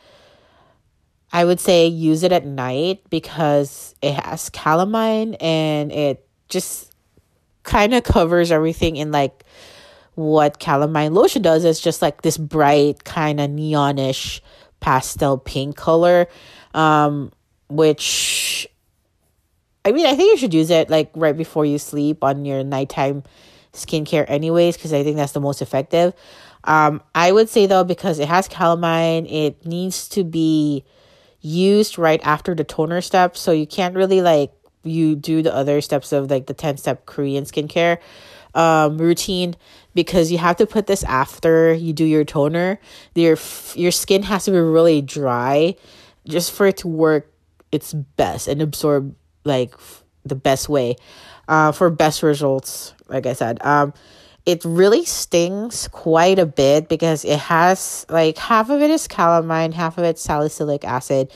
I 1.32 1.44
would 1.44 1.59
say 1.59 1.88
use 1.88 2.22
it 2.22 2.30
at 2.30 2.47
night 2.47 3.03
because 3.11 3.94
it 4.01 4.14
has 4.14 4.49
calamine 4.51 5.36
and 5.40 5.90
it 5.90 6.26
just 6.49 6.94
kind 7.64 7.92
of 7.92 8.05
covers 8.05 8.53
everything 8.53 8.97
in 8.97 9.11
like 9.11 9.44
what 10.16 10.58
calamine 10.58 11.12
lotion 11.14 11.42
does 11.42 11.64
is 11.64 11.78
just 11.78 12.02
like 12.02 12.22
this 12.22 12.38
bright 12.38 13.04
kind 13.04 13.38
of 13.38 13.50
neonish 13.50 14.40
pastel 14.80 15.38
pink 15.38 15.76
color 15.76 16.26
um 16.74 17.30
which 17.68 18.66
i 19.84 19.92
mean 19.92 20.06
i 20.06 20.14
think 20.14 20.32
you 20.32 20.36
should 20.38 20.54
use 20.54 20.70
it 20.70 20.88
like 20.90 21.10
right 21.14 21.36
before 21.36 21.64
you 21.64 21.78
sleep 21.78 22.24
on 22.24 22.44
your 22.44 22.64
nighttime 22.64 23.22
skincare 23.74 24.24
anyways 24.28 24.76
because 24.76 24.92
i 24.92 25.04
think 25.04 25.16
that's 25.16 25.32
the 25.32 25.40
most 25.40 25.62
effective. 25.62 26.14
Um 26.64 27.02
i 27.14 27.30
would 27.30 27.48
say 27.48 27.66
though 27.66 27.84
because 27.84 28.18
it 28.18 28.28
has 28.28 28.48
calamine 28.48 29.30
it 29.30 29.66
needs 29.66 30.08
to 30.10 30.24
be 30.24 30.84
used 31.42 31.98
right 31.98 32.20
after 32.24 32.54
the 32.54 32.64
toner 32.64 33.02
step 33.02 33.36
so 33.36 33.52
you 33.52 33.66
can't 33.66 33.94
really 33.94 34.22
like 34.22 34.50
you 34.82 35.14
do 35.14 35.42
the 35.42 35.54
other 35.54 35.80
steps 35.80 36.12
of 36.12 36.30
like 36.30 36.46
the 36.46 36.54
10 36.54 36.78
step 36.78 37.04
korean 37.06 37.44
skincare 37.44 37.98
um, 38.57 38.98
routine 38.98 39.54
because 39.94 40.32
you 40.32 40.38
have 40.38 40.57
to 40.57 40.66
put 40.66 40.86
this 40.86 41.04
after 41.04 41.72
you 41.72 41.92
do 41.92 42.04
your 42.04 42.24
toner. 42.24 42.80
Your 43.14 43.36
your 43.74 43.92
skin 43.92 44.24
has 44.24 44.46
to 44.46 44.50
be 44.50 44.59
really 44.59 45.02
dry 45.02 45.76
just 46.26 46.52
for 46.52 46.66
it 46.66 46.78
to 46.78 46.88
work 46.88 47.30
its 47.70 47.92
best 47.92 48.48
and 48.48 48.61
absorb 48.61 49.14
like 49.44 49.74
the 50.24 50.34
best 50.34 50.68
way 50.68 50.96
uh, 51.48 51.70
for 51.70 51.90
best 51.90 52.22
results. 52.22 52.94
Like 53.09 53.26
I 53.26 53.34
said, 53.34 53.64
um, 53.64 53.92
it 54.44 54.64
really 54.64 55.04
stings 55.04 55.88
quite 55.88 56.38
a 56.38 56.46
bit 56.46 56.88
because 56.88 57.24
it 57.24 57.38
has 57.38 58.07
like 58.09 58.38
half 58.38 58.70
of 58.70 58.80
it 58.80 58.90
is 58.90 59.07
calamine, 59.07 59.72
half 59.72 59.98
of 59.98 60.04
it's 60.04 60.22
salicylic 60.22 60.84
acid, 60.84 61.30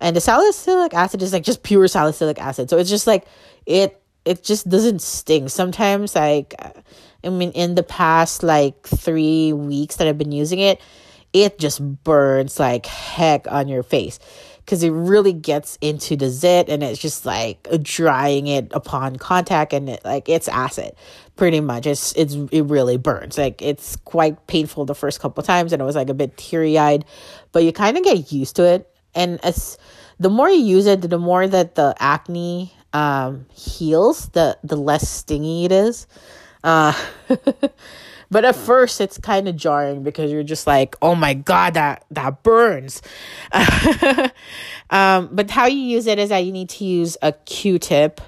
and 0.00 0.14
the 0.14 0.20
salicylic 0.20 0.94
acid 0.94 1.20
is 1.22 1.32
like 1.32 1.42
just 1.42 1.62
pure 1.62 1.88
salicylic 1.88 2.40
acid. 2.40 2.70
So 2.70 2.78
it's 2.78 2.90
just 2.90 3.06
like 3.06 3.26
it 3.66 3.99
it 4.30 4.44
just 4.44 4.68
doesn't 4.68 5.02
sting. 5.02 5.48
Sometimes 5.48 6.14
like 6.14 6.54
I 7.24 7.28
mean 7.28 7.50
in 7.50 7.74
the 7.74 7.82
past 7.82 8.44
like 8.44 8.86
3 8.86 9.52
weeks 9.52 9.96
that 9.96 10.06
I've 10.06 10.18
been 10.18 10.30
using 10.32 10.60
it, 10.60 10.80
it 11.32 11.58
just 11.58 11.82
burns 12.04 12.60
like 12.60 12.86
heck 12.86 13.50
on 13.50 13.66
your 13.66 13.82
face. 13.82 14.20
Because 14.58 14.84
it 14.84 14.90
really 14.90 15.32
gets 15.32 15.78
into 15.80 16.14
the 16.14 16.30
zit 16.30 16.68
and 16.68 16.84
it's 16.84 17.00
just 17.00 17.26
like 17.26 17.66
drying 17.82 18.46
it 18.46 18.68
upon 18.70 19.16
contact 19.16 19.72
and 19.72 19.88
it 19.88 20.04
like 20.04 20.28
it's 20.28 20.46
acid 20.46 20.92
pretty 21.34 21.60
much. 21.60 21.86
It's 21.86 22.12
it's 22.12 22.36
it 22.52 22.62
really 22.66 22.96
burns. 22.96 23.36
Like 23.36 23.62
it's 23.62 23.96
quite 23.96 24.46
painful 24.46 24.84
the 24.84 24.94
first 24.94 25.18
couple 25.18 25.42
times 25.42 25.72
and 25.72 25.82
it 25.82 25.84
was 25.84 25.96
like 25.96 26.08
a 26.08 26.14
bit 26.14 26.36
teary-eyed 26.36 27.04
but 27.50 27.64
you 27.64 27.72
kind 27.72 27.98
of 27.98 28.04
get 28.04 28.30
used 28.30 28.54
to 28.56 28.64
it. 28.64 28.88
And 29.12 29.44
as 29.44 29.76
the 30.20 30.30
more 30.30 30.48
you 30.48 30.62
use 30.62 30.86
it 30.86 31.00
the 31.02 31.18
more 31.18 31.48
that 31.48 31.74
the 31.74 31.96
acne 31.98 32.72
um, 32.92 33.46
heals, 33.54 34.28
the 34.30 34.58
the 34.62 34.76
less 34.76 35.08
stingy 35.08 35.64
it 35.64 35.72
is. 35.72 36.06
Uh, 36.62 36.92
but 38.30 38.44
at 38.44 38.56
first, 38.56 39.00
it's 39.00 39.18
kind 39.18 39.48
of 39.48 39.56
jarring 39.56 40.02
because 40.02 40.30
you're 40.32 40.42
just 40.42 40.66
like, 40.66 40.96
"Oh 41.00 41.14
my 41.14 41.34
god, 41.34 41.74
that 41.74 42.04
that 42.10 42.42
burns." 42.42 43.02
um, 44.90 45.28
but 45.32 45.50
how 45.50 45.66
you 45.66 45.80
use 45.80 46.06
it 46.06 46.18
is 46.18 46.30
that 46.30 46.38
you 46.38 46.52
need 46.52 46.68
to 46.70 46.84
use 46.84 47.16
a 47.22 47.32
Q-tip, 47.32 48.20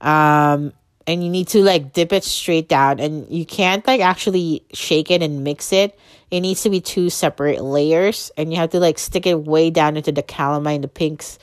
um, 0.00 0.72
and 1.06 1.24
you 1.24 1.30
need 1.30 1.48
to 1.48 1.62
like 1.62 1.92
dip 1.92 2.12
it 2.12 2.24
straight 2.24 2.68
down, 2.68 3.00
and 3.00 3.28
you 3.30 3.44
can't 3.44 3.86
like 3.86 4.00
actually 4.00 4.64
shake 4.72 5.10
it 5.10 5.22
and 5.22 5.44
mix 5.44 5.72
it. 5.72 5.98
It 6.30 6.40
needs 6.40 6.62
to 6.62 6.70
be 6.70 6.80
two 6.80 7.10
separate 7.10 7.62
layers, 7.62 8.30
and 8.36 8.52
you 8.52 8.58
have 8.58 8.70
to 8.70 8.80
like 8.80 8.98
stick 8.98 9.26
it 9.26 9.44
way 9.44 9.70
down 9.70 9.96
into 9.96 10.12
the 10.12 10.22
calamine, 10.22 10.80
the 10.80 10.88
pinks 10.88 11.38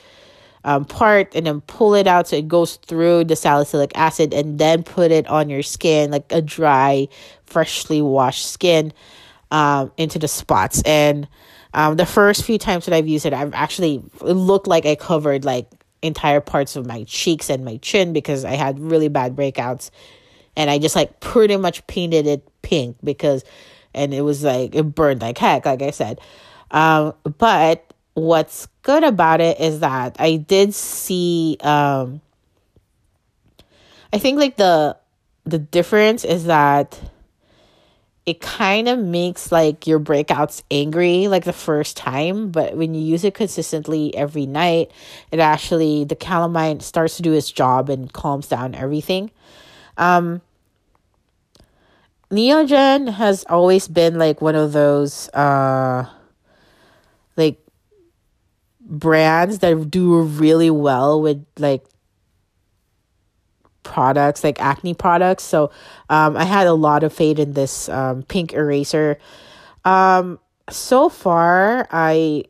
um, 0.64 0.84
part 0.84 1.34
and 1.34 1.46
then 1.46 1.60
pull 1.62 1.94
it 1.94 2.06
out 2.06 2.26
so 2.26 2.36
it 2.36 2.48
goes 2.48 2.76
through 2.76 3.24
the 3.24 3.36
salicylic 3.36 3.92
acid 3.94 4.32
and 4.32 4.58
then 4.58 4.82
put 4.82 5.10
it 5.10 5.26
on 5.28 5.48
your 5.50 5.62
skin 5.62 6.10
like 6.10 6.30
a 6.32 6.40
dry, 6.42 7.06
freshly 7.44 8.00
washed 8.00 8.50
skin 8.50 8.92
um, 9.50 9.92
into 9.96 10.18
the 10.18 10.28
spots. 10.28 10.82
And 10.82 11.28
um, 11.74 11.96
the 11.96 12.06
first 12.06 12.44
few 12.44 12.58
times 12.58 12.86
that 12.86 12.94
I've 12.94 13.06
used 13.06 13.26
it, 13.26 13.34
I've 13.34 13.54
actually 13.54 14.02
it 14.22 14.34
looked 14.34 14.66
like 14.66 14.86
I 14.86 14.94
covered 14.94 15.44
like 15.44 15.70
entire 16.02 16.40
parts 16.40 16.76
of 16.76 16.86
my 16.86 17.04
cheeks 17.04 17.50
and 17.50 17.64
my 17.64 17.76
chin 17.78 18.12
because 18.12 18.44
I 18.44 18.52
had 18.52 18.78
really 18.78 19.08
bad 19.08 19.36
breakouts. 19.36 19.90
And 20.56 20.70
I 20.70 20.78
just 20.78 20.96
like 20.96 21.20
pretty 21.20 21.56
much 21.56 21.86
painted 21.88 22.26
it 22.26 22.48
pink 22.62 22.96
because, 23.02 23.44
and 23.92 24.14
it 24.14 24.22
was 24.22 24.44
like, 24.44 24.74
it 24.74 24.82
burned 24.94 25.20
like 25.20 25.36
heck, 25.36 25.66
like 25.66 25.82
I 25.82 25.90
said. 25.90 26.20
Um, 26.70 27.14
but 27.38 27.93
what's 28.14 28.68
good 28.82 29.02
about 29.04 29.40
it 29.40 29.60
is 29.60 29.80
that 29.80 30.16
I 30.18 30.36
did 30.36 30.72
see 30.74 31.56
um 31.60 32.20
I 34.12 34.18
think 34.18 34.38
like 34.38 34.56
the 34.56 34.96
the 35.44 35.58
difference 35.58 36.24
is 36.24 36.44
that 36.44 36.98
it 38.24 38.40
kind 38.40 38.88
of 38.88 38.98
makes 38.98 39.52
like 39.52 39.86
your 39.86 40.00
breakouts 40.00 40.62
angry 40.70 41.28
like 41.28 41.44
the 41.44 41.52
first 41.52 41.96
time, 41.96 42.50
but 42.50 42.74
when 42.74 42.94
you 42.94 43.02
use 43.02 43.22
it 43.22 43.34
consistently 43.34 44.16
every 44.16 44.46
night, 44.46 44.90
it 45.30 45.40
actually 45.40 46.04
the 46.04 46.16
calamine 46.16 46.80
starts 46.80 47.16
to 47.16 47.22
do 47.22 47.34
its 47.34 47.50
job 47.50 47.90
and 47.90 48.12
calms 48.12 48.48
down 48.48 48.74
everything. 48.74 49.30
Um 49.98 50.40
Neogen 52.30 53.12
has 53.12 53.44
always 53.48 53.86
been 53.88 54.18
like 54.18 54.40
one 54.40 54.54
of 54.54 54.72
those 54.72 55.28
uh 55.30 56.08
brands 58.84 59.58
that 59.60 59.90
do 59.90 60.20
really 60.20 60.70
well 60.70 61.20
with 61.20 61.44
like 61.58 61.84
products 63.82 64.44
like 64.44 64.60
acne 64.60 64.94
products. 64.94 65.42
So 65.44 65.70
um 66.08 66.36
i 66.36 66.44
had 66.44 66.66
a 66.66 66.72
lot 66.72 67.04
of 67.04 67.12
faith 67.12 67.38
in 67.38 67.52
this 67.52 67.88
um 67.88 68.22
pink 68.24 68.52
eraser. 68.52 69.18
Um 69.84 70.38
so 70.70 71.08
far 71.08 71.86
i 71.90 72.44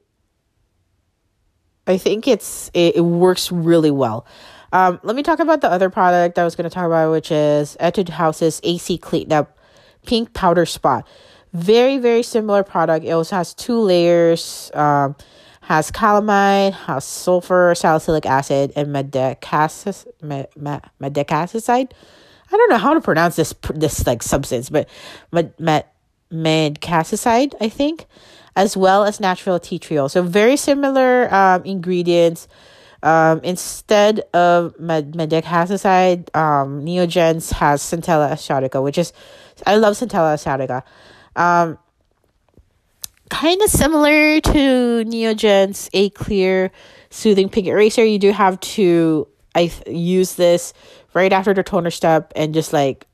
i 1.87 1.99
think 1.99 2.29
it's 2.29 2.71
it, 2.75 2.97
it 2.97 3.01
works 3.03 3.51
really 3.53 3.91
well. 3.91 4.27
Um 4.73 5.01
let 5.03 5.17
me 5.17 5.23
talk 5.23 5.41
about 5.41 5.61
the 5.61 5.71
other 5.71 5.91
product 5.91 6.39
i 6.39 6.45
was 6.45 6.57
going 6.57 6.69
to 6.69 6.75
talk 6.75 6.87
about 6.87 7.11
which 7.11 7.31
is 7.31 7.77
etude 7.81 8.09
house's 8.09 8.61
ac 8.65 8.99
clean 8.99 9.33
up 9.33 9.59
pink 10.07 10.33
powder 10.35 10.67
spot 10.67 11.07
very 11.53 11.99
very 11.99 12.23
similar 12.23 12.63
product. 12.65 13.07
It 13.07 13.11
also 13.11 13.37
has 13.37 13.55
two 13.55 13.79
layers 13.79 14.71
um 14.75 15.17
has 15.65 15.91
calamine, 15.91 16.73
has 16.73 17.05
sulfur, 17.05 17.75
salicylic 17.75 18.27
acid, 18.27 18.73
and 18.77 18.95
medicacicide. 18.95 20.07
I 22.53 22.57
don't 22.57 22.71
know 22.71 22.77
how 22.77 22.93
to 22.95 23.01
pronounce 23.01 23.37
this 23.37 23.55
this 23.75 24.07
like 24.07 24.23
substance, 24.23 24.69
but 24.69 24.89
med, 25.33 25.59
med, 25.59 25.87
medicacicide, 26.31 27.55
I 27.61 27.71
think, 27.71 28.07
as 28.55 28.77
well 28.77 29.05
as 29.05 29.21
natural 29.21 29.59
tea 29.59 29.79
tree 29.79 29.99
oil. 29.99 30.11
So 30.11 30.23
very 30.23 30.57
similar 30.57 31.33
um, 31.35 31.65
ingredients. 31.65 32.47
Um, 33.03 33.41
instead 33.43 34.21
of 34.33 34.79
med- 34.81 35.13
medicacicide, 35.13 36.35
um, 36.35 36.85
Neogens 36.85 37.53
has 37.53 37.83
Centella 37.83 38.33
asiatica, 38.33 38.83
which 38.83 38.97
is 38.97 39.13
I 39.67 39.77
love 39.77 39.95
Centella 39.95 40.35
asiatica. 40.35 40.83
Um, 41.37 41.79
kind 43.35 43.61
of 43.63 43.69
similar 43.69 44.41
to 44.41 45.05
Neogen's 45.05 45.91
A 45.93 46.09
Clear 46.11 46.71
Soothing 47.11 47.49
Pink 47.49 47.67
Eraser. 47.67 48.05
You 48.05 48.21
do 48.21 48.31
have 48.31 48.61
to 48.61 49.27
I 49.57 49.73
use 49.89 50.35
this 50.37 50.73
right 51.15 51.33
after 51.33 51.53
the 51.53 51.65
toner 51.65 51.91
step 51.91 52.33
and 52.37 52.55
just 52.55 52.73
like 52.73 53.07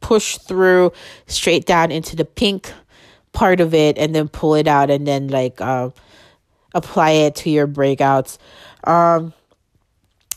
push 0.00 0.38
through 0.38 0.92
straight 1.26 1.66
down 1.66 1.90
into 1.90 2.14
the 2.14 2.24
pink 2.24 2.72
part 3.32 3.58
of 3.60 3.74
it 3.74 3.98
and 3.98 4.14
then 4.14 4.28
pull 4.28 4.54
it 4.54 4.68
out 4.68 4.88
and 4.88 5.04
then 5.04 5.28
like 5.28 5.60
uh, 5.60 5.90
apply 6.72 7.10
it 7.10 7.34
to 7.36 7.50
your 7.50 7.66
breakouts. 7.66 8.38
Um, 8.84 9.32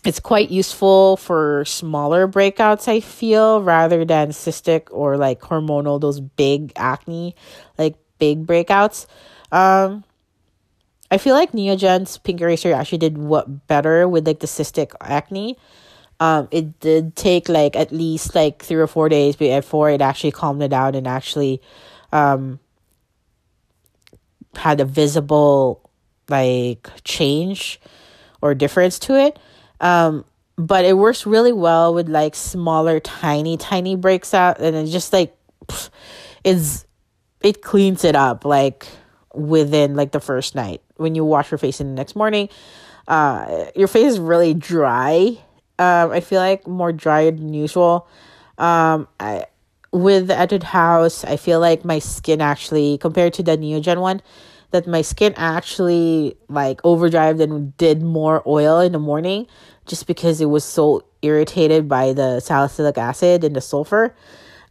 it's 0.04 0.20
quite 0.20 0.50
useful 0.50 1.18
for 1.18 1.66
smaller 1.66 2.28
breakouts, 2.28 2.88
I 2.88 3.00
feel, 3.00 3.62
rather 3.62 4.06
than 4.06 4.30
cystic 4.30 4.88
or 4.90 5.18
like 5.18 5.40
hormonal, 5.40 6.02
those 6.02 6.20
big 6.20 6.72
acne, 6.76 7.36
like 7.78 7.96
big 8.20 8.46
breakouts. 8.46 9.08
Um, 9.52 10.04
I 11.12 11.18
feel 11.18 11.34
like 11.34 11.54
Neogen's 11.54 12.18
Pink 12.20 12.42
Eraser 12.42 12.74
actually 12.74 13.00
did 13.00 13.18
what 13.18 13.68
better 13.68 14.08
with 14.08 14.28
like 14.28 14.40
the 14.40 14.48
cystic 14.48 14.94
acne. 15.02 15.58
Um, 16.20 16.48
it 16.52 16.80
did 16.80 17.16
take 17.16 17.50
like 17.50 17.76
at 17.76 17.92
least 17.92 18.36
like 18.36 18.62
three 18.62 18.78
or 18.78 18.88
four 18.88 19.10
days 19.10 19.36
before 19.36 19.90
it 19.90 20.02
actually 20.02 20.32
calmed 20.32 20.62
it 20.62 20.68
down 20.68 20.94
and 20.94 21.08
actually 21.08 21.62
um 22.12 22.60
had 24.56 24.82
a 24.82 24.86
visible 24.86 25.90
like 26.28 26.90
change 27.04 27.80
or 28.42 28.54
difference 28.54 29.00
to 29.00 29.16
it. 29.16 29.40
Um, 29.80 30.26
but 30.58 30.84
it 30.84 30.98
works 30.98 31.26
really 31.26 31.54
well 31.54 31.94
with 31.94 32.10
like 32.10 32.36
smaller, 32.36 33.00
tiny, 33.00 33.58
tiny 33.58 33.96
breaks 33.96 34.34
out, 34.34 34.60
and 34.60 34.76
it 34.76 34.88
just 34.88 35.14
like 35.14 35.36
it's 36.44 36.86
it 37.42 37.62
cleans 37.62 38.04
it 38.04 38.16
up 38.16 38.46
like 38.46 38.88
within 39.34 39.96
like 39.96 40.12
the 40.12 40.20
first 40.20 40.56
night 40.56 40.82
when 40.98 41.16
you 41.16 41.24
wash 41.24 41.52
your 41.52 41.58
face 41.58 41.80
in 41.80 41.88
the 41.88 41.94
next 41.94 42.16
morning. 42.16 42.50
Uh, 43.08 43.66
your 43.76 43.88
face 43.88 44.14
is 44.14 44.20
really 44.20 44.54
dry. 44.54 45.38
Um, 45.80 46.12
I 46.12 46.20
feel 46.20 46.40
like 46.42 46.68
more 46.68 46.92
dry 46.92 47.26
than 47.26 47.54
usual. 47.54 48.08
Um, 48.58 49.08
I 49.20 49.46
with 49.92 50.28
the 50.28 50.40
Etude 50.40 50.64
House, 50.64 51.24
I 51.24 51.36
feel 51.36 51.60
like 51.60 51.84
my 51.84 52.00
skin 52.00 52.42
actually 52.42 52.98
compared 53.00 53.34
to 53.36 53.44
the 53.44 53.58
Neogen 53.58 54.02
one, 54.02 54.22
that 54.72 54.86
my 54.86 55.02
skin 55.02 55.34
actually 55.36 56.38
like 56.48 56.82
overdrived 56.84 57.42
and 57.42 57.76
did 57.78 58.04
more 58.04 58.44
oil 58.46 58.80
in 58.80 58.92
the 58.92 59.00
morning 59.00 59.48
just 59.88 60.06
because 60.06 60.42
it 60.42 60.46
was 60.46 60.64
so 60.64 61.04
irritated 61.22 61.88
by 61.88 62.14
the 62.14 62.40
salicylic 62.40 62.98
acid 62.98 63.44
and 63.44 63.56
the 63.56 63.62
sulfur. 63.62 64.16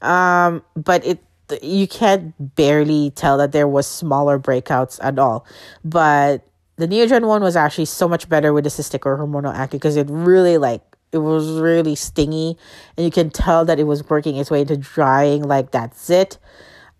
Um, 0.00 0.62
but 0.76 1.04
it 1.04 1.18
you 1.62 1.88
can't 1.88 2.34
barely 2.56 3.10
tell 3.10 3.38
that 3.38 3.52
there 3.52 3.68
was 3.68 3.86
smaller 3.86 4.38
breakouts 4.38 4.98
at 5.02 5.18
all. 5.18 5.46
But 5.84 6.46
the 6.76 6.86
Neogen 6.86 7.26
one 7.26 7.42
was 7.42 7.56
actually 7.56 7.86
so 7.86 8.08
much 8.08 8.28
better 8.28 8.52
with 8.52 8.64
the 8.64 8.70
cystic 8.70 9.04
or 9.04 9.18
hormonal 9.18 9.54
acne 9.54 9.78
because 9.78 9.96
it 9.96 10.06
really 10.10 10.58
like 10.58 10.82
it 11.10 11.18
was 11.18 11.58
really 11.58 11.94
stingy 11.94 12.56
and 12.96 13.04
you 13.04 13.10
can 13.10 13.30
tell 13.30 13.64
that 13.64 13.80
it 13.80 13.84
was 13.84 14.08
working 14.10 14.36
its 14.36 14.50
way 14.50 14.60
into 14.60 14.76
drying 14.76 15.42
like 15.42 15.70
that's 15.70 16.10
it. 16.10 16.38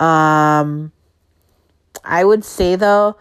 Um 0.01 0.92
I 2.05 2.24
would 2.24 2.44
say 2.44 2.76
though, 2.76 3.16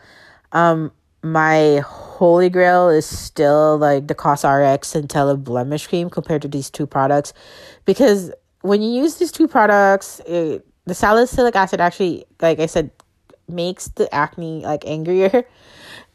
um, 0.52 0.92
my 1.24 1.80
holy 1.86 2.50
grail 2.50 2.90
is 2.90 3.06
still 3.06 3.78
like 3.78 4.08
the 4.08 4.16
COSRX 4.16 4.80
Centella 5.08 5.42
Blemish 5.42 5.88
Cream 5.88 6.10
compared 6.10 6.42
to 6.44 6.48
these 6.48 6.70
two 6.70 6.88
products 6.88 7.34
because 7.86 8.32
when 8.62 8.82
you 8.82 8.90
use 8.90 9.16
these 9.16 9.32
two 9.32 9.48
products, 9.48 10.20
it, 10.26 10.66
the 10.88 10.96
salicylic 10.96 11.56
acid 11.56 11.80
actually, 11.82 12.26
like 12.42 12.60
I 12.60 12.66
said, 12.66 12.90
makes 13.48 13.90
the 13.90 14.14
acne 14.14 14.64
like 14.64 14.86
angrier. 14.86 15.46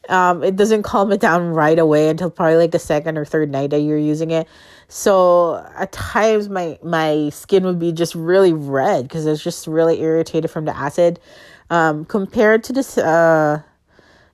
Um, 0.08 0.42
it 0.42 0.56
doesn't 0.56 0.82
calm 0.82 1.12
it 1.12 1.20
down 1.20 1.50
right 1.50 1.78
away 1.78 2.08
until 2.08 2.28
probably 2.28 2.56
like 2.56 2.72
the 2.72 2.78
second 2.80 3.16
or 3.16 3.24
third 3.24 3.52
night 3.52 3.70
that 3.70 3.78
you're 3.82 3.96
using 3.96 4.32
it. 4.32 4.48
So 4.88 5.64
at 5.76 5.92
times 5.92 6.48
my 6.48 6.76
my 6.82 7.28
skin 7.28 7.64
would 7.64 7.78
be 7.78 7.92
just 7.92 8.16
really 8.16 8.52
red 8.52 9.04
because 9.04 9.26
it's 9.26 9.42
just 9.42 9.68
really 9.68 10.00
irritated 10.00 10.50
from 10.50 10.64
the 10.64 10.76
acid. 10.76 11.20
Um, 11.70 12.04
compared 12.04 12.64
to 12.64 12.72
this, 12.72 12.98
uh, 12.98 13.62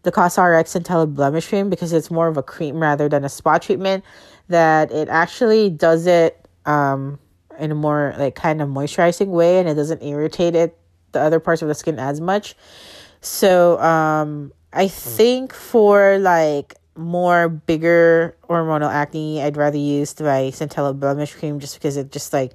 the 0.05 0.11
COSRX 0.11 0.81
Centella 0.81 1.13
Blemish 1.13 1.49
Cream, 1.49 1.69
because 1.69 1.93
it's 1.93 2.11
more 2.11 2.29
of 2.29 2.37
a 2.37 2.43
cream 2.43 2.81
rather 2.81 3.09
than 3.09 3.25
a 3.25 3.29
spot 3.29 3.63
treatment, 3.63 4.05
that 4.49 4.91
it 4.91 5.09
actually 5.09 5.69
does 5.71 6.07
it 6.07 6.49
um, 6.65 7.19
in 7.59 7.71
a 7.71 7.75
more 7.75 8.15
like 8.19 8.35
kind 8.35 8.63
of 8.63 8.69
moisturizing 8.69 9.29
way 9.29 9.59
and 9.59 9.69
it 9.69 9.75
doesn't 9.75 10.03
irritate 10.03 10.55
it, 10.55 10.79
the 11.13 11.21
other 11.21 11.41
parts 11.41 11.63
of 11.63 11.69
the 11.69 11.75
skin 11.75 11.99
as 11.99 12.21
much. 12.21 12.55
So 13.21 13.81
um, 13.81 14.53
I 14.73 14.89
think 14.89 15.53
for 15.53 16.19
like 16.19 16.75
more 16.97 17.49
bigger 17.49 18.37
hormonal 18.49 18.93
acne, 18.93 19.43
I'd 19.43 19.57
rather 19.57 19.79
use 19.79 20.15
the 20.15 20.25
Centella 20.25 20.99
Blemish 20.99 21.35
Cream 21.35 21.61
just 21.61 21.75
because 21.75 21.97
it 21.97 22.13
just 22.13 22.33
like 22.33 22.53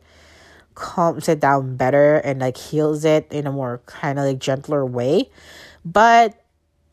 calms 0.76 1.30
it 1.30 1.39
down 1.39 1.76
better 1.76 2.16
and 2.18 2.39
like 2.39 2.58
heals 2.58 3.06
it 3.06 3.28
in 3.32 3.47
a 3.47 3.51
more 3.51 3.82
kind 3.86 4.20
of 4.20 4.26
like 4.26 4.39
gentler 4.39 4.86
way. 4.86 5.30
But 5.86 6.39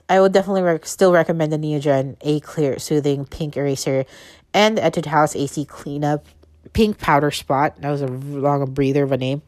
I 0.08 0.20
would 0.20 0.32
definitely 0.32 0.62
rec- 0.62 0.86
still 0.86 1.12
recommend 1.12 1.52
the 1.52 1.56
Neogen 1.56 2.16
A 2.22 2.40
Clear 2.40 2.78
Soothing 2.78 3.24
Pink 3.24 3.56
Eraser 3.56 4.04
and 4.52 4.76
the 4.76 4.82
Etude 4.82 5.06
House 5.06 5.36
AC 5.36 5.64
Cleanup 5.64 6.26
Pink 6.72 6.98
Powder 6.98 7.30
Spot. 7.30 7.80
That 7.80 7.90
was 7.90 8.02
a 8.02 8.06
long 8.06 8.64
breather 8.72 9.02
of 9.02 9.12
a 9.12 9.16
name 9.16 9.42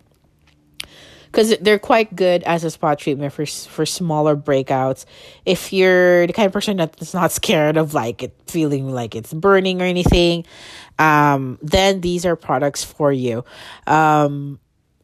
because 1.33 1.57
they're 1.59 1.79
quite 1.79 2.15
good 2.15 2.43
as 2.43 2.63
a 2.63 2.71
spot 2.71 2.99
treatment 2.99 3.33
for 3.33 3.47
for 3.47 3.87
smaller 3.87 4.37
breakouts. 4.37 5.07
If 5.47 5.73
you're 5.73 6.27
the 6.27 6.33
kind 6.33 6.47
of 6.47 6.53
person 6.53 6.77
that's 6.77 7.15
not 7.15 7.33
scared 7.33 7.77
of 7.77 7.95
like 7.95 8.23
it 8.23 8.35
feeling 8.47 8.91
like 8.91 9.15
it's 9.15 9.33
burning 9.33 9.81
or 9.81 9.87
anything, 9.87 10.45
um, 10.99 11.59
then 11.63 12.03
these 12.03 12.27
are 12.27 12.37
products 12.37 12.85
for 12.85 13.11
you. 13.11 13.45
Um, 13.87 14.61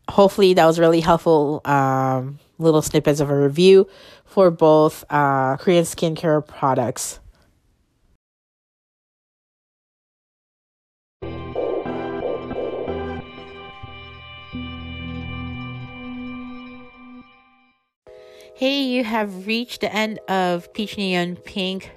hopefully 0.09 0.55
that 0.55 0.66
was 0.66 0.79
really 0.79 1.01
helpful. 1.01 1.62
Um, 1.64 2.39
little 2.59 2.83
snippets 2.83 3.21
of 3.21 3.31
a 3.31 3.37
review 3.37 3.89
for 4.25 4.51
both 4.51 5.05
uh, 5.11 5.57
Korean 5.57 5.85
skincare 5.85 6.47
products. 6.47 7.21
Hey, 18.59 18.83
you 18.83 19.05
have 19.05 19.47
reached 19.47 19.83
the 19.83 19.95
end 19.95 20.19
of 20.27 20.73
Peach 20.73 20.99
Neon 20.99 21.37
Pink 21.37 21.93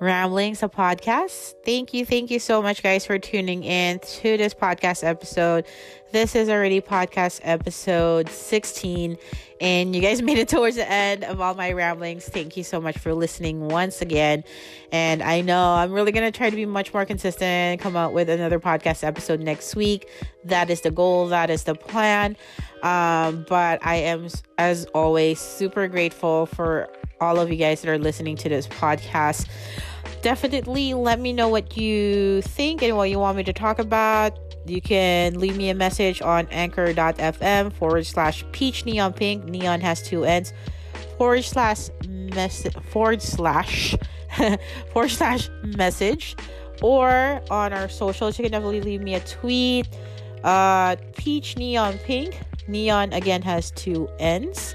Ramblings, 0.00 0.62
a 0.62 0.68
podcast. 0.68 1.54
Thank 1.64 1.92
you, 1.92 2.06
thank 2.06 2.30
you 2.30 2.38
so 2.38 2.62
much, 2.62 2.82
guys, 2.84 3.04
for 3.04 3.18
tuning 3.18 3.64
in 3.64 3.98
to 3.98 4.36
this 4.36 4.54
podcast 4.54 5.02
episode. 5.02 5.66
This 6.12 6.36
is 6.36 6.48
already 6.48 6.80
podcast 6.80 7.40
episode 7.42 8.28
16, 8.28 9.18
and 9.60 9.96
you 9.96 10.00
guys 10.00 10.22
made 10.28 10.38
it 10.38 10.48
towards 10.48 10.76
the 10.76 10.88
end 10.88 11.24
of 11.24 11.40
all 11.40 11.54
my 11.54 11.72
ramblings. 11.72 12.26
Thank 12.26 12.56
you 12.56 12.62
so 12.62 12.80
much 12.80 12.96
for 12.96 13.12
listening 13.12 13.68
once 13.68 14.00
again. 14.00 14.44
And 14.92 15.20
I 15.20 15.40
know 15.40 15.74
I'm 15.74 15.90
really 15.92 16.12
going 16.12 16.30
to 16.30 16.36
try 16.36 16.48
to 16.48 16.56
be 16.56 16.64
much 16.64 16.94
more 16.94 17.04
consistent, 17.04 17.80
come 17.80 17.96
out 17.96 18.12
with 18.12 18.30
another 18.30 18.60
podcast 18.60 19.02
episode 19.02 19.40
next 19.40 19.74
week. 19.74 20.08
That 20.44 20.70
is 20.70 20.80
the 20.82 20.92
goal, 20.92 21.26
that 21.28 21.50
is 21.50 21.64
the 21.64 21.74
plan. 21.74 22.36
Um, 22.84 23.44
but 23.48 23.84
I 23.84 23.96
am, 23.96 24.28
as 24.58 24.86
always, 24.94 25.40
super 25.40 25.88
grateful 25.88 26.46
for 26.46 26.88
all 27.20 27.40
of 27.40 27.50
you 27.50 27.56
guys 27.56 27.80
that 27.82 27.90
are 27.90 27.98
listening 27.98 28.36
to 28.36 28.48
this 28.48 28.68
podcast. 28.68 29.48
Definitely 30.22 30.94
let 30.94 31.20
me 31.20 31.32
know 31.32 31.48
what 31.48 31.76
you 31.76 32.42
think 32.42 32.82
and 32.82 32.96
what 32.96 33.10
you 33.10 33.18
want 33.18 33.36
me 33.36 33.44
to 33.44 33.52
talk 33.52 33.78
about. 33.78 34.38
You 34.66 34.80
can 34.80 35.38
leave 35.38 35.56
me 35.56 35.70
a 35.70 35.74
message 35.74 36.20
on 36.20 36.46
anchor.fm 36.50 37.72
forward 37.72 38.06
slash 38.06 38.44
peach 38.52 38.84
neon 38.84 39.12
pink. 39.12 39.44
Neon 39.44 39.80
has 39.80 40.02
two 40.02 40.24
ends. 40.24 40.52
Forward 41.16 41.44
slash 41.44 41.88
message 42.06 42.74
forward 42.90 43.22
slash 43.22 43.94
forward 44.92 45.10
slash 45.10 45.48
message. 45.62 46.36
Or 46.82 47.40
on 47.50 47.72
our 47.72 47.88
socials, 47.88 48.38
you 48.38 48.44
can 48.44 48.52
definitely 48.52 48.82
leave 48.82 49.00
me 49.00 49.14
a 49.14 49.20
tweet. 49.20 49.88
Uh, 50.44 50.96
peach 51.16 51.56
neon 51.56 51.98
pink 51.98 52.40
Neon 52.68 53.12
again 53.12 53.42
has 53.42 53.70
two 53.72 54.08
N's. 54.18 54.74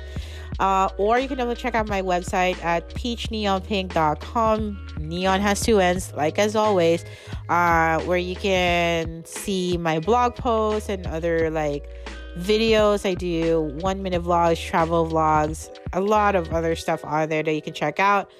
Uh, 0.60 0.89
or 0.97 1.20
you 1.20 1.28
can 1.28 1.39
also 1.39 1.56
check 1.56 1.76
out 1.76 1.88
my 1.88 2.01
website 2.01 2.64
at 2.64 2.89
peachneonpink.com. 2.89 4.88
Neon 4.99 5.41
has 5.41 5.62
two 5.62 5.80
ends, 5.80 6.14
like 6.14 6.38
as 6.39 6.56
always, 6.56 7.04
uh, 7.49 7.99
where 8.01 8.18
you 8.18 8.36
can 8.36 9.26
see 9.26 9.78
my 9.78 9.99
blog 9.99 10.36
posts 10.36 10.89
and 10.89 11.06
other 11.08 11.49
like 11.49 11.89
videos. 12.38 13.06
I 13.06 13.14
do 13.14 13.62
one 13.82 14.04
minute 14.04 14.24
vlogs, 14.24 14.64
travel 14.64 15.08
vlogs, 15.08 15.70
a 15.91 16.01
lot 16.01 16.36
of 16.36 16.54
other 16.54 16.76
stuff 16.76 17.04
on 17.04 17.30
there 17.30 17.43
that 17.43 17.54
you 17.54 17.62
can 17.62 17.74
check 17.74 17.99
out. 17.99 18.32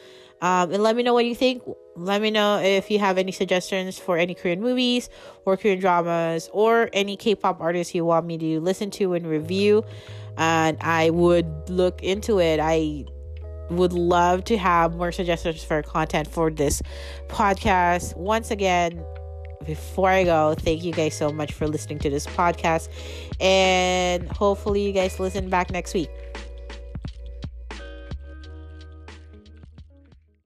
Um, 0.42 0.74
and 0.74 0.84
let 0.84 0.98
me 0.98 1.04
know 1.04 1.14
what 1.14 1.26
you 1.26 1.36
think. 1.36 1.64
Let 1.96 2.22
me 2.22 2.30
know 2.30 2.60
if 2.60 2.92
you 2.92 3.00
have 3.00 3.18
any 3.18 3.32
suggestions 3.32 3.98
for 3.98 4.18
any 4.18 4.36
Korean 4.36 4.60
movies 4.60 5.10
or 5.46 5.56
Korean 5.56 5.80
dramas 5.80 6.50
or 6.52 6.90
any 6.92 7.16
K 7.16 7.34
pop 7.34 7.62
artists 7.62 7.96
you 7.96 8.04
want 8.04 8.26
me 8.26 8.38
to 8.38 8.60
listen 8.60 8.92
to 8.92 9.14
and 9.14 9.26
review. 9.26 9.86
And 10.38 10.78
I 10.82 11.10
would 11.10 11.70
look 11.70 12.02
into 12.04 12.40
it. 12.40 12.60
I 12.60 13.06
would 13.70 13.94
love 13.94 14.44
to 14.46 14.58
have 14.58 14.96
more 14.96 15.12
suggestions 15.12 15.64
for 15.64 15.82
content 15.82 16.28
for 16.28 16.50
this 16.52 16.82
podcast. 17.28 18.16
Once 18.18 18.52
again, 18.52 19.04
before 19.66 20.10
I 20.10 20.24
go, 20.24 20.56
thank 20.58 20.84
you 20.84 20.92
guys 20.92 21.16
so 21.16 21.32
much 21.32 21.54
for 21.54 21.68
listening 21.68 22.00
to 22.00 22.10
this 22.10 22.28
podcast. 22.28 22.90
And 23.40 24.28
hopefully, 24.30 24.86
you 24.86 24.92
guys 24.92 25.20
listen 25.20 25.50
back 25.50 25.72
next 25.72 25.94
week. 25.94 26.10